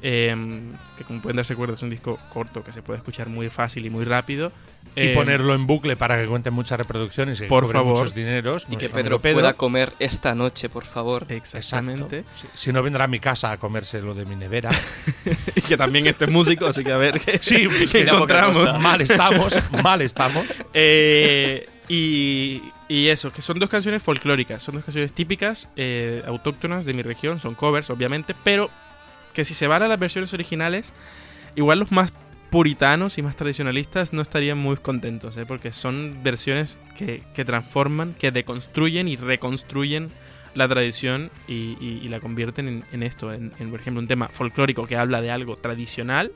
em, 0.03 0.73
que 0.97 1.05
como 1.05 1.21
pueden 1.23 1.37
darse 1.37 1.57
cuenta 1.57 1.75
es 1.75 1.83
un 1.83 1.91
disco 1.91 2.19
corto 2.33 2.63
que 2.63 2.73
se 2.73 2.83
puede 2.83 2.99
escuchar 2.99 3.29
muy 3.29 3.49
fácil 3.51 3.87
y 3.87 3.91
muy 3.91 4.05
rápido. 4.05 4.53
y 4.95 5.09
Em, 5.09 5.15
ponerlo 5.15 5.55
en 5.55 5.67
bucle 5.67 5.97
para 5.97 6.21
que 6.21 6.27
cuente 6.27 6.51
muchas 6.51 6.79
reproducciones 6.79 7.39
y 7.41 7.43
que 7.45 7.49
Por 7.49 7.65
cobre 7.65 7.79
favor. 7.79 7.97
muchos 7.99 8.15
dineros. 8.15 8.67
Y 8.71 8.77
que 8.77 8.89
Pedro, 8.89 9.17
amigo 9.17 9.35
pueda 9.35 9.55
comer 9.55 9.93
esta 9.99 10.35
noche, 10.35 10.69
por 10.69 10.85
favor. 10.85 11.27
Exactamente. 11.29 12.25
Si, 12.35 12.47
si 12.55 12.73
no 12.73 12.83
vendrá 12.83 13.05
a 13.05 13.09
mi 13.09 13.19
casa 13.19 13.51
a 13.53 13.57
comerse 13.59 14.01
lo 14.01 14.15
de 14.15 14.25
mi 14.25 14.37
nevera. 14.37 14.71
Y 15.57 15.61
que 15.63 15.77
también 15.77 16.07
este 16.07 16.27
es 16.27 16.31
músico, 16.31 16.67
así 16.67 16.85
que 16.85 16.93
a 16.93 16.97
ver 16.99 17.19
qué, 17.21 17.39
Sí, 17.39 17.67
qué 17.91 18.05
poca 18.05 18.15
encontramos. 18.47 18.81
Mal 18.81 19.01
estamos, 19.01 19.57
mal 19.83 20.03
estamos. 20.03 20.47
Eh, 20.79 21.69
y, 21.89 22.63
y 22.89 23.09
eso, 23.09 23.33
que 23.33 23.41
son 23.43 23.59
dos 23.59 23.69
canciones 23.71 24.03
folclóricas, 24.03 24.63
son 24.63 24.75
dos 24.77 24.85
canciones 24.85 25.13
típicas, 25.13 25.71
eh, 25.77 26.23
autóctonas 26.27 26.85
de 26.85 26.93
mi 26.95 27.03
región, 27.03 27.41
son 27.41 27.55
covers, 27.55 27.91
obviamente, 27.91 28.35
pero 28.45 28.71
que 29.37 29.45
si 29.45 29.55
se 29.55 29.69
van 29.69 29.83
a 29.85 29.89
las 29.89 29.99
versiones 30.01 30.33
originales, 30.35 30.95
igual 31.55 31.79
los 31.79 31.93
más 31.93 32.13
puritanos 32.51 33.19
y 33.19 33.23
más 33.23 33.37
tradicionalistas 33.37 34.13
no 34.13 34.23
estarían 34.23 34.57
muy 34.59 34.77
contentos, 34.77 35.37
¿eh? 35.37 35.45
porque 35.47 35.71
son 35.73 36.21
versiones 36.23 36.81
que, 36.97 37.23
que 37.35 37.45
transforman, 37.45 38.15
que 38.15 38.31
deconstruyen 38.33 39.09
y 39.09 39.17
reconstruyen 39.17 40.11
la 40.55 40.67
tradición 40.67 41.31
y, 41.47 41.77
y- 41.81 42.01
y 42.03 42.09
la 42.09 42.19
convierten 42.21 42.67
en, 42.69 42.85
en 42.93 43.03
esto, 43.03 43.31
en, 43.33 43.53
en, 43.59 43.71
por 43.71 43.81
ejemplo 43.81 44.01
un 44.01 44.09
tema 44.09 44.29
folclórico 44.29 44.87
que 44.87 44.97
habla 44.97 45.21
de 45.21 45.31
algo 45.31 45.57
tradicional 45.57 46.33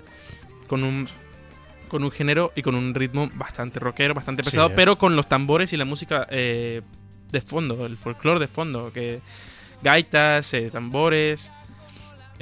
con 0.68 0.84
un 0.84 1.08
con 1.88 2.04
un 2.04 2.10
género 2.12 2.52
y 2.54 2.62
con 2.62 2.74
un 2.76 2.94
ritmo 2.94 3.30
bastante 3.34 3.80
rockero, 3.80 4.14
bastante 4.14 4.44
Sí, 4.44 4.50
pesado, 4.50 4.68
eh. 4.68 4.72
pero 4.76 4.96
con 4.98 5.16
los 5.16 5.26
tambores 5.28 5.72
y 5.72 5.76
la 5.76 5.84
música 5.84 6.26
eh, 6.30 6.82
de 7.32 7.40
fondo, 7.40 7.84
el 7.86 7.96
folclore 7.96 8.38
de 8.38 8.46
fondo, 8.46 8.92
que 8.92 9.20
gaitas, 9.82 10.52
eh, 10.54 10.70
tambores, 10.70 11.50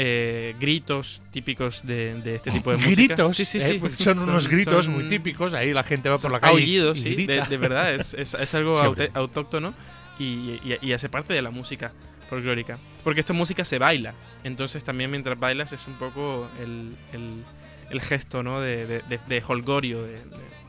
eh, 0.01 0.55
gritos 0.61 1.21
típicos 1.33 1.85
de, 1.85 2.15
de 2.23 2.37
este 2.37 2.53
tipo 2.53 2.71
de 2.71 2.77
música. 2.77 2.95
Gritos. 2.95 3.37
sí, 3.37 3.45
sí, 3.45 3.59
eh, 3.59 3.63
sí. 3.63 3.79
porque 3.81 3.97
son, 3.97 4.21
unos 4.21 4.47
gritos 4.49 4.85
son- 4.87 4.95
muy 4.95 5.09
típicos. 5.09 5.53
Ahí 5.55 5.73
la 5.73 5.83
gente 5.83 6.09
va 6.09 6.15
por 6.15 6.23
son 6.23 6.33
la 6.33 6.41
calle. 6.41 6.53
aullidos, 6.53 6.99
y 6.99 7.03
sí, 7.03 7.09
de, 7.17 7.25
grita. 7.27 7.47
de 7.47 7.57
verdad, 7.57 7.93
es, 7.95 8.15
es- 8.15 8.35
es 8.35 8.55
algo 8.55 8.95
Sí, 8.95 9.03
autóctono 9.15 9.75
y, 10.19 10.61
y- 10.81 10.93
hace 10.93 11.09
parte 11.09 11.35
de 11.35 11.43
la 11.43 11.51
música 11.51 11.93
folclórica. 12.31 12.79
Porque 13.03 13.21
esta 13.21 13.33
música 13.33 13.65
se 13.65 13.79
baila, 13.79 14.15
entonces 14.45 14.85
también 14.85 15.11
mientras 15.11 15.39
bailas 15.39 15.73
es 15.73 15.87
un 15.89 15.95
poco 15.95 16.49
el, 16.63 16.95
el- 17.13 17.43
el 17.91 18.01
gesto 18.01 18.43
¿no? 18.43 18.61
de, 18.61 18.87
de, 18.87 19.43
holgorio, 19.49 20.03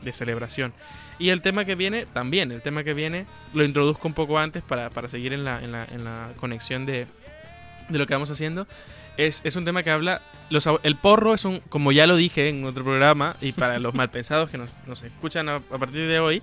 de 0.02 0.12
celebración. 0.12 0.72
Y 1.18 1.28
el 1.28 1.42
tema 1.42 1.66
que 1.66 1.74
viene, 1.74 2.06
también, 2.06 2.50
el 2.50 2.62
tema 2.62 2.82
que 2.82 2.94
viene, 2.94 3.26
lo 3.52 3.62
introduzco 3.62 4.08
un 4.08 4.14
poco 4.14 4.38
antes 4.38 4.62
para, 4.62 4.88
para 4.90 5.06
seguir 5.08 5.34
en 5.34 5.44
la, 5.44 5.62
en 5.62 5.70
la, 5.70 5.84
en 5.84 6.02
la 6.02 6.30
conexión 6.40 6.86
de, 6.86 7.06
de 7.90 7.98
lo 7.98 8.06
que 8.06 8.14
vamos 8.14 8.30
haciendo. 8.30 8.66
Es, 9.16 9.40
es 9.44 9.56
un 9.56 9.64
tema 9.64 9.82
que 9.82 9.90
habla. 9.90 10.22
Los, 10.50 10.68
el 10.82 10.96
porro 10.96 11.34
es 11.34 11.44
un. 11.44 11.60
Como 11.68 11.92
ya 11.92 12.06
lo 12.06 12.16
dije 12.16 12.48
en 12.48 12.64
otro 12.64 12.84
programa, 12.84 13.36
y 13.40 13.52
para 13.52 13.78
los 13.78 13.94
malpensados 14.00 14.50
que 14.50 14.58
nos, 14.58 14.70
nos 14.86 15.02
escuchan 15.02 15.48
a, 15.48 15.56
a 15.56 15.78
partir 15.78 16.06
de 16.08 16.18
hoy, 16.20 16.42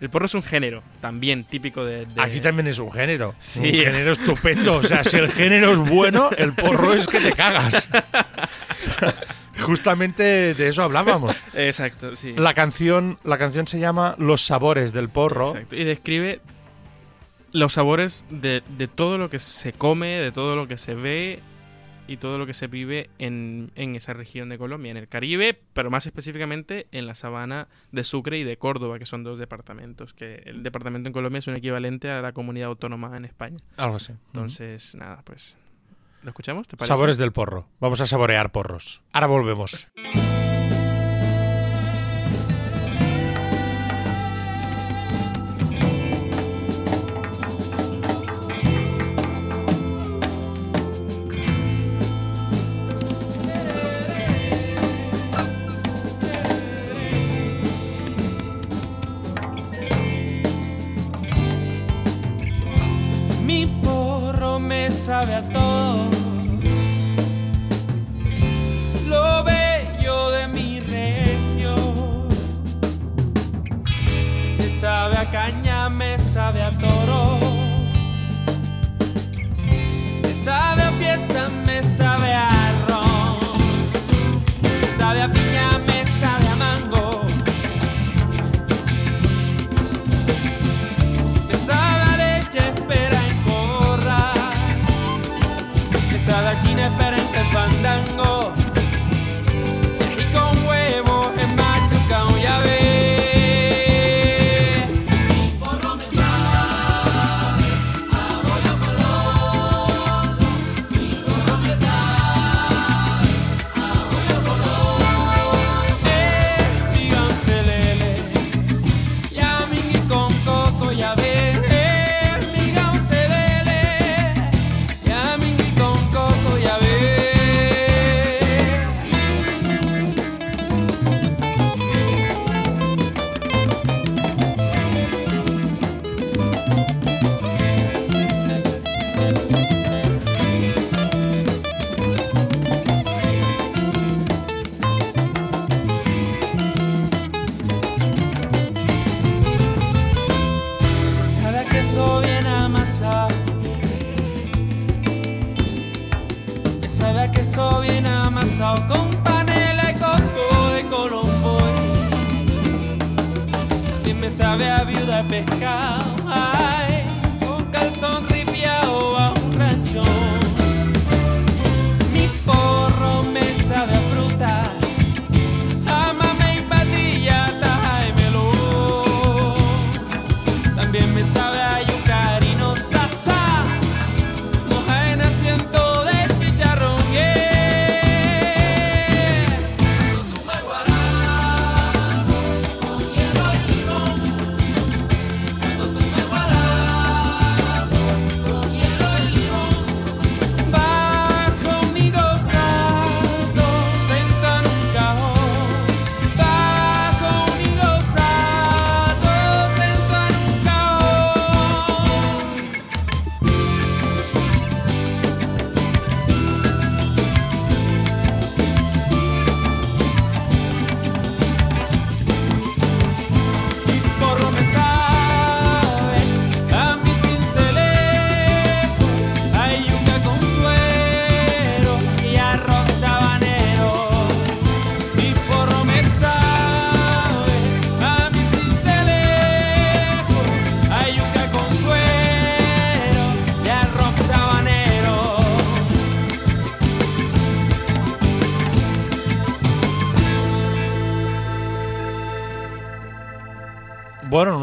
el 0.00 0.08
porro 0.10 0.26
es 0.26 0.34
un 0.34 0.42
género 0.42 0.82
también 1.00 1.44
típico 1.44 1.84
de. 1.84 2.06
de- 2.06 2.22
Aquí 2.22 2.40
también 2.40 2.66
es 2.68 2.78
un 2.78 2.90
género. 2.92 3.34
Sí. 3.38 3.60
Un 3.60 3.74
género 3.92 4.12
estupendo. 4.18 4.76
O 4.76 4.82
sea, 4.82 5.04
si 5.04 5.16
el 5.16 5.30
género 5.30 5.72
es 5.72 5.78
bueno, 5.90 6.30
el 6.38 6.52
porro 6.54 6.92
es 6.94 7.06
que 7.06 7.20
te 7.20 7.32
cagas. 7.32 7.88
Justamente 9.60 10.54
de 10.54 10.68
eso 10.68 10.82
hablábamos. 10.82 11.36
Exacto, 11.54 12.16
sí. 12.16 12.34
La 12.36 12.54
canción, 12.54 13.18
la 13.22 13.38
canción 13.38 13.66
se 13.68 13.78
llama 13.78 14.16
Los 14.18 14.44
sabores 14.44 14.92
del 14.92 15.08
porro. 15.08 15.48
Exacto. 15.50 15.76
Y 15.76 15.84
describe 15.84 16.40
los 17.52 17.74
sabores 17.74 18.24
de, 18.30 18.62
de 18.78 18.88
todo 18.88 19.18
lo 19.18 19.28
que 19.28 19.38
se 19.38 19.72
come, 19.74 20.08
de 20.08 20.32
todo 20.32 20.56
lo 20.56 20.66
que 20.66 20.78
se 20.78 20.94
ve 20.94 21.38
y 22.12 22.18
todo 22.18 22.36
lo 22.36 22.46
que 22.46 22.54
se 22.54 22.66
vive 22.66 23.08
en, 23.18 23.70
en 23.74 23.96
esa 23.96 24.12
región 24.12 24.50
de 24.50 24.58
Colombia, 24.58 24.90
en 24.90 24.98
el 24.98 25.08
Caribe, 25.08 25.58
pero 25.72 25.90
más 25.90 26.04
específicamente 26.06 26.86
en 26.92 27.06
la 27.06 27.14
sabana 27.14 27.68
de 27.90 28.04
Sucre 28.04 28.38
y 28.38 28.44
de 28.44 28.58
Córdoba, 28.58 28.98
que 28.98 29.06
son 29.06 29.24
dos 29.24 29.38
departamentos, 29.38 30.12
que 30.12 30.42
el 30.44 30.62
departamento 30.62 31.08
en 31.08 31.14
Colombia 31.14 31.38
es 31.38 31.46
un 31.46 31.56
equivalente 31.56 32.10
a 32.10 32.20
la 32.20 32.32
comunidad 32.32 32.68
autónoma 32.68 33.16
en 33.16 33.24
España. 33.24 33.56
Algo 33.78 33.96
así. 33.96 34.12
Entonces, 34.26 34.94
nada, 34.94 35.22
pues... 35.24 35.56
¿Lo 36.22 36.28
escuchamos? 36.28 36.68
¿Te 36.68 36.76
parece? 36.76 36.88
Sabores 36.88 37.16
del 37.16 37.32
porro. 37.32 37.66
Vamos 37.80 38.00
a 38.00 38.06
saborear 38.06 38.52
porros. 38.52 39.02
Ahora 39.12 39.26
volvemos. 39.26 39.88
Sabe 65.04 65.34
a 65.34 65.42
todo. 65.42 66.10
Lo 69.08 69.42
bello 69.42 70.30
de 70.30 70.46
mi 70.46 70.78
región. 70.78 72.28
Me 74.58 74.68
sabe 74.68 75.16
a 75.16 75.28
caña, 75.28 75.88
me 75.88 76.16
sabe 76.20 76.62
a 76.62 76.70
toro. 76.70 77.40
Me 80.22 80.34
sabe 80.34 80.82
a 80.82 80.92
fiesta, 80.92 81.48
me 81.66 81.82
sabe 81.82 82.32
a 82.32 82.48
ron. 82.88 83.38
Me 84.80 84.86
sabe 84.86 85.22
a 85.22 85.28
Me 96.64 96.88
sabe 96.98 97.21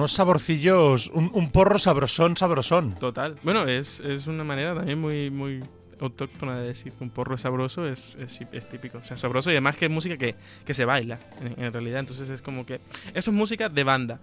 unos 0.09 0.15
saborcillos, 0.15 1.07
un, 1.13 1.29
un 1.35 1.51
porro 1.51 1.77
sabrosón, 1.77 2.35
sabrosón. 2.35 2.95
Total. 2.95 3.35
Bueno, 3.43 3.67
es, 3.67 3.99
es 3.99 4.25
una 4.25 4.43
manera 4.43 4.73
también 4.73 4.99
muy, 4.99 5.29
muy 5.29 5.61
autóctona 5.99 6.57
de 6.59 6.67
decir 6.67 6.93
que 6.93 7.03
un 7.03 7.11
porro 7.11 7.35
es 7.35 7.41
sabroso, 7.41 7.85
es, 7.85 8.17
es, 8.19 8.41
es 8.51 8.67
típico. 8.69 8.97
O 8.97 9.05
sea, 9.05 9.17
sabroso 9.17 9.51
y 9.51 9.53
además 9.53 9.77
que 9.77 9.85
es 9.85 9.91
música 9.91 10.17
que, 10.17 10.33
que 10.65 10.73
se 10.73 10.83
baila, 10.85 11.19
en, 11.41 11.63
en 11.63 11.71
realidad. 11.73 11.99
Entonces 11.99 12.27
es 12.29 12.41
como 12.41 12.65
que... 12.65 12.81
Esto 13.13 13.29
es 13.29 13.37
música 13.37 13.69
de 13.69 13.83
banda. 13.83 14.19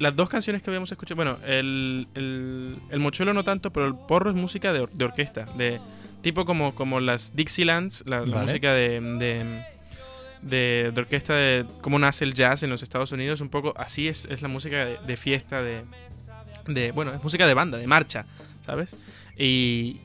Las 0.00 0.16
dos 0.16 0.28
canciones 0.28 0.62
que 0.62 0.70
habíamos 0.70 0.90
escuchado, 0.90 1.14
bueno, 1.16 1.38
el, 1.46 2.08
el, 2.14 2.76
el 2.90 2.98
mochuelo 2.98 3.32
no 3.32 3.44
tanto, 3.44 3.72
pero 3.72 3.86
el 3.86 3.94
porro 3.94 4.30
es 4.30 4.36
música 4.36 4.72
de, 4.72 4.80
or- 4.80 4.90
de 4.90 5.04
orquesta, 5.04 5.44
de 5.56 5.80
tipo 6.22 6.44
como, 6.44 6.74
como 6.74 6.98
las 6.98 7.36
Dixielands, 7.36 8.02
la, 8.06 8.20
la 8.26 8.34
Vale. 8.34 8.46
música 8.46 8.72
de, 8.72 9.00
de, 9.00 9.64
de, 10.44 10.92
de 10.94 11.00
orquesta 11.00 11.34
de 11.34 11.66
cómo 11.80 11.98
nace 11.98 12.24
el 12.24 12.34
jazz 12.34 12.62
en 12.62 12.70
los 12.70 12.82
Estados 12.82 13.10
Unidos, 13.12 13.40
un 13.40 13.48
poco 13.48 13.72
así 13.76 14.08
es, 14.08 14.26
es 14.30 14.42
la 14.42 14.48
música 14.48 14.84
de, 14.84 14.98
de 15.06 15.16
fiesta, 15.16 15.62
de, 15.62 15.84
de, 16.66 16.92
bueno, 16.92 17.12
es 17.14 17.22
música 17.22 17.46
de 17.46 17.54
banda, 17.54 17.78
de 17.78 17.86
marcha, 17.86 18.26
¿sabes? 18.64 18.94
Y, 19.36 20.00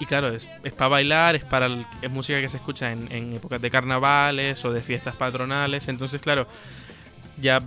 y 0.00 0.04
claro, 0.06 0.28
es, 0.34 0.48
es 0.64 0.72
para 0.72 0.88
bailar, 0.88 1.36
es 1.36 1.44
para 1.44 1.66
el- 1.66 1.86
es 2.02 2.10
música 2.10 2.40
que 2.40 2.48
se 2.48 2.56
escucha 2.56 2.92
en, 2.92 3.10
en 3.12 3.32
épocas 3.34 3.60
de 3.62 3.70
carnavales 3.70 4.64
o 4.64 4.72
de 4.72 4.82
fiestas 4.82 5.16
patronales, 5.16 5.88
entonces 5.88 6.20
claro, 6.20 6.46
ya 7.40 7.62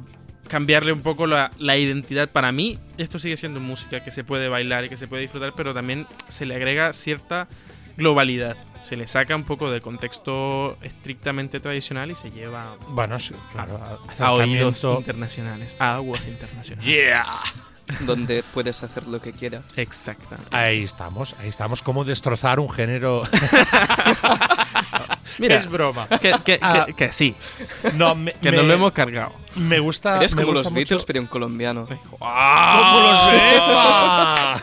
cambiarle 0.49 0.93
un 0.93 1.01
poco 1.01 1.27
la, 1.27 1.51
la 1.57 1.75
identidad 1.77 2.29
para 2.29 2.51
mí, 2.53 2.79
esto 2.97 3.19
sigue 3.19 3.35
siendo 3.35 3.59
música 3.59 4.03
que 4.03 4.11
se 4.11 4.23
puede 4.23 4.47
bailar 4.47 4.85
y 4.85 4.89
que 4.89 4.95
se 4.97 5.07
puede 5.07 5.21
disfrutar, 5.23 5.53
pero 5.55 5.73
también 5.73 6.07
se 6.29 6.45
le 6.45 6.55
agrega 6.55 6.93
cierta 6.93 7.47
globalidad, 7.97 8.55
se 8.79 8.95
le 8.95 9.07
saca 9.07 9.35
un 9.35 9.43
poco 9.43 9.69
del 9.71 9.81
contexto 9.81 10.77
estrictamente 10.81 11.59
tradicional 11.59 12.11
y 12.11 12.15
se 12.15 12.29
lleva 12.29 12.75
Bueno, 12.89 13.19
sí, 13.19 13.33
claro. 13.51 13.77
a 13.77 14.31
oídos 14.31 14.75
acercamiento. 14.85 14.97
internacionales, 14.99 15.75
a 15.79 15.95
aguas 15.95 16.27
internacionales. 16.27 16.85
Yeah. 16.85 17.25
Donde 18.01 18.43
puedes 18.53 18.83
hacer 18.83 19.07
lo 19.07 19.21
que 19.21 19.31
quieras. 19.31 19.63
Exactamente. 19.77 20.55
Ahí 20.55 20.83
estamos, 20.83 21.35
ahí 21.39 21.47
estamos. 21.47 21.81
Como 21.81 22.03
destrozar 22.03 22.59
un 22.59 22.69
género. 22.69 23.21
Mira, 25.39 25.55
es 25.55 25.69
broma. 25.69 26.07
que, 26.07 26.33
que- 26.43 26.59
Ah. 26.61 26.83
que- 26.87 26.93
que 26.93 27.11
sí, 27.13 27.35
No, 27.95 28.15
me, 28.15 28.33
que 28.33 28.51
me- 28.51 28.57
nos 28.57 28.65
lo 28.65 28.73
hemos 28.73 28.91
cargado. 28.91 29.33
me 29.55 29.79
gusta. 29.79 30.17
Eres 30.17 30.35
me 30.35 30.41
como 30.41 30.53
gusta 30.53 30.63
los 30.63 30.71
mucho- 30.73 30.75
Beatles, 30.95 31.05
pero 31.05 31.21
un 31.21 31.27
colombiano. 31.27 31.87
¡Cómo 31.87 32.99
lo 33.01 33.31
sepa! 33.31 34.61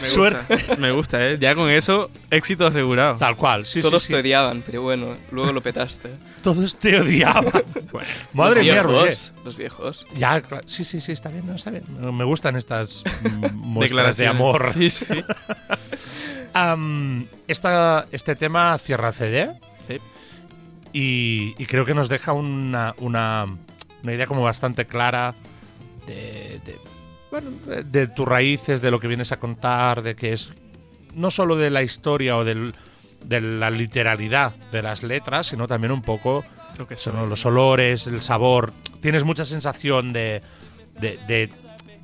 Me 0.00 0.06
Suerte. 0.06 0.54
gusta, 0.56 0.76
me 0.76 0.90
gusta, 0.92 1.28
¿eh? 1.28 1.38
Ya 1.40 1.54
con 1.54 1.70
eso, 1.70 2.10
éxito 2.30 2.66
asegurado. 2.66 3.16
Tal 3.18 3.36
cual, 3.36 3.66
sí, 3.66 3.80
Todos 3.80 4.02
sí, 4.02 4.08
sí. 4.08 4.12
te 4.14 4.20
odiaban, 4.20 4.62
pero 4.64 4.82
bueno, 4.82 5.16
luego 5.30 5.52
lo 5.52 5.60
petaste. 5.62 6.10
Todos 6.42 6.76
te 6.76 7.00
odiaban. 7.00 7.44
Madre 8.32 8.56
los 8.64 8.72
mía, 8.74 8.82
Roger. 8.82 9.16
Los 9.44 9.56
viejos. 9.56 10.06
Ya, 10.16 10.40
claro, 10.40 10.64
sí, 10.68 10.84
sí, 10.84 11.00
sí, 11.00 11.12
está 11.12 11.28
bien, 11.30 11.46
no, 11.46 11.54
está 11.54 11.70
bien. 11.70 11.84
Me 12.16 12.24
gustan 12.24 12.56
estas 12.56 13.02
muestras 13.54 13.90
Declaraciones. 13.90 14.16
de 14.18 14.26
amor. 14.26 14.72
Sí, 14.74 14.90
sí. 14.90 15.24
Esta, 17.46 18.06
este 18.10 18.34
tema 18.36 18.76
cierra 18.78 19.12
CD 19.12 19.52
Sí. 19.86 19.98
y, 20.92 21.54
y 21.62 21.66
creo 21.66 21.84
que 21.84 21.94
nos 21.94 22.08
deja 22.08 22.32
una, 22.32 22.94
una, 22.98 23.46
una 24.02 24.12
idea 24.12 24.26
como 24.26 24.42
bastante 24.42 24.86
clara 24.86 25.34
de, 26.06 26.60
de, 26.64 26.78
bueno, 27.30 27.50
de, 27.66 27.82
de 27.84 28.06
tus 28.08 28.26
raíces, 28.26 28.80
de 28.82 28.90
lo 28.90 29.00
que 29.00 29.08
vienes 29.08 29.32
a 29.32 29.38
contar, 29.38 30.02
de 30.02 30.14
que 30.16 30.32
es 30.32 30.52
no 31.14 31.30
solo 31.30 31.56
de 31.56 31.70
la 31.70 31.82
historia 31.82 32.36
o 32.36 32.44
del- 32.44 32.74
de 33.24 33.40
la 33.40 33.70
literalidad 33.70 34.54
de 34.70 34.82
las 34.82 35.02
letras, 35.02 35.48
sino 35.48 35.66
también 35.66 35.90
un 35.92 36.02
poco 36.02 36.44
que 36.88 36.96
son 36.96 37.28
los 37.28 37.44
olores, 37.44 38.06
el 38.06 38.22
sabor. 38.22 38.72
Tienes 39.00 39.24
mucha 39.24 39.44
sensación 39.44 40.12
de, 40.12 40.42
de, 41.00 41.18
de- 41.26 41.50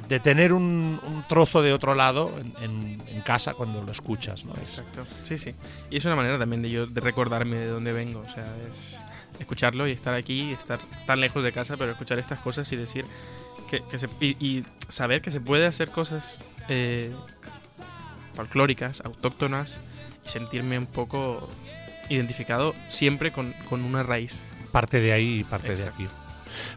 de 0.08 0.20
tener 0.20 0.52
un, 0.52 1.00
un 1.06 1.22
trozo 1.28 1.62
de 1.62 1.72
otro 1.72 1.94
lado 1.94 2.32
en, 2.60 2.64
en- 2.64 3.02
en 3.08 3.22
casa 3.22 3.54
cuando 3.54 3.82
lo 3.82 3.92
escuchas, 3.92 4.44
¿no? 4.44 4.52
Es- 4.54 4.80
Exacto. 4.80 5.06
Sí, 5.22 5.38
sí. 5.38 5.54
Y 5.90 5.96
es 5.98 6.04
una 6.04 6.16
manera 6.16 6.38
también 6.40 6.60
de 6.62 6.70
yo 6.70 6.86
de 6.86 7.00
recordarme 7.00 7.56
de 7.56 7.68
dónde 7.68 7.92
vengo. 7.92 8.20
O 8.20 8.28
sea, 8.32 8.44
es 8.70 9.00
escucharlo 9.38 9.86
y 9.86 9.92
estar 9.92 10.12
aquí, 10.14 10.52
estar 10.52 10.80
tan 11.06 11.20
lejos 11.20 11.42
de 11.44 11.52
casa, 11.52 11.76
pero 11.76 11.92
escuchar 11.92 12.18
estas 12.18 12.40
cosas 12.40 12.70
y 12.72 12.76
decir 12.76 13.04
que, 13.82 13.88
que 13.90 13.98
se, 13.98 14.08
y, 14.20 14.36
y 14.44 14.64
saber 14.88 15.20
que 15.22 15.30
se 15.30 15.40
puede 15.40 15.66
hacer 15.66 15.90
cosas 15.90 16.38
eh, 16.68 17.12
folclóricas, 18.34 19.02
autóctonas 19.04 19.80
y 20.24 20.28
sentirme 20.28 20.78
un 20.78 20.86
poco 20.86 21.48
identificado 22.08 22.74
siempre 22.88 23.32
con, 23.32 23.52
con 23.68 23.82
una 23.84 24.02
raíz. 24.02 24.42
parte 24.72 25.00
de 25.00 25.12
ahí 25.12 25.40
y 25.40 25.44
parte 25.44 25.68
Exacto. 25.70 25.96
de 25.98 26.04
aquí. 26.04 26.14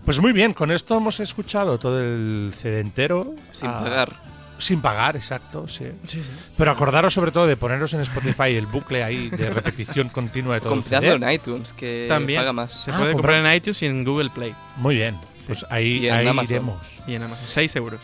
Pues 0.05 0.19
muy 0.19 0.33
bien, 0.33 0.53
con 0.53 0.71
esto 0.71 0.97
hemos 0.97 1.19
escuchado 1.19 1.77
todo 1.77 2.01
el 2.01 2.51
CD 2.55 2.79
entero. 2.79 3.35
Sin 3.51 3.69
ah, 3.69 3.79
pagar. 3.79 4.13
Sin 4.59 4.81
pagar, 4.81 5.15
exacto, 5.15 5.67
sí. 5.67 5.85
Sí, 6.03 6.23
sí. 6.23 6.31
Pero 6.57 6.71
acordaros 6.71 7.13
sobre 7.13 7.31
todo 7.31 7.45
de 7.45 7.57
poneros 7.57 7.93
en 7.93 7.99
Spotify 8.01 8.55
el 8.55 8.65
bucle 8.65 9.03
ahí 9.03 9.29
de 9.29 9.51
repetición 9.51 10.09
continua 10.09 10.55
de 10.55 10.61
todo 10.61 10.81
CD. 10.81 11.11
en 11.13 11.29
iTunes, 11.29 11.73
que 11.73 12.07
También 12.09 12.39
paga 12.41 12.53
más. 12.53 12.73
se 12.73 12.91
Ah, 12.91 12.97
puede 12.97 13.13
comprar- 13.13 13.35
comprar 13.35 13.45
en 13.45 13.55
iTunes 13.57 13.81
y 13.83 13.85
en 13.85 14.03
Google 14.03 14.29
Play 14.31 14.55
Muy 14.77 14.95
bien, 14.95 15.15
pues 15.47 15.65
ahí, 15.69 16.05
Y 16.05 16.09
ahí 16.09 16.27
iremos. 16.43 17.01
y 17.07 17.15
en 17.15 17.23
Amazon. 17.23 17.47
6 17.47 17.75
euros. 17.77 18.01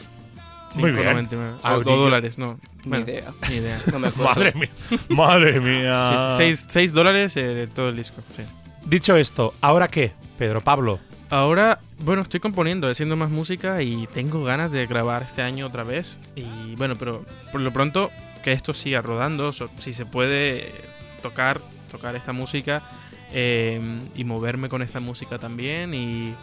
Muy 0.75 0.91
bien. 0.91 1.03
5,99. 1.05 1.53
Ah, 1.61 1.75
O, 1.75 1.83
dólares, 1.83 2.39
no. 2.39 2.59
Ni 2.83 2.89
Bueno, 2.89 3.05
idea. 3.05 3.31
Ni 3.49 3.55
idea. 3.57 3.79
No 3.91 3.99
me. 3.99 4.09
Madre 4.11 4.53
mía, 4.55 4.69
madre 5.09 5.59
mía. 5.59 6.07
Sí, 6.09 6.15
sí, 6.17 6.35
seis, 6.37 6.65
seis 6.67 6.93
dólares 6.93 7.37
eh, 7.37 7.67
todo 7.73 7.89
el 7.89 7.95
disco. 7.97 8.21
sí. 8.35 8.41
Dicho 8.85 9.15
esto, 9.15 9.53
¿ahora 9.61 9.87
qué, 9.87 10.11
Pedro 10.37 10.61
Pablo? 10.61 10.99
Ahora, 11.29 11.79
bueno, 11.99 12.21
estoy 12.23 12.39
componiendo, 12.39 12.89
haciendo 12.89 13.15
más 13.15 13.29
música 13.29 13.81
y 13.81 14.07
tengo 14.07 14.43
ganas 14.43 14.71
de 14.71 14.85
grabar 14.87 15.21
este 15.23 15.41
año 15.41 15.67
otra 15.67 15.83
vez. 15.83 16.19
Y 16.35 16.75
bueno, 16.75 16.95
pero 16.97 17.23
por 17.51 17.61
lo 17.61 17.71
pronto 17.71 18.09
que 18.43 18.51
esto 18.51 18.73
siga 18.73 19.01
rodando, 19.01 19.51
so- 19.53 19.69
si 19.79 19.93
se 19.93 20.05
puede 20.05 20.71
tocar, 21.21 21.61
tocar 21.91 22.15
esta 22.17 22.33
música 22.33 22.83
eh, 23.31 23.79
y 24.15 24.23
moverme 24.25 24.67
con 24.69 24.81
esta 24.81 24.99
música 24.99 25.37
también. 25.39 25.93
Y, 25.93 26.33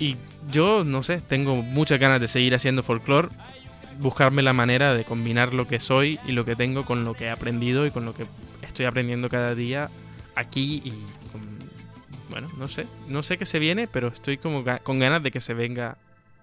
y 0.00 0.16
yo, 0.50 0.82
no 0.84 1.02
sé, 1.04 1.20
tengo 1.20 1.56
muchas 1.62 2.00
ganas 2.00 2.20
de 2.20 2.26
seguir 2.26 2.54
haciendo 2.54 2.82
folclore, 2.82 3.28
buscarme 4.00 4.42
la 4.42 4.52
manera 4.52 4.94
de 4.94 5.04
combinar 5.04 5.54
lo 5.54 5.68
que 5.68 5.78
soy 5.78 6.18
y 6.26 6.32
lo 6.32 6.44
que 6.44 6.56
tengo 6.56 6.84
con 6.84 7.04
lo 7.04 7.14
que 7.14 7.26
he 7.26 7.30
aprendido 7.30 7.86
y 7.86 7.90
con 7.92 8.04
lo 8.04 8.14
que 8.14 8.24
estoy 8.62 8.86
aprendiendo 8.86 9.28
cada 9.28 9.54
día 9.54 9.90
aquí 10.36 10.80
y 10.84 10.90
con, 11.30 11.42
bueno, 12.30 12.50
no 12.56 12.66
sé, 12.68 12.86
no 13.08 13.22
sé 13.22 13.36
qué 13.38 13.44
se 13.46 13.58
viene, 13.58 13.86
pero 13.86 14.08
estoy 14.08 14.38
como 14.38 14.64
ga- 14.64 14.80
con 14.82 14.98
ganas 14.98 15.22
de 15.22 15.30
que 15.30 15.40
se 15.40 15.54
venga 15.54 15.96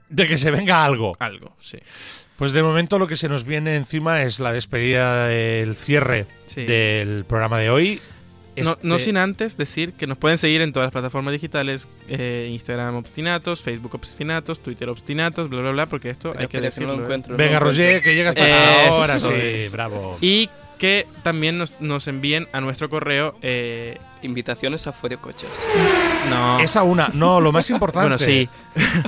de 0.10 0.26
que 0.28 0.38
se 0.38 0.52
venga 0.52 0.86
algo. 0.86 1.18
Algo, 1.20 1.54
sí. 1.60 1.80
Pues 2.38 2.54
de 2.54 2.64
momento 2.64 2.98
lo 3.00 3.08
que 3.08 3.18
se 3.18 3.28
nos 3.28 3.44
viene 3.44 3.76
encima 3.76 4.22
es 4.22 4.40
la 4.40 4.54
despedida, 4.54 5.34
el 5.34 5.76
cierre 5.76 6.28
Sí. 6.46 6.64
del 6.64 7.26
programa 7.26 7.58
de 7.58 7.70
hoy. 7.70 8.00
No, 8.64 8.78
no 8.82 8.96
Este- 8.96 9.06
sin 9.06 9.18
antes 9.18 9.58
decir 9.58 9.94
que 9.94 10.08
nos 10.08 10.18
pueden 10.18 10.38
seguir 10.38 10.62
en 10.62 10.74
todas 10.74 10.88
las 10.88 10.92
plataformas 10.94 11.32
digitales, 11.34 11.88
eh, 12.08 12.48
Instagram 12.52 12.96
Obstinatos, 12.96 13.62
Facebook 13.62 13.96
Obstinatos, 13.96 14.60
Twitter 14.62 14.90
Obstinatos, 14.90 15.50
bla, 15.50 15.62
bla, 15.62 15.72
bla, 15.72 15.86
porque 15.86 16.10
esto 16.10 16.34
hay 16.38 16.48
que 16.48 16.60
decirlo. 16.62 16.90
no 16.90 16.96
lo 16.98 17.02
¿eh? 17.02 17.06
encuentro. 17.06 17.32
no 17.34 17.38
Venga. 17.38 17.60
Roger, 17.60 18.02
que 18.02 18.16
llega 18.16 18.30
hasta 18.30 18.86
Eso 18.86 18.94
ahora, 18.94 19.20
sí, 19.20 19.30
es. 19.34 19.72
bravo. 19.72 20.18
Y 20.22 20.50
que 20.78 21.08
también 21.24 21.58
nos, 21.58 21.80
nos 21.82 22.08
envíen 22.08 22.48
a 22.52 22.62
nuestro 22.62 22.90
correo. 22.90 23.36
eh, 23.42 23.98
Invitaciones 24.24 24.88
a 24.88 24.94
Fuera 24.94 25.18
Coches. 25.18 25.50
no. 26.30 26.60
Esa 26.60 26.84
una, 26.84 27.10
no, 27.14 27.40
lo 27.40 27.52
más 27.52 27.70
importante. 27.70 28.08
Bueno, 28.10 28.18
sí. 28.20 28.50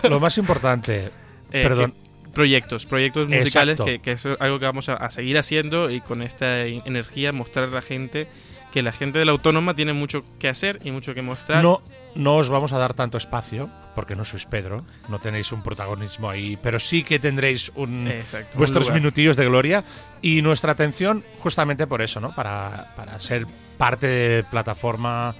Lo 0.07 0.19
más 0.19 0.37
importante. 0.37 1.05
eh, 1.51 1.63
Perdón. 1.63 1.91
que- 1.91 2.09
proyectos, 2.33 2.85
proyectos 2.85 3.27
musicales 3.27 3.79
que, 3.83 3.99
que 3.99 4.11
es 4.13 4.25
algo 4.39 4.59
que 4.59 4.65
vamos 4.65 4.87
a, 4.87 4.93
a 4.93 5.09
seguir 5.09 5.37
haciendo 5.39 5.89
y 5.89 5.99
con 5.99 6.21
esta 6.21 6.61
e- 6.65 6.81
energía 6.85 7.31
mostrar 7.33 7.65
a 7.69 7.71
la 7.71 7.81
gente 7.81 8.27
que 8.71 8.81
la 8.83 8.91
gente 8.91 9.19
de 9.19 9.25
la 9.25 9.31
autónoma 9.31 9.73
tiene 9.75 9.93
mucho 9.93 10.23
que 10.39 10.47
hacer 10.49 10.79
y 10.83 10.91
mucho 10.91 11.13
que 11.13 11.21
mostrar. 11.21 11.63
No, 11.63 11.81
no 12.15 12.35
os 12.37 12.49
vamos 12.49 12.71
a 12.73 12.77
dar 12.77 12.93
tanto 12.93 13.17
espacio, 13.17 13.69
porque 13.95 14.15
no 14.15 14.25
sois 14.25 14.45
Pedro, 14.45 14.83
no 15.07 15.19
tenéis 15.19 15.51
un 15.51 15.61
protagonismo 15.63 16.29
ahí, 16.29 16.57
pero 16.61 16.79
sí 16.79 17.03
que 17.03 17.19
tendréis 17.19 17.71
un, 17.75 18.07
Exacto, 18.07 18.51
un 18.55 18.59
vuestros 18.59 18.85
lugar. 18.85 18.99
minutillos 19.01 19.35
de 19.37 19.45
gloria 19.45 19.83
y 20.21 20.41
nuestra 20.41 20.71
atención 20.73 21.23
justamente 21.37 21.87
por 21.87 22.01
eso, 22.01 22.19
¿no? 22.19 22.33
Para, 22.35 22.93
para 22.95 23.19
ser 23.19 23.45
parte 23.77 24.07
de 24.07 24.43
plataforma 24.43 25.35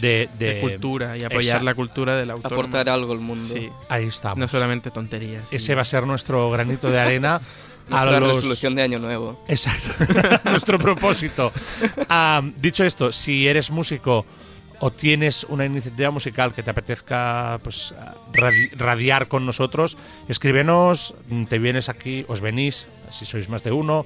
de, 0.00 0.28
de- 0.38 0.54
de 0.54 0.60
cultura 0.60 1.16
y 1.16 1.24
apoyar 1.24 1.42
Exacto. 1.42 1.64
la 1.64 1.74
cultura 1.74 2.16
de 2.16 2.26
la 2.26 2.32
autónoma. 2.34 2.60
Aportar 2.62 2.88
algo 2.88 3.12
al 3.12 3.20
mundo. 3.20 3.40
Sí, 3.44 3.70
Ahí 3.88 4.06
estamos. 4.06 4.38
no 4.38 4.48
solamente 4.48 4.90
tonterías. 4.90 5.52
Ese 5.52 5.74
va 5.74 5.82
a 5.82 5.86
ser 5.86 6.06
nuestro 6.06 6.50
granito 6.50 6.90
de 6.90 7.00
arena 7.00 7.40
a 7.90 8.04
Nuestra 8.04 8.20
los... 8.20 8.36
resolución 8.36 8.74
de 8.74 8.82
año 8.82 8.98
nuevo. 8.98 9.42
Exacto. 9.48 10.04
Nuestro 10.50 10.78
propósito. 10.78 11.52
Ah, 12.08 12.42
dicho 12.56 12.84
esto, 12.84 13.12
si 13.12 13.46
eres 13.48 13.70
músico 13.70 14.24
o 14.80 14.90
tienes 14.90 15.44
una 15.48 15.64
iniciativa 15.64 16.10
musical 16.10 16.52
que 16.52 16.62
te 16.62 16.70
apetezca 16.70 17.58
pues, 17.62 17.94
radi- 18.34 18.70
radiar 18.76 19.26
con 19.28 19.46
nosotros, 19.46 19.96
escríbenos, 20.28 21.14
mm, 21.30 21.44
te 21.44 21.58
vienes 21.58 21.88
aquí, 21.88 22.24
os 22.28 22.40
venís, 22.42 22.86
si 23.08 23.24
sois 23.24 23.48
más 23.48 23.62
de 23.64 23.72
uno, 23.72 24.04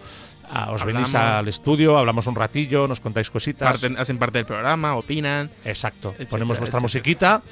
ah, 0.48 0.70
os 0.70 0.84
venís 0.84 1.12
Hablamos. 1.14 1.38
al 1.40 1.48
estudio, 1.48 1.98
hablamos 1.98 2.28
un 2.28 2.36
ratillo, 2.36 2.86
nos 2.86 3.00
contáis 3.00 3.30
cositas. 3.30 3.82
Parten- 3.82 3.98
hacen 3.98 4.18
parte 4.18 4.38
del 4.38 4.46
programa, 4.46 4.94
opinan. 4.94 5.50
Exacto. 5.64 6.10
etcétera, 6.10 6.28
Ponemos 6.30 6.58
vuestra 6.58 6.78
etcétera. 6.78 6.82
musiquita 6.82 7.42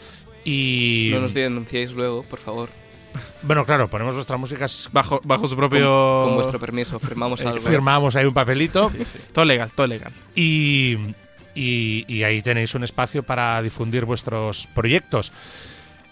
y... 0.44 1.10
No 1.12 1.20
nos 1.22 1.34
denunciéis 1.34 1.90
luego, 1.92 2.22
por 2.22 2.38
favor. 2.38 2.68
Bueno, 3.42 3.64
claro, 3.64 3.88
ponemos 3.88 4.14
vuestra 4.14 4.36
música, 4.36 4.66
Bajo, 4.92 5.20
bajo 5.24 5.48
su 5.48 5.56
Con, 5.56 5.68
propio. 5.68 6.22
con 6.24 6.34
vuestro 6.36 6.58
permiso, 6.58 6.98
firmamos 6.98 7.40
algo. 7.44 7.58
firmamos 7.58 8.16
ahí 8.16 8.24
un 8.26 8.34
papelito. 8.34 8.88
Sí, 8.90 9.04
sí. 9.04 9.18
Todo 9.32 9.44
legal, 9.44 9.70
todo 9.74 9.86
legal. 9.86 10.12
y, 10.34 10.96
y- 11.54 12.04
y 12.08 12.22
ahí 12.22 12.40
tenéis 12.42 12.74
un 12.74 12.84
espacio 12.84 13.22
para 13.22 13.60
difundir 13.62 14.04
vuestros 14.04 14.68
proyectos. 14.74 15.32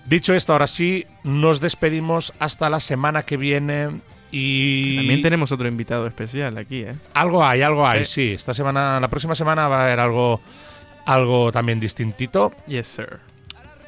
Dicho 0.07 0.35
esto, 0.35 0.53
ahora 0.53 0.67
sí, 0.69 1.05
nos 1.25 1.61
despedimos 1.61 2.33
hasta 2.39 2.71
la 2.71 2.79
semana 2.81 3.23
que 3.25 3.37
viene 3.37 3.89
y 4.31 4.97
También 4.97 5.23
tenemos 5.23 5.51
otro 5.53 5.67
invitado 5.69 6.07
especial 6.07 6.59
aquí, 6.59 6.83
¿eh? 6.83 6.95
algo 7.15 7.45
hay, 7.45 7.63
algo 7.63 7.87
hay, 7.87 8.05
Sí. 8.05 8.13
sí. 8.29 8.33
Esta 8.33 8.55
semana, 8.55 9.01
la 9.01 9.09
próxima 9.09 9.35
semana 9.35 9.67
va 9.69 9.81
a 9.81 9.85
haber 9.87 10.01
algo, 10.01 10.41
algo 11.07 11.51
también 11.53 11.81
distintito 11.81 12.53
Yes, 12.67 12.87
sir. 12.89 13.19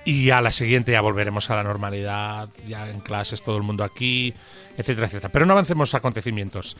Y 0.08 0.30
a 0.30 0.40
la 0.40 0.52
siguiente 0.52 0.92
ya 0.92 1.02
volveremos 1.02 1.50
a 1.50 1.56
la 1.56 1.62
normalidad, 1.62 2.48
ya 2.66 2.88
en 2.88 3.00
clases 3.00 3.42
todo 3.42 3.58
el 3.58 3.62
mundo 3.62 3.84
aquí, 3.84 4.32
etcétera, 4.78 5.06
etcétera. 5.06 5.30
Pero 5.30 5.44
no 5.44 5.52
avancemos 5.52 5.92
acontecimientos. 5.92 6.78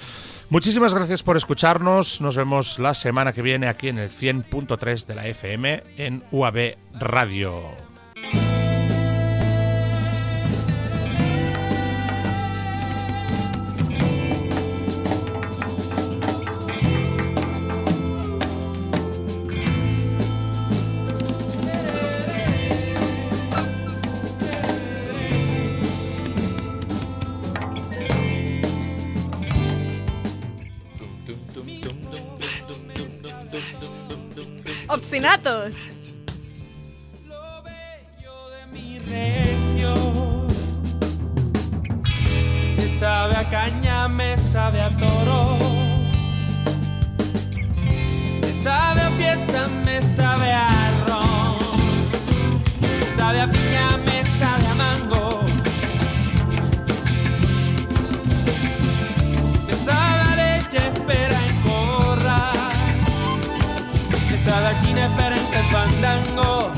Muchísimas 0.48 0.94
gracias 0.94 1.22
por 1.22 1.36
escucharnos. 1.36 2.22
Nos 2.22 2.38
vemos 2.38 2.78
la 2.78 2.94
semana 2.94 3.34
que 3.34 3.42
viene 3.42 3.68
aquí 3.68 3.88
en 3.88 3.98
el 3.98 4.08
100.3 4.08 5.04
de 5.04 5.14
la 5.14 5.26
FM 5.26 5.82
en 5.98 6.24
UAB 6.30 6.76
Radio. 6.94 7.97
Lo 37.26 37.62
bello 37.62 38.48
de 38.48 38.66
mi 38.72 38.98
región 38.98 40.46
me 42.78 42.88
sabe 42.88 43.36
a 43.36 43.44
caña, 43.50 44.08
me 44.08 44.38
sabe 44.38 44.80
a 44.80 44.88
toro, 44.88 45.58
me 48.40 48.52
sabe 48.54 49.02
a 49.02 49.10
fiesta, 49.18 49.68
me 49.84 50.00
sabe 50.00 50.50
a 50.50 50.68
ron, 51.06 51.58
me 52.98 53.06
sabe 53.06 53.42
a 53.42 53.50
piña, 53.50 53.98
me 54.06 54.24
sabe 54.24 54.66
a 54.66 54.74
mango, 54.74 55.27
cada 64.58 64.80
china 64.80 65.06
espera 65.06 65.36
en 65.36 65.54
el 65.54 65.70
fandango. 65.70 66.77